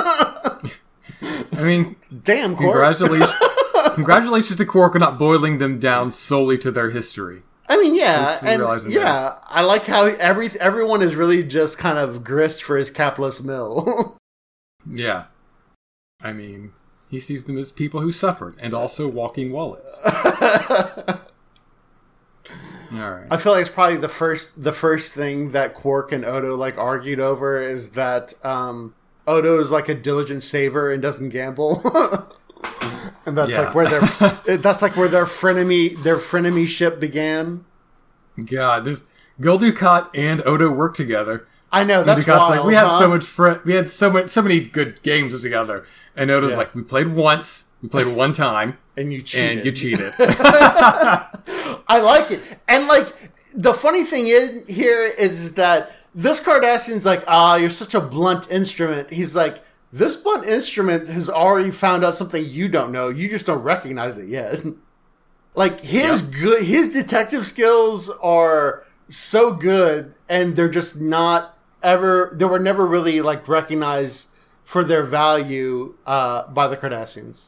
I 1.21 1.63
mean, 1.63 1.95
Damn, 2.23 2.55
Quark. 2.55 2.71
congratulations, 2.71 3.31
congratulations 3.95 4.57
to 4.57 4.65
Quark 4.65 4.95
on 4.95 5.01
not 5.01 5.19
boiling 5.19 5.57
them 5.57 5.79
down 5.79 6.11
solely 6.11 6.57
to 6.59 6.71
their 6.71 6.89
history. 6.89 7.43
I 7.67 7.77
mean, 7.77 7.93
yeah, 7.93 8.39
and 8.41 8.63
yeah, 8.91 9.35
I 9.45 9.61
like 9.61 9.85
how 9.85 10.07
every 10.07 10.49
everyone 10.59 11.03
is 11.03 11.15
really 11.15 11.43
just 11.43 11.77
kind 11.77 11.99
of 11.99 12.23
grist 12.23 12.63
for 12.63 12.77
his 12.77 12.89
capitalist 12.89 13.43
mill. 13.43 14.17
Yeah, 14.89 15.25
I 16.19 16.33
mean, 16.33 16.73
he 17.09 17.19
sees 17.19 17.43
them 17.45 17.57
as 17.57 17.71
people 17.71 18.01
who 18.01 18.11
suffered 18.11 18.55
and 18.59 18.73
also 18.73 19.07
walking 19.09 19.51
wallets. 19.51 19.99
All 22.91 23.11
right. 23.11 23.27
I 23.29 23.37
feel 23.37 23.51
like 23.51 23.61
it's 23.61 23.69
probably 23.69 23.97
the 23.97 24.09
first 24.09 24.63
the 24.63 24.73
first 24.73 25.13
thing 25.13 25.51
that 25.51 25.75
Quark 25.75 26.11
and 26.11 26.25
Odo 26.25 26.55
like 26.55 26.77
argued 26.77 27.19
over 27.19 27.61
is 27.61 27.91
that 27.91 28.33
um, 28.43 28.95
Odo 29.27 29.59
is 29.59 29.69
like 29.69 29.89
a 29.89 29.93
diligent 29.93 30.41
saver 30.41 30.91
and 30.91 30.99
doesn't 31.01 31.29
gamble. 31.29 31.81
and 33.27 33.37
that's 33.37 33.51
Yeah. 33.51 33.61
like 33.61 33.75
where 33.75 33.85
their 33.85 34.01
that's 34.57 34.81
like 34.81 34.97
where 34.97 35.07
their 35.07 35.25
frenemy 35.25 36.01
their 36.01 36.17
frenemy 36.17 36.67
ship 36.67 36.99
began. 36.99 37.63
God, 38.43 38.85
this 38.85 39.03
Gul 39.39 39.59
Dukat 39.59 40.09
and 40.15 40.41
Odo 40.45 40.71
work 40.71 40.95
together. 40.95 41.47
I 41.71 41.83
know 41.83 42.03
that's 42.03 42.25
Gul 42.25 42.35
Dukat's 42.35 42.49
wild, 42.49 42.57
like 42.57 42.65
we 42.65 42.73
had 42.75 42.97
so 42.97 43.07
much 43.09 43.23
fr- 43.25 43.59
we 43.65 43.73
had 43.73 43.89
so 43.89 44.09
much 44.09 44.29
so 44.29 44.41
many 44.41 44.59
good 44.61 45.01
games 45.03 45.39
together, 45.41 45.85
and 46.15 46.31
Odo's 46.31 46.51
Yeah. 46.51 46.57
like 46.57 46.73
we 46.75 46.81
played 46.81 47.07
once, 47.09 47.65
we 47.81 47.89
played 47.89 48.07
one 48.15 48.33
time, 48.33 48.77
and 48.97 49.13
you 49.13 49.21
cheated. 49.21 49.57
and 49.57 49.65
you 49.65 49.71
cheated. 49.71 50.13
I 50.19 51.99
like 52.01 52.31
it. 52.31 52.41
And 52.67 52.87
like 52.87 53.07
the 53.53 53.73
funny 53.73 54.03
thing 54.03 54.27
in 54.27 54.63
here 54.67 55.03
is 55.05 55.55
that 55.55 55.91
this 56.15 56.41
Cardassian's 56.41 57.05
like, 57.05 57.23
ah, 57.27 57.55
you're 57.55 57.69
such 57.69 57.93
a 57.93 58.01
blunt 58.01 58.49
instrument. 58.51 59.11
He's 59.11 59.35
like, 59.35 59.63
this 59.91 60.17
blunt 60.17 60.45
instrument 60.47 61.07
has 61.07 61.29
already 61.29 61.71
found 61.71 62.03
out 62.03 62.15
something 62.15 62.45
you 62.45 62.67
don't 62.67 62.91
know. 62.91 63.09
You 63.09 63.29
just 63.29 63.45
don't 63.45 63.61
recognize 63.63 64.17
it 64.17 64.27
yet. 64.27 64.63
like 65.55 65.79
his 65.81 66.21
good 66.21 66.63
his 66.63 66.89
detective 66.89 67.45
skills 67.45 68.09
are 68.21 68.85
so 69.09 69.51
good 69.51 70.13
and 70.29 70.55
they're 70.55 70.69
just 70.69 71.01
not 71.01 71.57
ever 71.83 72.31
they 72.33 72.45
were 72.45 72.59
never 72.59 72.85
really 72.85 73.21
like 73.21 73.47
recognized 73.47 74.29
for 74.63 74.83
their 74.83 75.03
value 75.03 75.95
uh 76.05 76.47
by 76.49 76.67
the 76.67 76.77
Cardassians. 76.77 77.47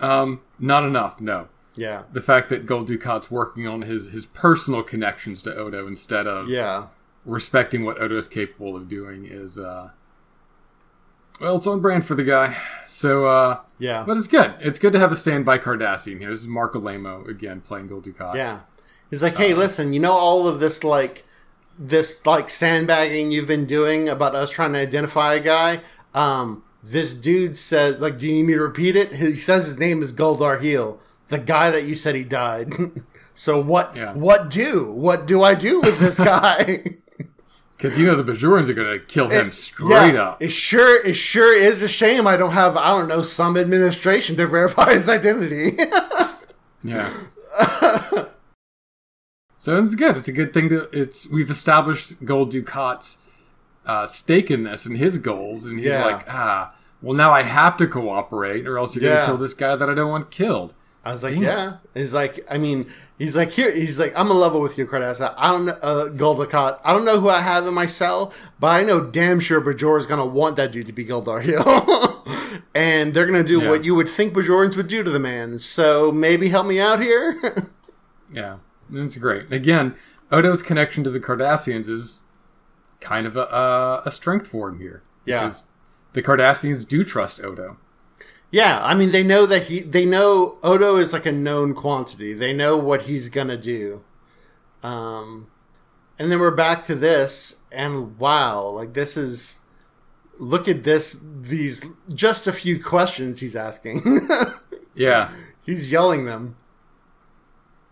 um, 0.00 0.40
not 0.58 0.84
enough. 0.84 1.20
No. 1.20 1.48
Yeah. 1.76 2.02
the 2.12 2.20
fact 2.20 2.50
that 2.50 2.66
Gul 2.66 2.84
Dukat's 2.84 3.30
working 3.30 3.66
on 3.66 3.82
his 3.82 4.10
his 4.12 4.26
personal 4.26 4.82
connections 4.82 5.42
to 5.42 5.54
Odo 5.56 5.86
instead 5.88 6.26
of 6.28 6.48
Yeah. 6.48 6.86
respecting 7.24 7.84
what 7.84 8.00
Odo 8.00 8.16
is 8.16 8.28
capable 8.28 8.76
of 8.76 8.88
doing 8.88 9.24
is 9.26 9.58
uh 9.58 9.90
well, 11.40 11.56
it's 11.56 11.66
on 11.66 11.80
brand 11.80 12.06
for 12.06 12.14
the 12.14 12.22
guy. 12.24 12.56
So 12.86 13.26
uh 13.26 13.60
Yeah. 13.78 14.04
but 14.06 14.16
it's 14.16 14.28
good. 14.28 14.54
It's 14.60 14.78
good 14.78 14.92
to 14.92 14.98
have 15.00 15.10
a 15.12 15.16
standby 15.16 15.58
Cardassian 15.58 16.18
here. 16.18 16.28
This 16.30 16.40
is 16.40 16.46
Marc 16.48 16.74
Alaimo 16.74 17.26
again 17.28 17.60
playing 17.60 17.88
Gul 17.88 18.00
Dukat. 18.02 18.34
Yeah. 18.36 18.60
He's 19.10 19.22
like, 19.22 19.36
hey, 19.36 19.52
listen, 19.54 19.92
you 19.92 20.00
know 20.00 20.12
all 20.12 20.46
of 20.48 20.60
this 20.60 20.82
like 20.84 21.24
this 21.78 22.24
like 22.26 22.50
sandbagging 22.50 23.32
you've 23.32 23.46
been 23.46 23.66
doing 23.66 24.08
about 24.08 24.34
us 24.34 24.50
trying 24.50 24.72
to 24.74 24.78
identify 24.78 25.34
a 25.34 25.40
guy? 25.40 25.80
Um, 26.14 26.62
this 26.82 27.14
dude 27.14 27.56
says 27.56 28.00
like, 28.00 28.18
do 28.18 28.26
you 28.26 28.34
need 28.34 28.42
me 28.44 28.54
to 28.54 28.60
repeat 28.62 28.96
it? 28.96 29.14
He 29.14 29.36
says 29.36 29.64
his 29.66 29.78
name 29.78 30.02
is 30.02 30.12
Gul 30.12 30.36
Darhe'el, 30.36 30.98
the 31.28 31.38
guy 31.38 31.70
that 31.70 31.84
you 31.84 31.94
said 31.94 32.14
he 32.14 32.24
died. 32.24 32.72
so 33.34 33.60
what 33.60 33.96
Yeah. 33.96 34.12
what 34.14 34.50
do? 34.50 34.90
What 34.92 35.26
do 35.26 35.42
I 35.42 35.54
do 35.54 35.80
with 35.80 35.98
this 35.98 36.18
guy? 36.34 36.84
Because 37.76 37.98
you 37.98 38.06
know 38.06 38.14
the 38.20 38.32
Bajorans 38.32 38.68
are 38.68 38.72
gonna 38.74 38.98
kill 38.98 39.28
him 39.28 39.50
straight 39.52 40.14
yeah, 40.14 40.22
up. 40.22 40.42
It 40.42 40.50
sure 40.50 41.04
it 41.04 41.14
sure 41.14 41.54
is 41.54 41.82
a 41.82 41.88
shame 41.88 42.26
I 42.26 42.36
don't 42.36 42.52
have 42.52 42.76
I 42.76 42.88
don't 42.96 43.08
know 43.08 43.20
some 43.22 43.56
administration 43.56 44.36
to 44.36 44.46
verify 44.46 44.94
his 44.94 45.08
identity. 45.08 45.76
Yeah. 46.86 47.10
So 49.64 49.82
it's 49.82 49.94
good. 49.94 50.14
It's 50.18 50.28
a 50.28 50.32
good 50.32 50.52
thing 50.52 50.68
to. 50.68 50.90
It's 50.92 51.26
we've 51.30 51.50
established 51.50 52.22
Gul 52.22 52.44
Dukat's 52.46 53.16
uh, 53.86 54.04
stake 54.04 54.50
in 54.50 54.64
this 54.64 54.84
and 54.84 54.98
his 54.98 55.16
goals, 55.16 55.64
and 55.64 55.78
he's 55.78 55.88
Yeah. 55.88 56.04
like, 56.04 56.26
ah, 56.28 56.74
well 57.00 57.16
now 57.16 57.32
I 57.32 57.40
have 57.44 57.78
to 57.78 57.86
cooperate, 57.86 58.66
or 58.66 58.76
else 58.76 58.94
you're 58.94 59.04
Yeah. 59.04 59.14
gonna 59.20 59.26
kill 59.26 59.36
this 59.38 59.54
guy 59.54 59.74
that 59.74 59.88
I 59.88 59.94
don't 59.94 60.10
want 60.10 60.30
killed. 60.30 60.74
I 61.02 61.12
was 61.12 61.22
like, 61.22 61.32
Damn. 61.32 61.42
yeah. 61.44 61.72
He's 61.94 62.12
like, 62.12 62.44
I 62.50 62.58
mean, 62.58 62.92
he's 63.18 63.34
like, 63.36 63.52
here, 63.52 63.70
he's 63.70 63.98
like, 63.98 64.12
I'm 64.14 64.30
a 64.30 64.34
level 64.34 64.60
with 64.60 64.76
you, 64.76 64.84
Cardassa. 64.86 65.32
I 65.38 65.48
don't 65.52 65.64
know, 65.64 65.78
uh, 65.82 66.08
Gul 66.10 66.36
Dukat. 66.36 66.78
I 66.84 66.92
don't 66.92 67.06
know 67.06 67.18
who 67.18 67.30
I 67.30 67.40
have 67.40 67.66
in 67.66 67.72
my 67.72 67.86
cell, 67.86 68.34
but 68.60 68.66
I 68.68 68.84
know 68.84 69.00
damn 69.06 69.40
sure 69.40 69.62
Bajor 69.62 69.96
is 69.96 70.04
gonna 70.04 70.26
want 70.26 70.56
that 70.56 70.72
dude 70.72 70.86
to 70.88 70.92
be 70.92 71.04
Gul 71.04 71.24
Darhe'el. 71.24 72.60
and 72.74 73.14
they're 73.14 73.24
gonna 73.24 73.42
do 73.42 73.60
Yeah. 73.62 73.70
what 73.70 73.82
you 73.82 73.94
would 73.94 74.10
think 74.10 74.34
Bajorans 74.34 74.76
would 74.76 74.88
do 74.88 75.02
to 75.02 75.10
the 75.10 75.18
man. 75.18 75.58
So 75.58 76.12
maybe 76.12 76.50
help 76.50 76.66
me 76.66 76.78
out 76.78 77.00
here. 77.00 77.40
Yeah, 78.32 78.56
that's 78.90 79.16
great. 79.16 79.50
Again, 79.52 79.94
Odo's 80.30 80.62
connection 80.62 81.04
to 81.04 81.10
the 81.10 81.20
Cardassians 81.20 81.88
is 81.88 82.22
kind 83.00 83.26
of 83.26 83.36
a, 83.36 84.02
a, 84.04 84.10
strength 84.10 84.46
for 84.46 84.68
him 84.68 84.78
here. 84.78 85.02
Yeah. 85.24 85.40
Because 85.40 85.66
the 86.12 86.22
Cardassians 86.22 86.86
do 86.86 87.04
trust 87.04 87.42
Odo. 87.42 87.76
yeah, 88.50 88.80
I 88.82 88.94
mean, 88.94 89.10
they 89.10 89.22
know 89.22 89.46
that 89.46 89.64
he, 89.64 89.80
they 89.80 90.06
know 90.06 90.58
Odo 90.62 90.96
is 90.96 91.12
like 91.12 91.26
a 91.26 91.32
known 91.32 91.74
quantity. 91.74 92.32
They 92.32 92.52
know 92.52 92.76
what 92.76 93.02
he's 93.02 93.28
gonna 93.28 93.58
do. 93.58 94.02
Um, 94.82 95.48
and 96.18 96.30
then 96.30 96.40
we're 96.40 96.50
back 96.50 96.84
to 96.84 96.94
this, 96.94 97.56
and 97.72 98.18
wow, 98.18 98.66
like 98.66 98.94
this 98.94 99.16
is 99.16 99.58
look 100.38 100.68
at 100.68 100.82
this 100.82 101.20
these 101.22 101.84
just 102.12 102.46
a 102.46 102.52
few 102.52 102.82
questions 102.82 103.40
he's 103.40 103.56
asking. 103.56 104.28
Yeah. 104.94 105.32
he's 105.64 105.90
yelling 105.90 106.24
them. 106.24 106.56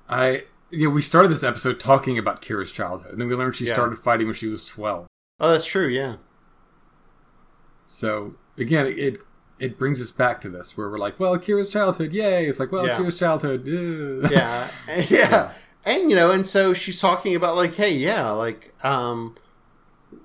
I 0.08 0.44
know, 0.72 0.90
we 0.90 1.02
started 1.02 1.28
this 1.30 1.44
episode 1.44 1.78
talking 1.78 2.18
about 2.18 2.40
Kira's 2.42 2.72
childhood, 2.72 3.12
and 3.12 3.20
then 3.20 3.28
we 3.28 3.34
learned 3.34 3.54
she 3.56 3.66
Yeah. 3.66 3.74
started 3.74 3.98
fighting 3.98 4.26
when 4.26 4.34
she 4.34 4.46
was 4.48 4.64
twelve. 4.64 5.06
Oh, 5.40 5.50
that's 5.50 5.66
true. 5.66 5.86
Yeah, 5.88 6.16
So 7.86 8.34
again, 8.58 8.86
it 8.86 9.18
it 9.58 9.78
brings 9.78 10.00
us 10.00 10.10
back 10.10 10.40
to 10.40 10.48
this 10.48 10.76
where 10.76 10.90
we're 10.90 10.98
like, 10.98 11.20
well, 11.20 11.38
Kira's 11.38 11.70
childhood, 11.70 12.12
yay! 12.12 12.46
It's 12.46 12.58
like, 12.58 12.72
well, 12.72 12.86
Yeah. 12.86 12.96
Kira's 12.98 13.18
childhood, 13.18 13.60
ugh. 13.62 14.30
yeah, 14.30 14.68
yeah, 15.08 15.52
and 15.84 16.10
you 16.10 16.16
know, 16.16 16.30
and 16.30 16.46
so 16.46 16.74
she's 16.74 17.00
talking 17.00 17.34
about 17.36 17.54
like, 17.56 17.74
hey, 17.74 17.92
yeah, 17.92 18.30
like, 18.30 18.74
um, 18.84 19.36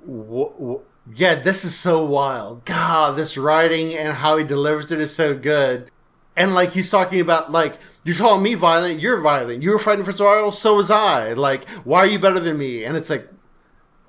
wh- 0.08 0.56
wh- 0.60 0.82
yeah, 1.14 1.36
this 1.36 1.64
is 1.64 1.76
so 1.76 2.04
wild. 2.06 2.66
God, 2.66 3.16
this 3.18 3.38
writing 3.38 3.96
and 3.96 4.14
how 4.16 4.38
he 4.38 4.44
delivers 4.44 4.92
it 4.92 5.00
is 5.00 5.14
so 5.16 5.36
good. 5.38 5.92
And 6.38 6.54
like 6.54 6.72
he's 6.72 6.90
talking 6.90 7.20
about 7.20 7.52
like 7.52 7.80
you're 8.06 8.16
calling 8.16 8.44
me 8.44 8.54
violent, 8.54 9.02
you're 9.02 9.20
violent. 9.20 9.62
You 9.64 9.72
were 9.72 9.80
fighting 9.80 10.06
for 10.06 10.12
survival, 10.14 10.52
so 10.52 10.76
was 10.76 10.90
I. 10.90 11.34
Like, 11.34 11.68
why 11.84 12.00
are 12.00 12.06
you 12.06 12.20
better 12.20 12.40
than 12.40 12.58
me? 12.58 12.86
And 12.86 12.96
it's 12.96 13.10
like, 13.10 13.28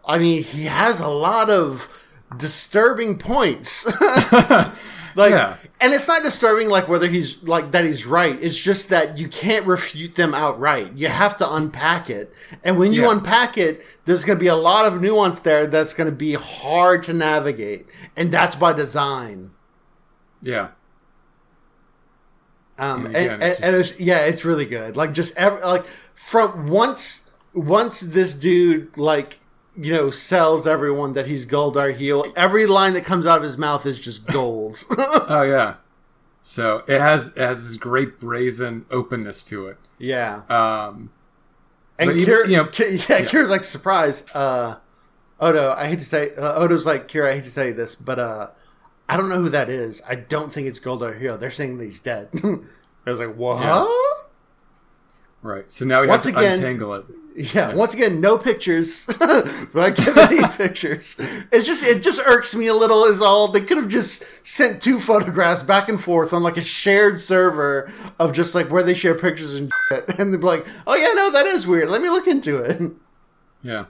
I 0.06 0.18
mean, 0.18 0.42
he 0.44 0.64
has 0.66 1.00
a 1.00 1.08
lot 1.08 1.50
of 1.50 1.88
disturbing 2.36 3.18
points. 3.18 3.86
like, 5.16 5.30
Yeah. 5.32 5.56
and 5.80 5.92
it's 5.94 6.06
not 6.06 6.22
disturbing 6.22 6.68
like 6.68 6.86
whether 6.86 7.06
he's 7.08 7.42
like 7.42 7.72
that 7.72 7.84
he's 7.84 8.06
right. 8.06 8.38
It's 8.42 8.56
just 8.62 8.88
that 8.90 9.18
you 9.18 9.26
can't 9.28 9.66
refute 9.66 10.14
them 10.14 10.34
outright. 10.34 10.92
You 10.94 11.08
have 11.08 11.36
to 11.38 11.50
unpack 11.52 12.10
it, 12.10 12.32
and 12.62 12.78
when 12.78 12.92
you 12.92 13.02
Yeah. 13.04 13.12
unpack 13.12 13.56
it, 13.58 13.82
there's 14.04 14.24
going 14.24 14.38
to 14.38 14.42
be 14.44 14.48
a 14.48 14.54
lot 14.54 14.86
of 14.86 15.00
nuance 15.00 15.40
there 15.40 15.66
that's 15.66 15.94
going 15.94 16.08
to 16.10 16.14
be 16.16 16.34
hard 16.34 17.02
to 17.04 17.12
navigate, 17.14 17.86
and 18.16 18.30
that's 18.30 18.54
by 18.56 18.72
design. 18.74 19.50
Yeah. 20.42 20.68
Um, 22.78 23.06
And 23.06 23.16
again, 23.16 23.30
and, 23.34 23.42
it's 23.42 23.60
and 23.60 23.76
it's, 23.76 24.00
yeah, 24.00 24.18
it's 24.26 24.44
really 24.44 24.66
good. 24.66 24.96
Like 24.96 25.12
just 25.12 25.36
every, 25.36 25.60
like 25.62 25.84
from 26.14 26.66
once 26.68 27.28
once 27.54 28.00
this 28.00 28.34
dude 28.34 28.96
like 28.96 29.40
you 29.76 29.92
know 29.92 30.10
sells 30.10 30.66
everyone 30.66 31.12
that 31.14 31.26
he's 31.26 31.44
Gul 31.44 31.72
Darhe'el, 31.72 32.32
every 32.36 32.66
line 32.66 32.92
that 32.92 33.04
comes 33.04 33.26
out 33.26 33.38
of 33.38 33.42
his 33.42 33.58
mouth 33.58 33.84
is 33.86 33.98
just 33.98 34.26
gold. 34.26 34.84
Oh 35.30 35.42
yeah. 35.42 35.74
So 36.42 36.84
it 36.86 37.00
has 37.00 37.28
it 37.30 37.38
has 37.38 37.62
this 37.62 37.76
great 37.76 38.18
brazen 38.20 38.86
openness 38.90 39.42
to 39.44 39.66
it. 39.66 39.76
yeah, 39.98 40.42
Um, 40.48 41.10
and 41.98 42.08
but 42.10 42.16
even- 42.16 42.50
you 42.50 42.56
know- 42.58 42.66
Ki- 42.66 42.94
yeah, 43.08 43.22
Kira's 43.22 43.50
like 43.50 43.64
surprise. 43.64 44.24
Uh, 44.32 44.76
Odo, 45.40 45.72
I 45.76 45.86
hate 45.88 46.00
to 46.00 46.06
say, 46.06 46.30
uh, 46.36 46.54
Odo's 46.54 46.86
like 46.86 47.06
Kira. 47.08 47.30
I 47.30 47.34
hate 47.34 47.44
to 47.44 47.54
tell 47.54 47.66
you 47.66 47.74
this, 47.74 47.94
but 47.94 48.18
uh, 48.18 48.48
I 49.08 49.16
don't 49.16 49.28
know 49.28 49.40
who 49.40 49.48
that 49.50 49.70
is. 49.70 50.02
I 50.08 50.14
don't 50.16 50.52
think 50.52 50.66
it's 50.66 50.78
Gul 50.78 50.98
Darhe'el. 51.00 51.38
They're 51.40 51.50
saying 51.50 51.78
that 51.78 51.84
he's 51.84 52.00
dead. 52.00 52.28
I 53.06 53.10
was 53.10 53.18
like, 53.18 53.34
what? 53.36 53.60
Yeah. 53.62 53.86
right. 55.42 55.70
So 55.72 55.84
now 55.84 56.02
we 56.02 56.08
Once 56.08 56.24
have 56.24 56.34
to 56.34 56.38
again- 56.40 56.56
untangle 56.56 56.94
it. 56.94 57.06
Yeah, 57.54 57.72
once 57.76 57.94
again, 57.94 58.20
no 58.20 58.36
pictures, 58.36 59.06
but 59.20 59.76
I 59.76 59.90
give 59.90 60.18
any 60.18 60.42
pictures. 60.56 61.14
It 61.52 61.62
just 61.62 61.84
it 61.84 62.02
just 62.02 62.20
irks 62.26 62.52
me 62.52 62.66
a 62.66 62.74
little. 62.74 63.04
Is 63.04 63.22
all 63.22 63.46
they 63.46 63.60
could 63.60 63.76
have 63.76 63.88
just 63.88 64.24
sent 64.44 64.82
two 64.82 64.98
photographs 64.98 65.62
back 65.62 65.88
and 65.88 66.02
forth 66.02 66.32
on 66.32 66.42
like 66.42 66.56
a 66.56 66.62
shared 66.62 67.20
server 67.20 67.92
of 68.18 68.32
just 68.32 68.56
like 68.56 68.72
where 68.72 68.82
they 68.82 68.92
share 68.92 69.14
pictures 69.14 69.54
and 69.54 69.70
shit, 69.88 70.08
and 70.18 70.34
they'd 70.34 70.38
be 70.40 70.46
like, 70.48 70.66
"Oh 70.84 70.96
yeah, 70.96 71.12
no, 71.14 71.30
that 71.30 71.46
is 71.46 71.64
weird. 71.64 71.90
Let 71.90 72.02
me 72.02 72.10
look 72.10 72.26
into 72.26 72.56
it." 72.56 72.90
Yeah. 73.62 73.84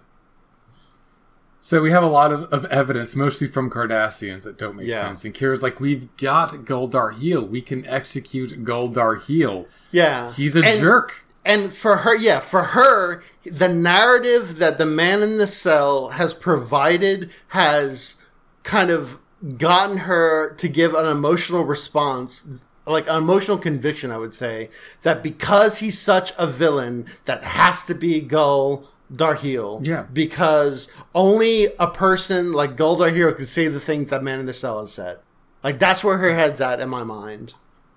So 1.61 1.83
we 1.83 1.91
have 1.91 2.05
a 2.05 2.09
lot 2.09 2.33
of, 2.33 2.45
of 2.53 2.65
evidence, 2.67 3.17
mostly 3.17 3.49
from 3.49 3.69
Cardassians, 3.69 4.45
that 4.45 4.59
don't 4.59 4.77
make 4.77 4.87
Yeah. 4.87 5.01
sense. 5.01 5.25
And 5.25 5.35
Kira's 5.35 5.63
like, 5.63 5.81
we've 5.81 6.09
got 6.17 6.65
Gul 6.65 6.89
Darhe'el. 6.89 7.47
We 7.49 7.61
can 7.61 7.85
execute 7.87 8.65
Gul 8.65 8.89
Darhe'el. 8.91 9.67
Yeah, 9.91 10.33
He's 10.33 10.55
a 10.57 10.65
And- 10.65 10.81
jerk. 10.81 11.25
And 11.45 11.73
for 11.73 11.99
her, 11.99 12.15
yeah, 12.15 12.41
for 12.41 12.63
her, 12.63 13.23
the 13.45 13.69
narrative 13.69 14.59
that 14.59 14.77
the 14.77 14.85
man 14.87 15.23
in 15.23 15.39
the 15.39 15.47
cell 15.47 16.09
has 16.11 16.35
provided 16.35 17.31
has 17.49 18.17
kind 18.65 18.91
of 18.91 19.19
gotten 19.57 19.99
her 19.99 20.53
to 20.55 20.69
give 20.69 20.95
an 20.95 21.07
emotional 21.07 21.65
response, 21.65 22.47
like 22.87 23.09
an 23.09 23.17
emotional 23.17 23.57
conviction, 23.57 24.11
I 24.11 24.19
would 24.19 24.35
say, 24.35 24.69
that 25.03 25.23
because 25.23 25.79
he's 25.79 25.99
such 25.99 26.33
a 26.39 26.47
villain, 26.47 27.07
that 27.25 27.45
has 27.45 27.83
to 27.85 27.95
be 27.95 28.21
Gul 28.21 28.87
Darhe'el. 29.13 29.87
Yeah. 29.87 30.07
Because 30.13 30.89
only 31.15 31.67
a 31.79 31.87
person 31.89 32.53
like 32.53 32.77
Gul 32.77 32.97
Darhe'el 32.99 33.33
can 33.37 33.47
say 33.47 33.69
the 33.69 33.81
things 33.81 34.11
that 34.11 34.23
man 34.23 34.41
in 34.41 34.47
the 34.47 34.53
cell 34.53 34.81
has 34.81 34.93
said. 34.93 35.19
Like, 35.63 35.79
that's 35.79 36.05
where 36.05 36.19
her 36.19 36.35
head's 36.35 36.61
at 36.61 36.81
in 36.81 36.89
my 36.89 37.03
mind. 37.05 37.55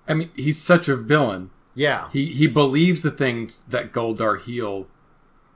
I 0.07 0.14
mean, 0.14 0.30
he's 0.36 0.62
such 0.62 0.88
a 0.88 0.95
villain. 0.95 1.51
Yeah. 1.74 2.09
He 2.12 2.26
he 2.26 2.47
believes 2.47 3.01
the 3.01 3.12
things 3.12 3.62
that 3.62 3.91
Gul 3.91 4.16
Darhe'el 4.16 4.88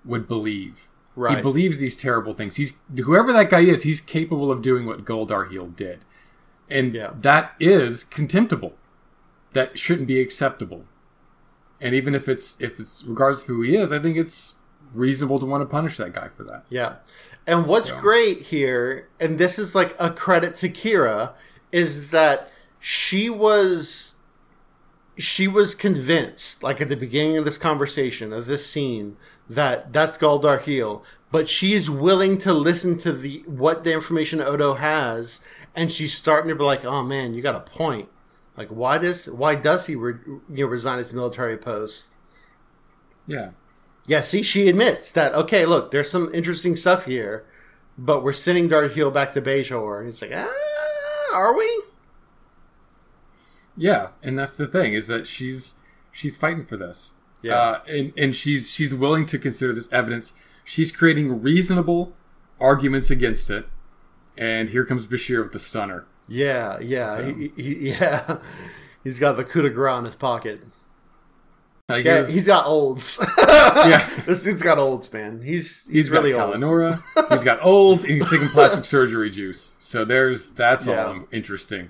would 0.06 0.28
believe. 0.28 0.88
Right. 1.16 1.38
He 1.38 1.42
believes 1.42 1.78
these 1.78 1.98
terrible 1.98 2.34
things. 2.34 2.58
He's 2.58 2.80
whoever 3.04 3.34
that 3.34 3.50
guy 3.50 3.62
is, 3.62 3.84
he's 3.84 4.02
capable 4.02 4.52
of 4.52 4.62
doing 4.62 4.86
what 4.86 5.04
Gul 5.06 5.26
Darhe'el 5.28 5.76
did. 5.76 6.00
And 6.70 6.94
Yeah. 6.94 7.12
that 7.22 7.54
is 7.60 8.04
contemptible. 8.04 8.74
That 9.54 9.80
shouldn't 9.80 10.08
be 10.08 10.20
acceptable. 10.20 10.86
And 11.82 11.94
even 11.96 12.16
if 12.16 12.28
it's 12.30 12.60
if 12.62 12.80
it's 12.80 13.04
regardless 13.08 13.42
of 13.44 13.48
who 13.48 13.62
he 13.62 13.76
is, 13.76 13.92
I 13.92 14.00
think 14.00 14.18
it's 14.18 14.55
reasonable 14.96 15.40
to 15.40 15.46
want 15.46 15.62
to 15.62 15.66
punish 15.66 15.98
that 15.98 16.14
guy 16.14 16.28
for 16.30 16.44
that. 16.44 16.64
Yeah. 16.70 16.96
And 17.48 17.68
what's 17.68 17.90
So- 17.90 18.00
great 18.00 18.44
here, 18.44 19.08
and 19.20 19.38
this 19.38 19.60
is 19.60 19.76
like 19.76 19.96
a 20.00 20.10
credit 20.10 20.56
to 20.58 20.70
Kira, 20.70 21.34
is 21.72 22.10
that 22.12 22.50
she 22.80 23.30
was 23.30 24.12
she 25.18 25.48
was 25.48 25.76
convinced, 25.76 26.62
like 26.62 26.82
at 26.82 26.90
the 26.90 26.96
beginning 26.98 27.38
of 27.38 27.46
this 27.46 27.58
conversation, 27.58 28.34
of 28.34 28.48
this 28.48 28.66
scene, 28.66 29.16
that 29.50 29.94
that's 29.94 30.18
Gul 30.18 30.42
Darhe'el, 30.42 31.04
but 31.32 31.48
she's 31.48 31.90
willing 31.90 32.38
to 32.40 32.54
listen 32.54 32.98
to 32.98 33.14
the 33.14 33.42
what 33.46 33.86
the 33.86 33.94
information 33.94 34.42
Odo 34.42 34.74
has, 34.74 35.40
and 35.74 35.90
she's 35.90 36.14
starting 36.14 36.50
to 36.50 36.56
be 36.56 36.64
like, 36.66 36.84
"Oh 36.84 37.02
man, 37.02 37.34
you 37.34 37.42
got 37.42 37.56
a 37.56 37.62
point. 37.62 38.10
Like, 38.58 38.68
why 38.68 38.98
does 38.98 39.28
why 39.30 39.56
does 39.56 39.86
he 39.86 39.96
re, 39.96 40.16
you 40.26 40.42
know 40.50 40.68
resign 40.68 40.98
his 40.98 41.14
military 41.14 41.56
post?" 41.58 42.16
Yeah. 43.26 43.52
Yeah, 44.08 44.22
see, 44.22 44.44
she 44.44 44.70
admits 44.70 45.10
that, 45.12 45.34
okay, 45.34 45.66
look, 45.66 45.92
there's 45.92 46.12
some 46.12 46.30
interesting 46.34 46.76
stuff 46.76 47.06
here, 47.06 47.46
but 47.98 48.24
we're 48.24 48.34
sending 48.34 48.70
Darhe'el 48.70 49.12
back 49.14 49.34
to 49.34 49.42
Bajor. 49.42 49.98
And 49.98 50.06
he's 50.06 50.22
like, 50.22 50.32
ah, 50.36 50.54
are 51.34 51.56
we? 51.58 51.82
Yeah, 53.78 54.10
and 54.24 54.38
that's 54.38 54.54
the 54.54 54.68
thing 54.68 54.94
is 54.94 55.08
that 55.08 55.28
she's 55.28 55.76
she's 56.12 56.38
fighting 56.38 56.66
for 56.66 56.78
this. 56.78 57.12
Yeah. 57.42 57.56
uh, 57.56 57.80
and 57.88 58.14
and 58.18 58.36
she's 58.36 58.72
she's 58.72 58.94
willing 58.96 59.26
to 59.28 59.38
consider 59.38 59.74
this 59.74 59.92
evidence. 59.92 60.34
She's 60.64 60.92
creating 60.92 61.42
reasonable 61.42 62.14
arguments 62.60 63.12
against 63.12 63.50
it. 63.50 63.68
And 64.38 64.70
here 64.70 64.86
comes 64.86 65.08
Bashir 65.08 65.44
with 65.44 65.54
the 65.54 65.60
stunner. 65.60 66.06
Yeah, 66.28 66.80
yeah, 66.80 67.18
So- 67.18 67.34
he, 67.34 67.52
he, 67.56 67.90
yeah. 67.92 68.38
He's 69.04 69.20
got 69.20 69.38
the 69.38 69.44
coup 69.44 69.62
de 69.62 69.70
grace 69.70 70.00
in 70.00 70.06
his 70.06 70.16
pocket. 70.16 70.64
Uh, 71.90 71.96
Yeah, 71.96 72.02
here's- 72.14 72.34
he's 72.34 72.48
got 72.48 72.66
olds. 72.66 73.20
Yeah. 73.48 74.10
this 74.26 74.44
dude's 74.44 74.64
got 74.64 74.80
olds, 74.80 75.12
man. 75.14 75.42
He's 75.42 75.86
he's, 75.86 75.94
he's 75.94 76.12
really 76.12 76.32
got 76.32 76.54
old. 76.54 76.60
Kalla-Nohra. 76.62 77.30
he's 77.32 77.44
got 77.44 77.64
old, 77.64 78.02
and 78.04 78.14
he's 78.14 78.30
taking 78.30 78.48
plastic 78.48 78.86
surgery 78.96 79.30
juice. 79.30 79.76
So 79.80 80.04
there's 80.06 80.50
that's 80.50 80.88
Yeah. 80.88 81.06
all 81.06 81.28
interesting. 81.32 81.90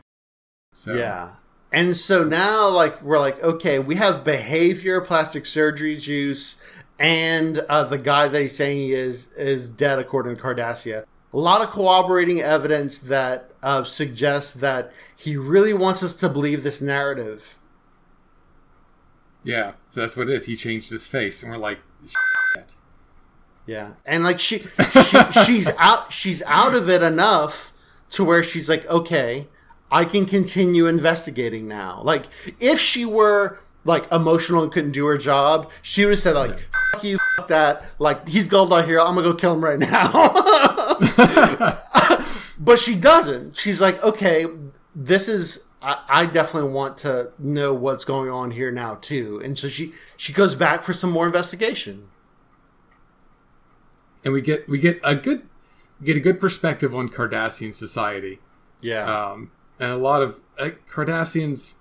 So 0.73 0.93
Yeah. 0.95 1.35
And 1.71 1.95
so 1.97 2.23
now, 2.23 2.69
like, 2.69 3.01
we're 3.01 3.19
like, 3.19 3.41
okay, 3.43 3.79
we 3.79 3.95
have 3.95 4.23
behavior, 4.23 5.01
plastic 5.01 5.45
surgery 5.45 5.97
juice, 5.97 6.61
and 6.99 7.59
uh, 7.69 7.83
the 7.83 7.97
guy 7.97 8.27
that 8.29 8.41
he's 8.41 8.55
saying 8.55 8.77
he 8.77 8.93
is 8.93 9.31
is 9.33 9.69
dead, 9.69 9.99
according 9.99 10.35
to 10.35 10.41
Cardassia. 10.41 11.03
A 11.33 11.37
lot 11.37 11.61
of 11.61 11.69
corroborating 11.71 12.41
evidence 12.41 12.97
that 12.99 13.51
uh, 13.61 13.83
suggests 13.83 14.53
that 14.53 14.91
he 15.17 15.35
really 15.35 15.73
wants 15.73 16.01
us 16.03 16.13
to 16.17 16.29
believe 16.29 16.63
this 16.63 16.81
narrative. 16.81 17.59
Yeah, 19.45 19.73
so 19.89 20.01
that's 20.01 20.17
what 20.17 20.27
it 20.29 20.33
is. 20.33 20.45
He 20.47 20.55
changed 20.55 20.89
his 20.89 21.07
face, 21.07 21.41
and 21.43 21.51
we're 21.51 21.57
like, 21.57 21.79
Shit. 22.55 22.73
Yeah, 23.65 23.93
and 24.05 24.23
like 24.23 24.39
she, 24.39 24.59
she 24.59 25.17
she's 25.45 25.69
out 25.77 26.11
she's 26.11 26.43
out 26.43 26.75
of 26.75 26.89
it 26.89 27.01
enough 27.01 27.73
to 28.11 28.23
where 28.23 28.43
she's 28.43 28.69
like, 28.69 28.85
okay, 28.87 29.47
I 29.91 30.05
can 30.05 30.25
continue 30.25 30.87
investigating 30.87 31.67
now. 31.67 32.01
Like 32.03 32.25
if 32.59 32.79
she 32.79 33.05
were 33.05 33.59
like 33.83 34.11
emotional 34.11 34.63
and 34.63 34.71
couldn't 34.71 34.91
do 34.91 35.05
her 35.05 35.17
job, 35.17 35.71
she 35.81 36.05
would 36.05 36.11
have 36.11 36.19
said 36.19 36.35
like, 36.35 36.59
"Fuck 36.91 37.03
you, 37.03 37.17
fuck 37.37 37.47
that." 37.47 37.85
Like 37.99 38.27
he's 38.27 38.47
Gul 38.47 38.67
Darhe'el. 38.67 39.07
I'm 39.07 39.15
gonna 39.15 39.23
go 39.23 39.33
kill 39.33 39.53
him 39.53 39.63
right 39.63 39.79
now. 39.79 40.11
but 42.59 42.79
she 42.79 42.95
doesn't. 42.95 43.57
She's 43.57 43.81
like, 43.81 44.01
okay, 44.03 44.45
this 44.95 45.27
is. 45.27 45.64
I, 45.85 46.21
I 46.21 46.25
definitely 46.25 46.71
want 46.71 46.97
to 46.99 47.31
know 47.37 47.73
what's 47.73 48.05
going 48.05 48.29
on 48.29 48.51
here 48.51 48.71
now 48.71 48.95
too, 48.95 49.39
and 49.43 49.57
so 49.59 49.67
she 49.67 49.93
she 50.17 50.33
goes 50.33 50.55
back 50.55 50.83
for 50.83 50.93
some 50.93 51.11
more 51.11 51.25
investigation. 51.27 52.09
and 54.23 54.33
we 54.33 54.41
get 54.41 54.67
we 54.67 54.77
get 54.79 54.99
a 55.03 55.15
good 55.15 55.43
get 56.03 56.17
a 56.17 56.19
good 56.19 56.39
perspective 56.39 56.93
on 56.95 57.09
Cardassian 57.09 57.73
society. 57.73 58.39
Yeah. 58.81 59.03
um, 59.31 59.51
and 59.79 59.91
a 59.91 59.97
lot 59.97 60.21
of 60.21 60.41
uh, 60.59 60.69
Cardassians. 60.89 61.75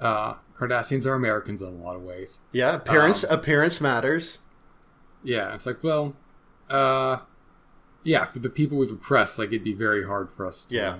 Uh, 0.00 0.34
Cardassians 0.56 1.06
are 1.06 1.14
Americans 1.14 1.60
in 1.62 1.68
a 1.68 1.70
lot 1.70 1.96
of 1.96 2.02
ways. 2.02 2.40
Yeah, 2.52 2.76
appearance 2.76 3.24
Um, 3.24 3.30
appearance 3.38 3.80
matters. 3.80 4.40
Yeah, 5.22 5.54
it's 5.54 5.66
like, 5.66 5.82
well, 5.82 6.14
uh, 6.70 7.18
yeah, 8.04 8.24
for 8.24 8.38
the 8.38 8.48
people 8.50 8.78
we've 8.78 8.90
oppressed, 8.90 9.38
like 9.38 9.48
it'd 9.48 9.64
be 9.64 9.74
very 9.74 10.04
hard 10.04 10.30
for 10.30 10.46
us 10.46 10.64
to, 10.64 10.76
Yeah. 10.76 10.96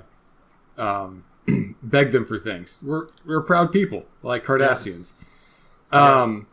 um, 0.78 1.24
beg 1.82 2.12
them 2.12 2.24
for 2.24 2.38
things. 2.38 2.80
We're 2.82 3.09
we're 3.24 3.42
proud 3.42 3.72
people, 3.72 4.07
like 4.22 4.44
Cardassians. 4.44 5.12
Yeah. 5.92 6.22
Um, 6.22 6.46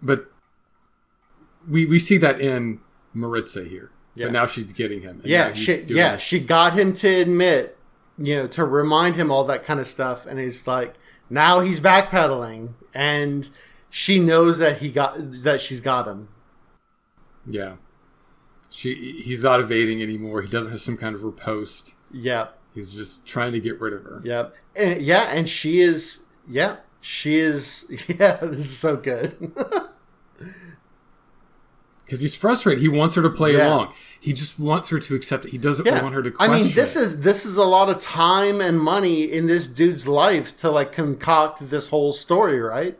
but 0.00 0.30
we 1.68 1.86
we 1.86 1.98
see 1.98 2.16
that 2.18 2.40
in 2.40 2.80
Marritza 3.14 3.68
here. 3.68 3.90
Yeah. 4.14 4.26
but 4.26 4.32
now 4.32 4.46
she's 4.46 4.72
getting 4.72 5.00
him. 5.00 5.22
Yeah, 5.24 5.54
she, 5.54 5.84
yeah, 5.88 6.12
this. 6.12 6.22
she 6.22 6.40
got 6.40 6.74
him 6.74 6.92
to 6.94 7.08
admit, 7.08 7.78
you 8.18 8.36
know, 8.36 8.46
to 8.48 8.64
remind 8.64 9.16
him 9.16 9.30
all 9.30 9.44
that 9.44 9.64
kind 9.64 9.80
of 9.80 9.86
stuff, 9.86 10.26
and 10.26 10.38
he's 10.38 10.66
like, 10.66 10.94
now 11.30 11.60
he's 11.60 11.80
backpedaling, 11.80 12.74
and 12.94 13.48
she 13.88 14.18
knows 14.18 14.58
that 14.58 14.78
he 14.78 14.90
got 14.90 15.16
that 15.42 15.62
she's 15.62 15.80
got 15.80 16.06
him. 16.06 16.28
Yeah. 17.46 17.76
She 18.70 19.22
he's 19.22 19.44
not 19.44 19.60
evading 19.60 20.02
anymore. 20.02 20.42
He 20.42 20.48
doesn't 20.48 20.72
have 20.72 20.80
some 20.80 20.96
kind 20.96 21.14
of 21.14 21.24
riposte. 21.24 21.94
Yep, 22.10 22.58
He's 22.74 22.92
just 22.94 23.26
trying 23.26 23.52
to 23.52 23.60
get 23.60 23.80
rid 23.80 23.92
of 23.92 24.02
her. 24.04 24.20
yep, 24.24 24.54
and, 24.74 25.02
yeah, 25.02 25.28
and 25.32 25.48
she 25.48 25.80
is, 25.80 26.20
yeah, 26.48 26.76
she 27.00 27.36
is, 27.36 27.84
yeah, 28.18 28.36
this 28.36 28.64
is 28.66 28.78
so 28.78 28.96
good. 28.96 29.52
Because 32.04 32.20
he's 32.20 32.36
frustrated. 32.36 32.82
He 32.82 32.88
wants 32.88 33.14
her 33.14 33.22
to 33.22 33.30
play 33.30 33.56
Yeah. 33.56 33.68
along. 33.68 33.94
He 34.20 34.34
just 34.34 34.58
wants 34.60 34.90
her 34.90 34.98
to 34.98 35.14
accept 35.14 35.46
it. 35.46 35.50
He 35.52 35.56
doesn't 35.56 35.86
yeah, 35.86 36.02
want 36.02 36.14
her 36.14 36.22
to 36.22 36.32
I 36.38 36.48
mean, 36.48 36.70
this 36.74 36.94
it. 36.94 37.00
is 37.00 37.20
this 37.22 37.46
is 37.46 37.56
a 37.56 37.64
lot 37.64 37.88
of 37.88 38.00
time 38.00 38.60
and 38.60 38.78
money 38.78 39.22
in 39.22 39.46
this 39.46 39.66
dude's 39.66 40.06
life 40.06 40.54
to 40.60 40.70
like 40.70 40.92
concoct 40.92 41.70
this 41.70 41.88
whole 41.88 42.12
story, 42.12 42.60
right? 42.60 42.98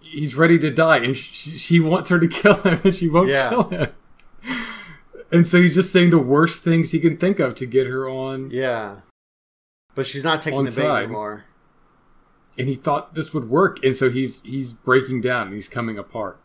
he's 0.00 0.34
ready 0.34 0.58
to 0.58 0.70
die 0.70 0.96
and 0.98 1.14
she, 1.16 1.50
she 1.58 1.80
wants 1.80 2.08
her 2.08 2.18
to 2.18 2.26
kill 2.40 2.54
him 2.62 2.80
and 2.84 2.94
she 2.96 3.08
won't 3.08 3.28
Yeah. 3.28 3.48
kill 3.50 3.64
him. 3.70 3.88
And 5.30 5.46
so 5.46 5.60
he's 5.60 5.74
just 5.74 5.92
saying 5.92 6.10
the 6.10 6.18
worst 6.18 6.62
things 6.62 6.92
he 6.92 7.00
can 7.00 7.16
think 7.16 7.38
of 7.38 7.54
to 7.56 7.66
get 7.66 7.86
her 7.86 8.08
on. 8.08 8.50
Yeah, 8.50 9.00
but 9.94 10.06
she's 10.06 10.24
not 10.24 10.40
taking 10.40 10.64
the 10.64 10.70
bait 10.70 10.86
anymore. 11.04 11.44
And 12.58 12.66
he 12.68 12.74
thought 12.74 13.14
this 13.14 13.32
would 13.34 13.48
work. 13.48 13.84
And 13.84 13.94
so 13.94 14.10
he's 14.10 14.42
he's 14.42 14.72
breaking 14.72 15.20
down 15.20 15.46
and 15.48 15.54
he's 15.54 15.68
coming 15.68 15.98
apart. 15.98 16.40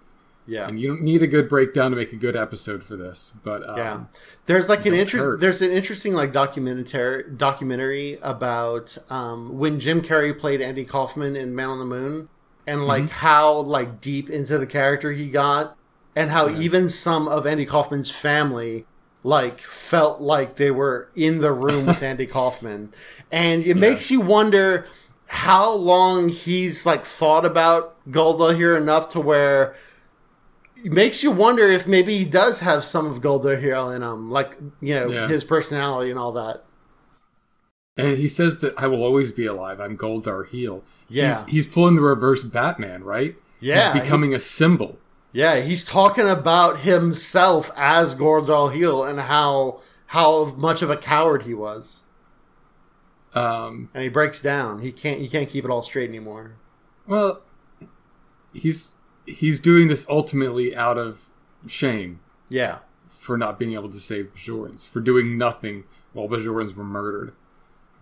Yeah. 0.46 0.68
And 0.68 0.78
you 0.80 0.90
don't 0.90 1.02
need 1.02 1.24
a 1.24 1.28
good 1.28 1.48
breakdown 1.48 1.92
to 1.92 1.98
make 1.98 2.12
a 2.12 2.18
good 2.18 2.36
episode 2.36 2.84
for 2.84 2.98
this. 2.98 3.32
But 3.46 3.68
um, 3.68 3.78
Yeah, 3.78 4.04
there's 4.46 4.68
like 4.68 4.86
an 4.86 4.94
interest. 4.94 5.40
There's 5.40 5.62
an 5.62 5.72
interesting 5.72 6.14
like 6.14 6.34
documentary 6.34 7.24
documentary 7.36 8.20
about 8.22 8.98
um, 9.10 9.58
when 9.58 9.80
Jim 9.80 10.02
Carrey 10.02 10.38
played 10.38 10.62
Andy 10.62 10.84
Kaufman 10.84 11.38
in 11.38 11.56
Man 11.56 11.70
on 11.70 11.80
the 11.80 11.86
Moon, 11.86 12.28
and 12.68 12.86
like 12.86 13.04
Mm-hmm. 13.06 13.12
how 13.26 13.54
like 13.60 14.02
deep 14.02 14.30
into 14.30 14.58
the 14.58 14.68
character 14.68 15.14
he 15.14 15.30
got, 15.30 15.78
and 16.16 16.30
how 16.32 16.50
even 16.50 16.90
some 16.90 17.28
of 17.28 17.46
Andy 17.48 17.66
Kaufman's 17.66 18.12
family 18.12 18.86
like 19.24 19.60
felt 19.60 20.20
like 20.20 20.58
they 20.58 20.70
were 20.72 21.10
in 21.16 21.38
the 21.40 21.52
room 21.54 21.86
with 21.86 22.04
Andy 22.12 22.26
Kaufman, 22.26 22.94
and 23.32 23.64
it 23.66 23.78
makes 23.78 24.12
you 24.12 24.20
wonder 24.22 24.86
how 25.28 25.72
long 25.74 26.30
he's 26.30 26.86
like 26.86 27.06
thought 27.06 27.46
about 27.46 27.96
Gul 28.12 28.38
Darhe'el 28.38 28.78
enough 28.78 29.10
to 29.10 29.20
where 29.20 29.76
it 30.84 30.92
makes 30.92 31.24
you 31.24 31.32
wonder 31.32 31.64
if 31.64 31.88
maybe 31.88 32.18
he 32.18 32.26
does 32.26 32.60
have 32.60 32.84
some 32.84 33.06
of 33.06 33.22
Gul 33.22 33.40
Darhe'el 33.42 33.96
in 33.96 34.02
him, 34.04 34.30
like 34.30 34.58
you 34.82 34.96
know 34.96 35.10
Yeah. 35.10 35.28
his 35.30 35.44
personality 35.46 36.10
and 36.12 36.20
all 36.20 36.34
that. 36.34 36.64
And 37.96 38.18
he 38.18 38.28
says 38.28 38.58
that 38.60 38.74
I 38.78 38.88
will 38.88 39.04
always 39.04 39.32
be 39.32 39.46
alive. 39.46 39.80
I'm 39.80 39.96
Gul 39.96 40.22
Darhe'el. 40.22 40.82
Yeah. 41.08 41.30
He's, 41.30 41.46
he's 41.46 41.68
pulling 41.68 41.96
the 41.96 42.02
reverse 42.02 42.44
Batman, 42.44 43.04
right? 43.04 43.36
Yeah, 43.60 43.94
He's 43.94 44.02
becoming 44.02 44.34
a 44.34 44.40
symbol. 44.40 44.98
Yeah, 45.34 45.62
he's 45.62 45.84
talking 45.84 46.30
about 46.30 46.80
himself 46.82 47.72
as 47.76 48.14
Gul 48.16 48.44
Darhe'el 48.46 49.04
and 49.10 49.20
how 49.20 49.82
how 50.08 50.46
much 50.56 50.82
of 50.84 50.90
a 50.92 50.96
coward 50.98 51.42
he 51.44 51.54
was, 51.56 52.04
Um, 53.34 53.90
and 53.96 54.04
he 54.04 54.10
breaks 54.10 54.42
down. 54.42 54.80
He 54.84 54.92
can't 54.92 55.20
he 55.20 55.28
can't 55.28 55.50
keep 55.50 55.66
it 55.66 55.72
all 55.72 55.82
straight 55.82 56.08
anymore. 56.10 56.54
well, 57.08 57.42
he's 58.54 58.96
he's 59.26 59.60
doing 59.60 59.88
this 59.88 60.06
ultimately 60.08 60.76
out 60.76 60.98
of 60.98 61.30
shame. 61.68 62.20
Yeah, 62.50 62.80
for 63.08 63.38
not 63.38 63.58
being 63.58 63.74
able 63.74 63.90
to 63.90 64.00
save 64.00 64.34
Bajorans, 64.36 64.88
for 64.88 65.00
doing 65.00 65.38
nothing 65.38 65.86
while 66.14 66.28
Bajorans 66.30 66.76
were 66.76 66.84
murdered 66.84 67.34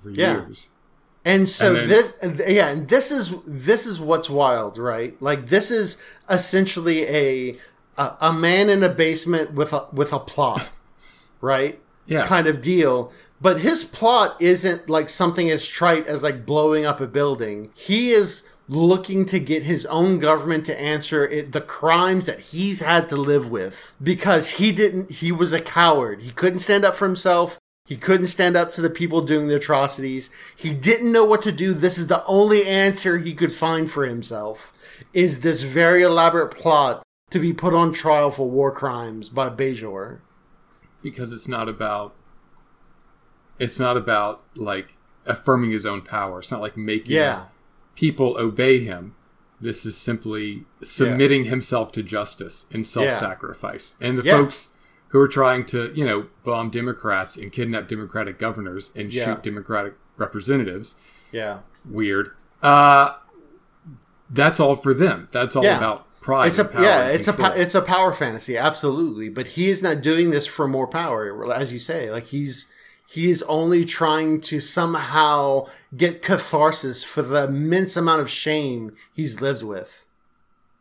for 0.04 0.10
Yeah. 0.10 0.42
years. 0.46 0.70
And 1.24 1.48
so 1.48 1.76
And 1.76 1.90
this, 1.90 2.14
yeah, 2.48 2.70
and 2.70 2.90
this 2.90 3.12
is 3.12 3.34
this 3.46 3.86
is 3.86 4.00
what's 4.00 4.30
wild, 4.30 4.78
right? 4.78 5.20
Like 5.22 5.48
this 5.48 5.70
is 5.70 5.98
essentially 6.30 7.04
a 7.04 7.56
a, 7.98 8.16
a 8.22 8.34
man 8.34 8.70
in 8.70 8.82
a 8.84 8.90
basement 8.90 9.54
with 9.54 9.74
a 9.74 9.88
with 9.94 10.14
a 10.14 10.20
plot, 10.20 10.70
right? 11.42 11.80
Yeah. 12.08 12.26
kind 12.26 12.48
of 12.48 12.62
deal. 12.62 13.12
But 13.40 13.62
his 13.62 13.86
plot 13.86 14.36
isn't 14.40 14.90
like 14.90 15.10
something 15.10 15.50
as 15.50 15.68
trite 15.68 16.08
as 16.08 16.24
like 16.24 16.46
blowing 16.46 16.86
up 16.86 17.00
a 17.00 17.08
building. 17.08 17.72
He 17.74 18.12
is 18.12 18.44
looking 18.68 19.26
to 19.26 19.40
get 19.40 19.64
his 19.64 19.86
own 19.88 20.20
government 20.20 20.66
to 20.66 20.80
answer 20.80 21.28
it, 21.28 21.52
the 21.52 21.62
crimes 21.62 22.26
that 22.26 22.40
he's 22.40 22.82
had 22.82 23.10
to 23.10 23.16
live 23.16 23.52
with 23.52 23.94
because 24.02 24.52
he 24.52 24.72
didn't. 24.72 25.12
He 25.12 25.32
was 25.32 25.54
a 25.54 25.60
coward. 25.60 26.22
He 26.22 26.32
couldn't 26.32 26.60
stand 26.60 26.86
up 26.86 26.96
for 26.96 27.06
himself. 27.06 27.60
He 27.86 27.98
couldn't 27.98 28.28
stand 28.28 28.56
up 28.56 28.72
to 28.74 28.82
the 28.82 28.90
people 28.90 29.22
doing 29.22 29.48
the 29.48 29.56
atrocities. 29.56 30.30
He 30.56 30.74
didn't 30.74 31.12
know 31.12 31.26
what 31.26 31.42
to 31.44 31.52
do. 31.52 31.74
This 31.74 31.98
is 31.98 32.08
the 32.08 32.24
only 32.26 32.66
answer 32.66 33.18
he 33.18 33.34
could 33.34 33.52
find 33.52 33.92
for 33.92 34.06
himself. 34.06 34.72
Is 35.14 35.42
this 35.42 35.64
very 35.64 36.04
elaborate 36.04 36.56
plot 36.56 37.04
to 37.32 37.40
be 37.40 37.54
put 37.54 37.74
on 37.74 37.92
trial 37.92 38.30
for 38.32 38.50
war 38.50 38.72
crimes 38.72 39.30
by 39.30 39.50
Bajor? 39.50 40.20
Because 41.02 41.34
it's 41.34 41.48
not 41.48 41.68
about 41.68 42.16
it's 43.60 43.80
not 43.80 43.96
about 43.96 44.44
like 44.56 44.96
affirming 45.26 45.72
his 45.72 45.86
own 45.86 46.02
power. 46.02 46.40
It's 46.40 46.52
not 46.52 46.62
like 46.62 46.78
making 46.78 47.16
Yeah. 47.16 47.46
people 47.96 48.36
obey 48.40 48.80
him. 48.80 49.16
This 49.60 49.86
is 49.86 49.96
simply 49.96 50.66
submitting 50.82 51.44
himself 51.44 51.92
to 51.92 52.02
justice 52.02 52.66
and 52.72 52.86
self-sacrifice. 52.88 53.94
And 54.02 54.18
the 54.18 54.24
Yeah. 54.24 54.38
folks 54.38 54.70
who 55.12 55.20
are 55.20 55.28
trying 55.28 55.66
to, 55.66 55.92
you 55.94 56.04
know, 56.06 56.28
bomb 56.44 56.70
Democrats 56.70 57.38
and 57.38 57.52
kidnap 57.52 57.88
Democratic 57.88 58.38
governors 58.40 58.92
and 58.96 59.14
Yeah. 59.14 59.26
shoot 59.26 59.44
Democratic 59.44 59.94
representatives, 60.18 60.96
Yeah. 61.32 61.60
weird. 61.90 62.32
Uh 62.62 63.14
that's 64.30 64.60
all 64.60 64.76
for 64.76 64.94
them. 64.94 65.28
That's 65.32 65.56
all 65.56 65.64
Yeah. 65.64 65.78
about 65.78 66.06
pride. 66.22 66.48
It's 66.48 66.60
a 66.60 66.70
yeah, 66.80 67.08
it's 67.08 67.28
a 67.28 67.34
control. 67.34 67.60
it's 67.60 67.76
a 67.76 67.82
power 67.82 68.14
fantasy, 68.14 68.58
absolutely. 68.58 69.28
But 69.30 69.48
he 69.48 69.70
is 69.70 69.82
not 69.84 70.02
doing 70.02 70.30
this 70.32 70.48
for 70.48 70.68
more 70.68 70.88
power, 70.88 71.52
as 71.54 71.74
you 71.74 71.80
say. 71.80 72.10
Like 72.12 72.28
he's 72.28 72.72
he's 73.08 73.42
only 73.44 73.84
trying 73.84 74.40
to 74.40 74.62
somehow 74.62 75.66
get 75.98 76.22
catharsis 76.22 77.04
for 77.04 77.22
the 77.22 77.44
immense 77.46 77.98
amount 77.98 78.22
of 78.22 78.30
shame 78.30 78.94
he's 79.14 79.42
lived 79.42 79.64
with. 79.64 80.06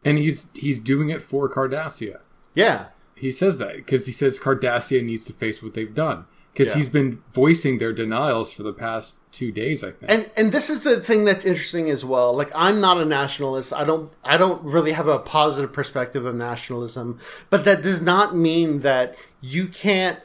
and 0.05 0.17
he's 0.17 0.47
he's 0.55 0.79
doing 0.79 1.11
it 1.11 1.21
for 1.21 1.49
Cardassia. 1.49 2.21
Yeah, 2.55 2.87
He 3.21 3.31
says 3.31 3.59
that 3.59 3.77
because 3.77 4.07
he 4.07 4.13
says 4.13 4.39
Cardassia 4.41 5.05
needs 5.05 5.25
to 5.27 5.33
face 5.33 5.63
what 5.63 5.75
they've 5.75 5.95
done 5.95 6.25
because 6.53 6.69
Yeah. 6.71 6.77
he's 6.77 6.89
been 6.89 7.21
voicing 7.33 7.79
their 7.79 7.93
denials 7.93 8.53
for 8.53 8.63
the 8.63 8.73
past 8.73 9.17
two 9.31 9.53
days. 9.53 9.85
I 9.85 9.91
think. 9.93 10.11
and 10.11 10.31
and 10.37 10.53
this 10.53 10.69
is 10.71 10.81
the 10.83 10.99
thing 11.01 11.25
that's 11.25 11.45
interesting 11.45 11.91
as 11.91 12.05
well. 12.05 12.35
Like 12.35 12.51
I'm 12.55 12.81
not 12.81 12.99
a 12.99 13.05
nationalist. 13.05 13.73
I 13.73 13.85
don't 13.85 14.11
I 14.25 14.37
don't 14.37 14.63
really 14.65 14.93
have 14.93 15.07
a 15.09 15.19
positive 15.19 15.73
perspective 15.73 16.25
of 16.27 16.35
nationalism, 16.35 17.19
but 17.51 17.65
that 17.65 17.83
does 17.83 18.01
not 18.03 18.35
mean 18.35 18.81
that 18.81 19.17
you 19.41 19.67
can't 19.69 20.19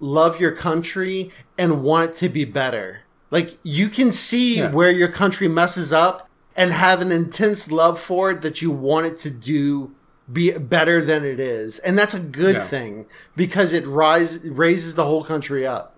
love 0.00 0.40
your 0.40 0.52
country 0.52 1.30
and 1.58 1.82
want 1.82 2.10
it 2.10 2.16
to 2.16 2.28
be 2.28 2.44
better. 2.44 3.00
Like 3.30 3.58
you 3.62 3.88
can 3.88 4.10
see 4.12 4.56
Yeah. 4.58 4.70
where 4.72 4.90
your 4.90 5.08
country 5.08 5.46
messes 5.48 5.92
up 5.92 6.28
and 6.56 6.72
have 6.72 7.00
an 7.00 7.12
intense 7.12 7.70
love 7.70 7.98
for 8.00 8.30
it 8.32 8.42
that 8.42 8.60
you 8.60 8.70
want 8.72 9.06
it 9.06 9.16
to 9.18 9.30
do 9.30 9.92
be 10.32 10.50
better 10.52 11.02
than 11.04 11.24
it 11.24 11.40
is. 11.40 11.78
And 11.80 11.98
that's 11.98 12.14
a 12.14 12.20
good 12.20 12.56
Yeah. 12.56 12.66
thing 12.66 13.06
because 13.36 13.72
it 13.72 13.86
rise 13.86 14.48
raises 14.48 14.94
the 14.94 15.04
whole 15.04 15.24
country 15.24 15.66
up. 15.66 15.96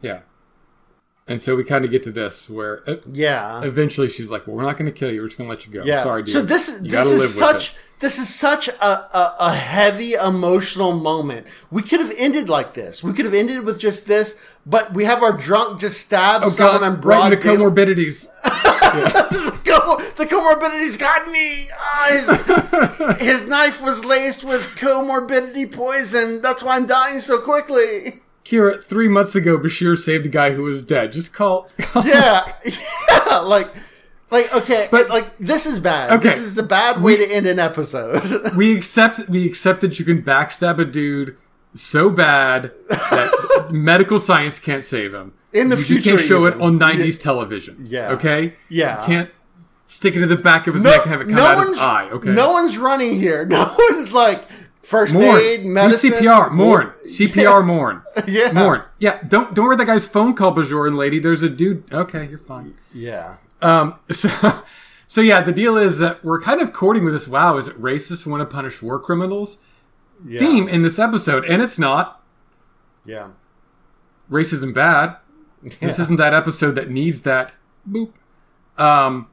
yeah. 0.00 0.20
And 1.26 1.40
so 1.40 1.56
we 1.56 1.64
kind 1.64 1.86
of 1.86 1.90
get 1.90 2.02
to 2.02 2.10
this 2.10 2.50
where 2.50 2.82
Yeah. 3.10 3.62
eventually 3.62 4.10
she's 4.10 4.28
like, 4.28 4.46
"Well, 4.46 4.56
we're 4.56 4.62
not 4.62 4.76
going 4.76 4.92
to 4.92 4.92
kill 4.92 5.10
you. 5.10 5.22
We're 5.22 5.28
just 5.28 5.38
going 5.38 5.48
to 5.48 5.56
let 5.56 5.66
you 5.66 5.72
go. 5.72 5.82
Yeah. 5.82 6.02
Sorry, 6.02 6.22
dude. 6.22 6.34
So 6.34 6.42
this 6.42 6.68
You 6.82 6.90
this 6.90 7.06
is 7.06 7.34
such 7.34 7.74
this 8.00 8.18
is 8.18 8.28
such 8.28 8.68
a, 8.68 8.84
a, 8.84 9.36
a 9.40 9.54
heavy 9.54 10.12
emotional 10.12 10.92
moment. 10.92 11.46
We 11.70 11.80
could 11.80 12.00
have 12.00 12.12
ended 12.18 12.50
like 12.50 12.74
this. 12.74 13.02
We 13.02 13.14
could 13.14 13.24
have 13.24 13.32
ended 13.32 13.64
with 13.64 13.78
just 13.78 14.06
this, 14.06 14.36
but 14.66 14.92
we 14.92 15.04
have 15.06 15.22
our 15.22 15.32
drunk 15.34 15.80
just 15.80 15.98
stab 15.98 16.42
Oh 16.44 16.50
someone 16.50 16.80
God! 16.80 16.86
on 16.86 16.92
Right 16.92 17.00
broad 17.00 17.32
in 17.32 17.38
the 17.38 17.42
daylight. 17.42 17.58
comorbidities. 17.74 18.26
the 20.16 20.26
comorbidities 20.26 20.98
got 20.98 21.28
me. 21.28 21.68
Ah, 21.78 23.16
his, 23.18 23.18
his 23.40 23.48
knife 23.48 23.82
was 23.82 24.04
laced 24.04 24.44
with 24.44 24.62
comorbidity 24.76 25.70
poison. 25.70 26.40
That's 26.42 26.62
why 26.62 26.76
I'm 26.76 26.86
dying 26.86 27.20
so 27.20 27.40
quickly. 27.40 28.22
Kira, 28.44 28.82
three 28.82 29.08
months 29.08 29.34
ago, 29.34 29.58
Bashir 29.58 29.98
saved 29.98 30.26
a 30.26 30.28
guy 30.28 30.52
who 30.52 30.62
was 30.62 30.82
dead. 30.82 31.12
Just 31.12 31.32
call. 31.32 31.68
call 31.78 32.04
Yeah, 32.04 32.52
yeah, 33.28 33.38
like. 33.38 33.68
Like 34.30 34.52
okay, 34.52 34.88
but 34.90 35.10
like 35.10 35.36
this 35.38 35.64
is 35.64 35.78
bad. 35.78 36.10
Okay. 36.10 36.30
This 36.30 36.38
is 36.38 36.56
the 36.56 36.64
bad 36.64 37.00
way 37.00 37.16
to 37.16 37.30
end 37.30 37.46
an 37.46 37.60
episode. 37.60 38.56
we 38.56 38.74
accept 38.74 39.28
we 39.28 39.46
accept 39.46 39.80
that 39.82 40.00
you 40.00 40.04
can 40.04 40.22
backstab 40.22 40.80
a 40.80 40.84
dude 40.84 41.36
so 41.74 42.10
bad 42.10 42.72
that 42.88 43.68
medical 43.70 44.18
science 44.18 44.58
can't 44.58 44.82
save 44.82 45.14
him. 45.14 45.34
In 45.54 45.68
the 45.70 45.76
you 45.76 45.82
future, 45.84 46.00
just 46.02 46.16
can't 46.18 46.28
show 46.28 46.44
it 46.46 46.60
on 46.60 46.78
'90s 46.78 47.20
television. 47.20 47.84
Yeah. 47.86 48.10
Okay. 48.12 48.54
Yeah. 48.68 49.00
You 49.00 49.06
can't 49.06 49.30
stick 49.86 50.16
it 50.16 50.22
in 50.22 50.28
the 50.28 50.36
back 50.36 50.66
of 50.66 50.74
his 50.74 50.82
neck 50.82 51.02
and 51.02 51.10
have 51.10 51.20
it 51.20 51.28
come 51.28 51.38
out 51.38 51.66
his 51.66 51.78
eye. 51.78 52.08
Okay. 52.10 52.30
No 52.30 52.52
one's 52.52 52.76
running 52.78 53.18
here. 53.18 53.46
No 53.50 53.74
one's 53.90 54.12
like 54.12 54.44
First 54.82 55.14
Mourn. 55.14 55.40
aid, 55.40 55.62
Do 55.62 55.68
medicine. 55.68 56.10
CPR. 56.10 56.50
Mourn. 56.52 56.92
CPR. 57.06 57.64
Mourn. 57.64 58.02
Yeah. 58.26 58.50
Mourn. 58.52 58.82
Yeah. 58.98 59.22
Don't 59.26 59.54
don't 59.54 59.64
worry 59.66 59.76
that 59.76 59.86
guy's 59.86 60.06
phone 60.06 60.34
call, 60.34 60.54
Bajoran 60.54 60.96
lady. 60.96 61.18
There's 61.18 61.42
a 61.42 61.48
dude. 61.48 61.84
Okay, 61.92 62.26
you're 62.28 62.38
fine. 62.38 62.76
Yeah. 62.92 63.36
Um. 63.62 63.98
So. 64.12 64.28
So 65.06 65.20
yeah, 65.20 65.42
the 65.42 65.52
deal 65.52 65.76
is 65.76 65.98
that 66.00 66.24
we're 66.24 66.40
kind 66.40 66.60
of 66.60 66.72
courting 66.72 67.04
with 67.04 67.12
this. 67.14 67.28
Wow, 67.28 67.56
is 67.56 67.68
it 67.68 67.80
racist? 67.80 68.26
Want 68.26 68.40
to 68.40 68.52
punish 68.52 68.82
war 68.82 68.98
criminals? 68.98 69.58
Yeah. 70.26 70.40
Theme 70.40 70.66
in 70.66 70.82
this 70.82 70.98
episode, 70.98 71.44
and 71.44 71.62
it's 71.62 71.78
not 71.78 72.20
Yeah. 73.04 73.28
racism 74.30 74.74
bad. 74.74 75.16
This 75.80 75.98
isn't 75.98 76.16
that 76.18 76.34
episode 76.34 76.72
that 76.72 76.90
needs 76.90 77.22
that 77.22 77.52
boop. 77.88 78.12
Um, 78.76 79.28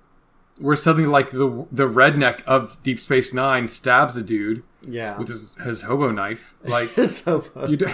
where 0.59 0.75
suddenly 0.75 1.07
like 1.09 1.31
the 1.31 1.65
the 1.71 1.87
redneck 1.89 2.43
of 2.45 2.81
Deep 2.83 2.99
Space 2.99 3.33
Nine 3.33 3.67
stabs 3.67 4.15
a 4.17 4.21
dude 4.21 4.63
Yeah. 4.87 5.17
with 5.17 5.27
his, 5.29 5.55
his 5.55 5.81
hobo 5.83 6.11
knife. 6.11 6.55
Like 6.63 6.87
so, 6.89 7.43
you, 7.67 7.77
do, 7.77 7.87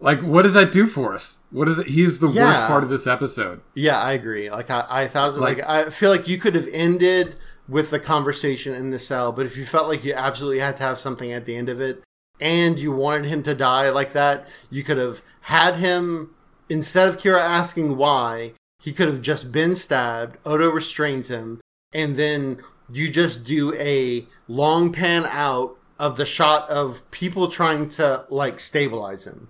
like 0.00 0.20
what 0.22 0.42
does 0.42 0.54
that 0.54 0.72
do 0.72 0.86
for 0.86 1.14
us? 1.14 1.38
What 1.50 1.68
is 1.68 1.78
it? 1.78 1.86
He's 1.88 2.18
the 2.18 2.26
worst 2.26 2.60
part 2.66 2.82
of 2.82 2.88
this 2.90 3.06
episode. 3.06 3.60
yeah, 3.74 4.00
I 4.00 4.12
agree. 4.12 4.50
Like 4.50 4.70
I, 4.70 4.84
I 4.88 5.06
thousand, 5.08 5.42
like, 5.42 5.58
Like- 5.58 5.68
I 5.68 5.90
feel 5.90 6.10
like 6.10 6.26
you 6.28 6.38
could 6.38 6.54
have 6.56 6.68
ended 6.72 7.36
with 7.68 7.90
the 7.90 7.98
conversation 8.00 8.74
in 8.74 8.90
the 8.90 8.98
cell, 8.98 9.32
but 9.32 9.46
if 9.46 9.56
you 9.56 9.64
felt 9.64 9.88
like 9.88 10.04
you 10.04 10.12
absolutely 10.14 10.58
had 10.60 10.76
to 10.76 10.82
have 10.82 10.98
something 10.98 11.32
at 11.32 11.44
the 11.46 11.56
end 11.56 11.68
of 11.68 11.80
it, 11.80 12.02
and 12.40 12.78
you 12.78 12.92
wanted 12.92 13.26
him 13.26 13.42
to 13.44 13.54
die 13.54 13.88
like 13.90 14.12
that, 14.12 14.46
you 14.70 14.84
could 14.84 14.98
have 14.98 15.22
had 15.42 15.76
him 15.76 16.30
instead 16.68 17.08
of 17.08 17.18
Kira 17.18 17.40
asking 17.40 17.96
why, 17.96 18.52
he 18.80 18.92
could 18.92 19.08
have 19.08 19.22
just 19.22 19.52
been 19.52 19.74
stabbed. 19.74 20.36
Odo 20.44 20.70
restrains 20.70 21.28
him, 21.28 21.60
and 21.92 22.16
then 22.16 22.62
you 22.92 23.10
just 23.10 23.44
do 23.44 23.74
a 23.74 24.26
long 24.48 24.92
pan 24.92 25.24
out 25.26 25.76
of 25.98 26.16
the 26.16 26.26
shot 26.26 26.68
of 26.68 27.08
people 27.10 27.50
trying 27.50 27.88
to 27.88 28.26
like 28.28 28.60
stabilize 28.60 29.26
him. 29.26 29.48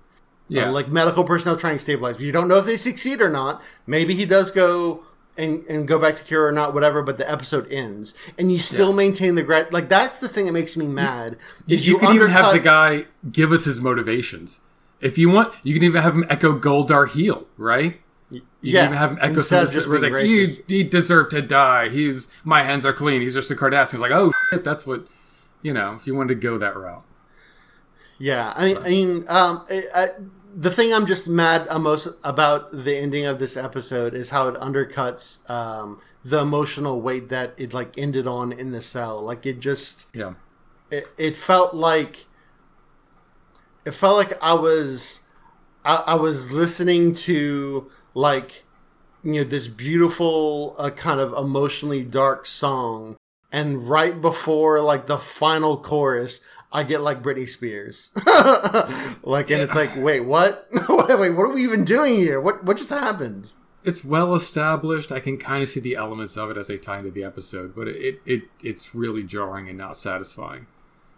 Yeah, 0.49 0.69
Uh, 0.69 0.73
like 0.73 0.89
medical 0.89 1.25
personnel 1.25 1.57
trying 1.57 1.75
to 1.75 1.79
stabilize. 1.81 2.21
You 2.21 2.31
don't 2.31 2.47
know 2.47 2.57
if 2.57 2.67
they 2.67 2.77
succeed 2.77 3.21
or 3.21 3.29
not. 3.29 3.61
Maybe 3.87 4.15
he 4.15 4.25
does 4.25 4.53
go 4.53 5.03
and, 5.37 5.65
and 5.67 5.89
go 5.89 5.99
back 5.99 6.15
to 6.17 6.25
Kira 6.25 6.49
or 6.49 6.53
not, 6.53 6.73
whatever. 6.73 7.03
But 7.03 7.19
the 7.19 7.29
episode 7.31 7.71
ends, 7.73 8.15
and 8.39 8.53
you 8.53 8.59
still 8.59 8.93
maintain 8.93 9.35
the 9.35 9.43
grat. 9.43 9.73
Like 9.73 9.89
that's 9.89 10.21
the 10.21 10.29
thing 10.29 10.47
that 10.47 10.53
makes 10.53 10.77
me 10.77 10.87
mad. 10.87 11.37
you, 11.67 11.75
Is 11.75 11.87
you 11.87 11.95
you, 11.95 11.99
can 11.99 12.15
even 12.15 12.31
have 12.31 12.53
the 12.53 12.61
guy 12.61 13.07
give 13.31 13.51
us 13.51 13.65
his 13.65 13.81
motivations. 13.81 14.61
If 15.01 15.19
you 15.19 15.29
want, 15.31 15.53
you 15.63 15.75
can 15.75 15.83
even 15.85 16.03
have 16.03 16.15
him 16.15 16.25
echo 16.29 16.53
Gul 16.59 16.85
Darhe'el, 16.87 17.47
right? 17.57 18.01
You 18.31 18.43
Yeah, 18.61 18.81
can 18.81 18.85
even 18.87 18.97
have 18.97 19.13
him 19.13 19.19
echo 19.21 19.43
instead 19.43 19.43
something 19.43 19.73
just 19.73 19.89
where 19.89 19.99
like, 19.99 20.19
you, 20.19 20.49
he 20.69 20.85
deserved 20.85 21.31
to 21.33 21.43
die. 21.43 21.89
He's 21.89 22.29
my 22.45 22.63
hands 22.63 22.87
are 22.87 22.93
clean. 22.93 23.21
He's 23.23 23.35
just 23.35 23.51
a 23.51 23.55
Cardassian. 23.55 23.93
He's 23.93 24.01
like, 24.01 24.13
oh 24.13 24.33
shit, 24.53 24.65
that's 24.65 24.87
what 24.87 25.07
you 25.63 25.73
know. 25.73 25.95
If 25.95 26.07
you 26.07 26.15
wanted 26.15 26.35
to 26.35 26.41
go 26.41 26.59
that 26.59 26.77
route, 26.77 27.05
Yeah, 28.19 28.53
I 28.57 28.65
mean, 28.67 28.79
I 28.85 28.89
mean, 28.89 29.25
um, 29.29 29.65
I, 29.71 29.83
I, 29.95 30.09
the 30.55 30.71
thing 30.71 30.93
I'm 30.95 31.07
just 31.07 31.29
mad 31.29 31.69
most 31.81 32.09
about 32.25 32.73
the 32.73 32.97
ending 32.97 33.27
of 33.27 33.39
this 33.39 33.57
episode 33.57 34.15
is 34.15 34.31
how 34.31 34.49
it 34.49 34.55
undercuts 34.57 35.49
um, 35.51 36.01
the 36.25 36.41
emotional 36.41 37.01
weight 37.01 37.29
that 37.29 37.55
it 37.59 37.75
like 37.75 37.97
ended 37.99 38.27
on 38.27 38.53
in 38.53 38.71
the 38.73 38.81
cell. 38.81 39.21
Like 39.23 39.45
it 39.45 39.61
just 39.61 40.07
yeah, 40.15 40.35
it, 40.91 41.07
it 41.19 41.37
felt 41.37 41.75
like 41.75 42.27
it 43.87 43.95
felt 43.95 44.17
like 44.17 44.37
I 44.43 44.53
was 44.53 45.21
I, 45.85 46.03
I 46.09 46.15
was 46.17 46.51
listening 46.51 47.15
to 47.15 47.91
like 48.13 48.65
you 49.23 49.35
know 49.35 49.45
this 49.45 49.69
beautiful 49.69 50.75
uh, 50.77 50.91
kind 50.91 51.21
of 51.21 51.33
emotionally 51.33 52.03
dark 52.03 52.45
song. 52.45 53.17
And 53.53 53.89
right 53.89 54.21
before 54.21 54.83
like 54.83 55.07
the 55.07 55.19
final 55.19 55.79
chorus 55.79 56.43
I 56.73 56.83
get 56.83 57.01
like 57.01 57.23
Britney 57.23 57.49
Spears. 57.49 58.11
Like 59.23 59.51
and 59.51 59.63
it's 59.63 59.75
like 59.75 59.97
wait 59.97 60.21
what? 60.21 60.69
Wait 60.89 61.19
wait 61.19 61.31
what 61.31 61.45
are 61.45 61.53
we 61.53 61.63
even 61.63 61.85
doing 61.85 62.17
here? 62.17 62.41
What 62.41 62.65
what 62.65 62.77
just 62.77 62.91
happened? 62.91 63.51
It's 63.85 64.05
well 64.05 64.35
established. 64.35 65.13
I 65.13 65.21
can 65.21 65.39
kind 65.39 65.63
of 65.63 65.69
see 65.69 65.79
the 65.79 65.95
elements 65.95 66.37
of 66.37 66.51
it 66.51 66.57
as 66.57 66.67
they 66.67 66.77
tie 66.77 66.99
into 66.99 67.13
the 67.13 67.23
episode, 67.23 67.75
but 67.75 67.87
it 67.89 68.21
it 68.27 68.43
it's 68.63 68.95
really 68.95 69.23
jarring 69.23 69.69
and 69.69 69.79
not 69.79 69.97
satisfying. 69.97 70.67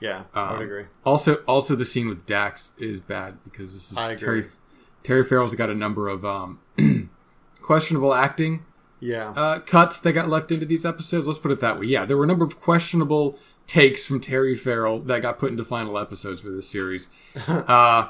Yeah 0.00 0.24
I 0.34 0.52
would 0.52 0.56
Um, 0.58 0.62
agree 0.62 0.84
Also, 1.04 1.34
also 1.46 1.74
the 1.74 1.84
scene 1.84 2.08
with 2.08 2.26
Dax 2.26 2.72
is 2.78 3.00
bad 3.00 3.38
because 3.44 3.72
this 3.74 3.92
is 3.92 3.98
I 3.98 4.12
agree. 4.12 4.16
Terry 4.42 4.44
Terry 5.02 5.24
Farrell's 5.24 5.54
got 5.54 5.70
a 5.70 5.74
number 5.74 6.08
of 6.08 6.24
um, 6.24 6.60
questionable 7.62 8.14
acting 8.14 8.64
yeah 9.00 9.30
uh, 9.30 9.58
cuts 9.60 10.00
that 10.00 10.12
got 10.12 10.28
left 10.28 10.50
into 10.50 10.66
these 10.66 10.84
episodes. 10.84 11.26
Let's 11.26 11.38
put 11.38 11.50
it 11.52 11.60
that 11.60 11.78
way. 11.78 11.86
Yeah, 11.86 12.04
there 12.04 12.16
were 12.16 12.24
a 12.24 12.26
number 12.26 12.44
of 12.44 12.60
questionable 12.60 13.38
takes 13.66 14.04
from 14.06 14.18
Terry 14.20 14.54
Farrell 14.54 14.98
that 15.00 15.22
got 15.22 15.38
put 15.38 15.50
into 15.50 15.62
final 15.64 15.98
episodes 15.98 16.40
for 16.40 16.48
this 16.50 16.68
series, 16.68 17.08
uh, 17.48 18.08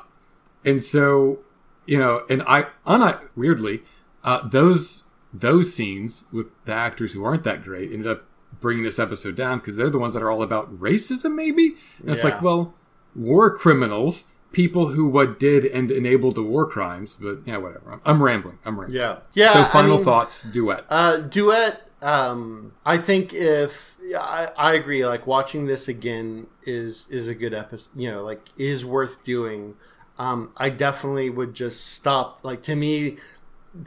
and 0.64 0.82
so 0.82 1.40
you 1.86 1.98
know, 1.98 2.24
and 2.30 2.42
I, 2.46 2.66
un- 2.86 3.18
weirdly, 3.36 3.82
uh, 4.24 4.46
those 4.48 5.04
those 5.32 5.74
scenes 5.74 6.24
with 6.32 6.46
the 6.64 6.72
actors 6.72 7.12
who 7.12 7.22
aren't 7.24 7.44
that 7.44 7.62
great 7.62 7.92
ended 7.92 8.06
up 8.06 8.24
bringing 8.60 8.84
this 8.84 8.98
episode 8.98 9.36
down 9.36 9.58
because 9.58 9.76
they're 9.76 9.90
the 9.90 9.98
ones 9.98 10.14
that 10.14 10.22
are 10.22 10.30
all 10.30 10.42
about 10.42 10.74
racism, 10.78 11.34
maybe. 11.34 11.76
And 12.00 12.10
it's 12.10 12.24
Yeah. 12.24 12.30
like, 12.30 12.42
well, 12.42 12.74
war 13.14 13.54
criminals, 13.54 14.26
people 14.52 14.88
who 14.88 15.06
what 15.06 15.38
did 15.38 15.64
and 15.64 15.90
enabled 15.90 16.34
the 16.34 16.42
war 16.42 16.66
crimes, 16.66 17.18
but 17.20 17.38
yeah, 17.44 17.56
whatever. 17.58 17.92
I'm, 17.92 18.00
I'm 18.04 18.22
rambling. 18.22 18.58
I'm 18.64 18.78
rambling. 18.78 18.98
yeah 19.00 19.18
yeah 19.34 19.52
So 19.52 19.60
I 19.60 19.64
final 19.68 19.96
mean- 19.96 20.04
thoughts, 20.04 20.42
duet. 20.42 20.84
Uh, 20.88 21.18
duet. 21.18 21.82
Um, 22.00 22.72
I 22.86 22.96
think 22.96 23.34
if 23.34 23.94
yeah, 24.00 24.20
I, 24.20 24.48
I 24.56 24.74
agree, 24.74 25.04
like 25.04 25.26
watching 25.26 25.66
this 25.66 25.88
again 25.88 26.46
is 26.62 27.06
is 27.10 27.26
a 27.28 27.34
good 27.34 27.52
episode. 27.52 27.90
You 27.96 28.12
know, 28.12 28.22
like 28.22 28.48
is 28.56 28.84
worth 28.84 29.24
doing. 29.24 29.74
Um, 30.16 30.52
I 30.56 30.70
definitely 30.70 31.28
would 31.30 31.54
just 31.54 31.86
stop. 31.86 32.40
Like 32.44 32.62
to 32.62 32.76
me, 32.76 33.16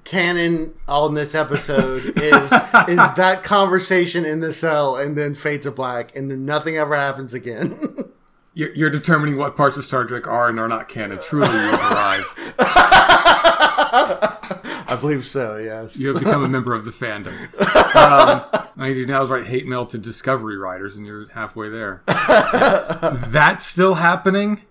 canon 0.03 0.73
on 0.87 1.13
this 1.15 1.33
episode 1.35 2.03
is 2.17 2.51
is 2.87 3.13
that 3.15 3.41
conversation 3.43 4.25
in 4.25 4.39
the 4.39 4.53
cell 4.53 4.95
and 4.95 5.17
then 5.17 5.33
fade 5.33 5.61
to 5.63 5.71
black 5.71 6.15
and 6.15 6.29
then 6.31 6.45
nothing 6.45 6.77
ever 6.77 6.95
happens 6.95 7.33
again. 7.33 7.79
You're, 8.53 8.73
you're 8.75 8.89
determining 8.89 9.37
what 9.37 9.55
parts 9.55 9.77
of 9.77 9.85
Star 9.85 10.03
Trek 10.03 10.27
are 10.27 10.49
and 10.49 10.59
are 10.59 10.67
not 10.67 10.89
canon. 10.89 11.17
Truly, 11.23 11.47
you've 11.47 11.73
arrived. 11.73 12.25
I 13.93 14.97
believe 14.99 15.25
so. 15.25 15.55
Yes. 15.57 15.97
You 15.97 16.09
have 16.13 16.19
become 16.21 16.43
a 16.43 16.49
member 16.57 16.73
of 16.73 16.83
the 16.83 16.91
fandom. 16.91 17.31
Um, 17.95 18.41
I 18.77 18.89
need 18.89 18.95
to 18.95 19.05
now 19.05 19.23
write 19.25 19.45
hate 19.47 19.67
mail 19.67 19.85
to 19.87 19.97
Discovery 19.97 20.57
writers, 20.57 20.97
and 20.97 21.05
you're 21.07 21.25
halfway 21.31 21.69
there. 21.69 22.03
That's 23.29 23.65
still 23.65 23.95
happening. 23.95 24.61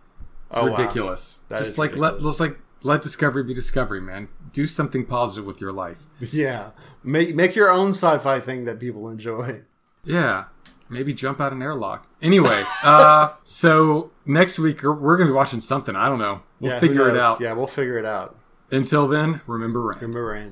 It's 0.50 0.58
Oh, 0.58 0.66
ridiculous. 0.66 1.40
That 1.48 1.58
Just 1.60 1.78
like 1.78 1.96
let 1.96 2.14
ridiculous. 2.14 2.40
let's 2.40 2.50
like 2.52 2.60
let 2.82 3.02
Discovery 3.02 3.44
be 3.44 3.54
Discovery, 3.54 4.00
man. 4.02 4.28
Do 4.52 4.66
something 4.66 5.04
positive 5.06 5.44
with 5.46 5.60
your 5.60 5.72
life. 5.72 6.04
yeah. 6.32 6.70
Make 7.04 7.34
make 7.34 7.54
your 7.54 7.70
own 7.70 7.90
sci-fi 7.90 8.40
thing 8.40 8.64
that 8.64 8.78
people 8.80 9.08
enjoy. 9.08 9.62
Yeah. 10.04 10.44
Maybe 10.88 11.14
jump 11.14 11.40
out 11.40 11.52
an 11.52 11.62
airlock. 11.62 12.08
Anyway, 12.20 12.62
uh, 12.82 13.32
so 13.44 14.10
next 14.26 14.58
week 14.58 14.82
we're 14.82 14.92
we're 14.92 15.16
gonna 15.16 15.30
be 15.30 15.34
watching 15.34 15.60
something. 15.60 15.94
I 15.94 16.08
don't 16.08 16.18
know. 16.18 16.42
We'll 16.58 16.72
Yeah, 16.72 16.80
figure 16.80 17.08
it 17.08 17.16
out. 17.16 17.40
Yeah, 17.40 17.52
we'll 17.52 17.66
figure 17.68 17.96
it 17.98 18.04
out. 18.04 18.36
Until 18.72 19.06
then, 19.08 19.40
remember 19.46 19.80
Rand. 19.82 20.02
Remember, 20.02 20.24
Rand. 20.26 20.48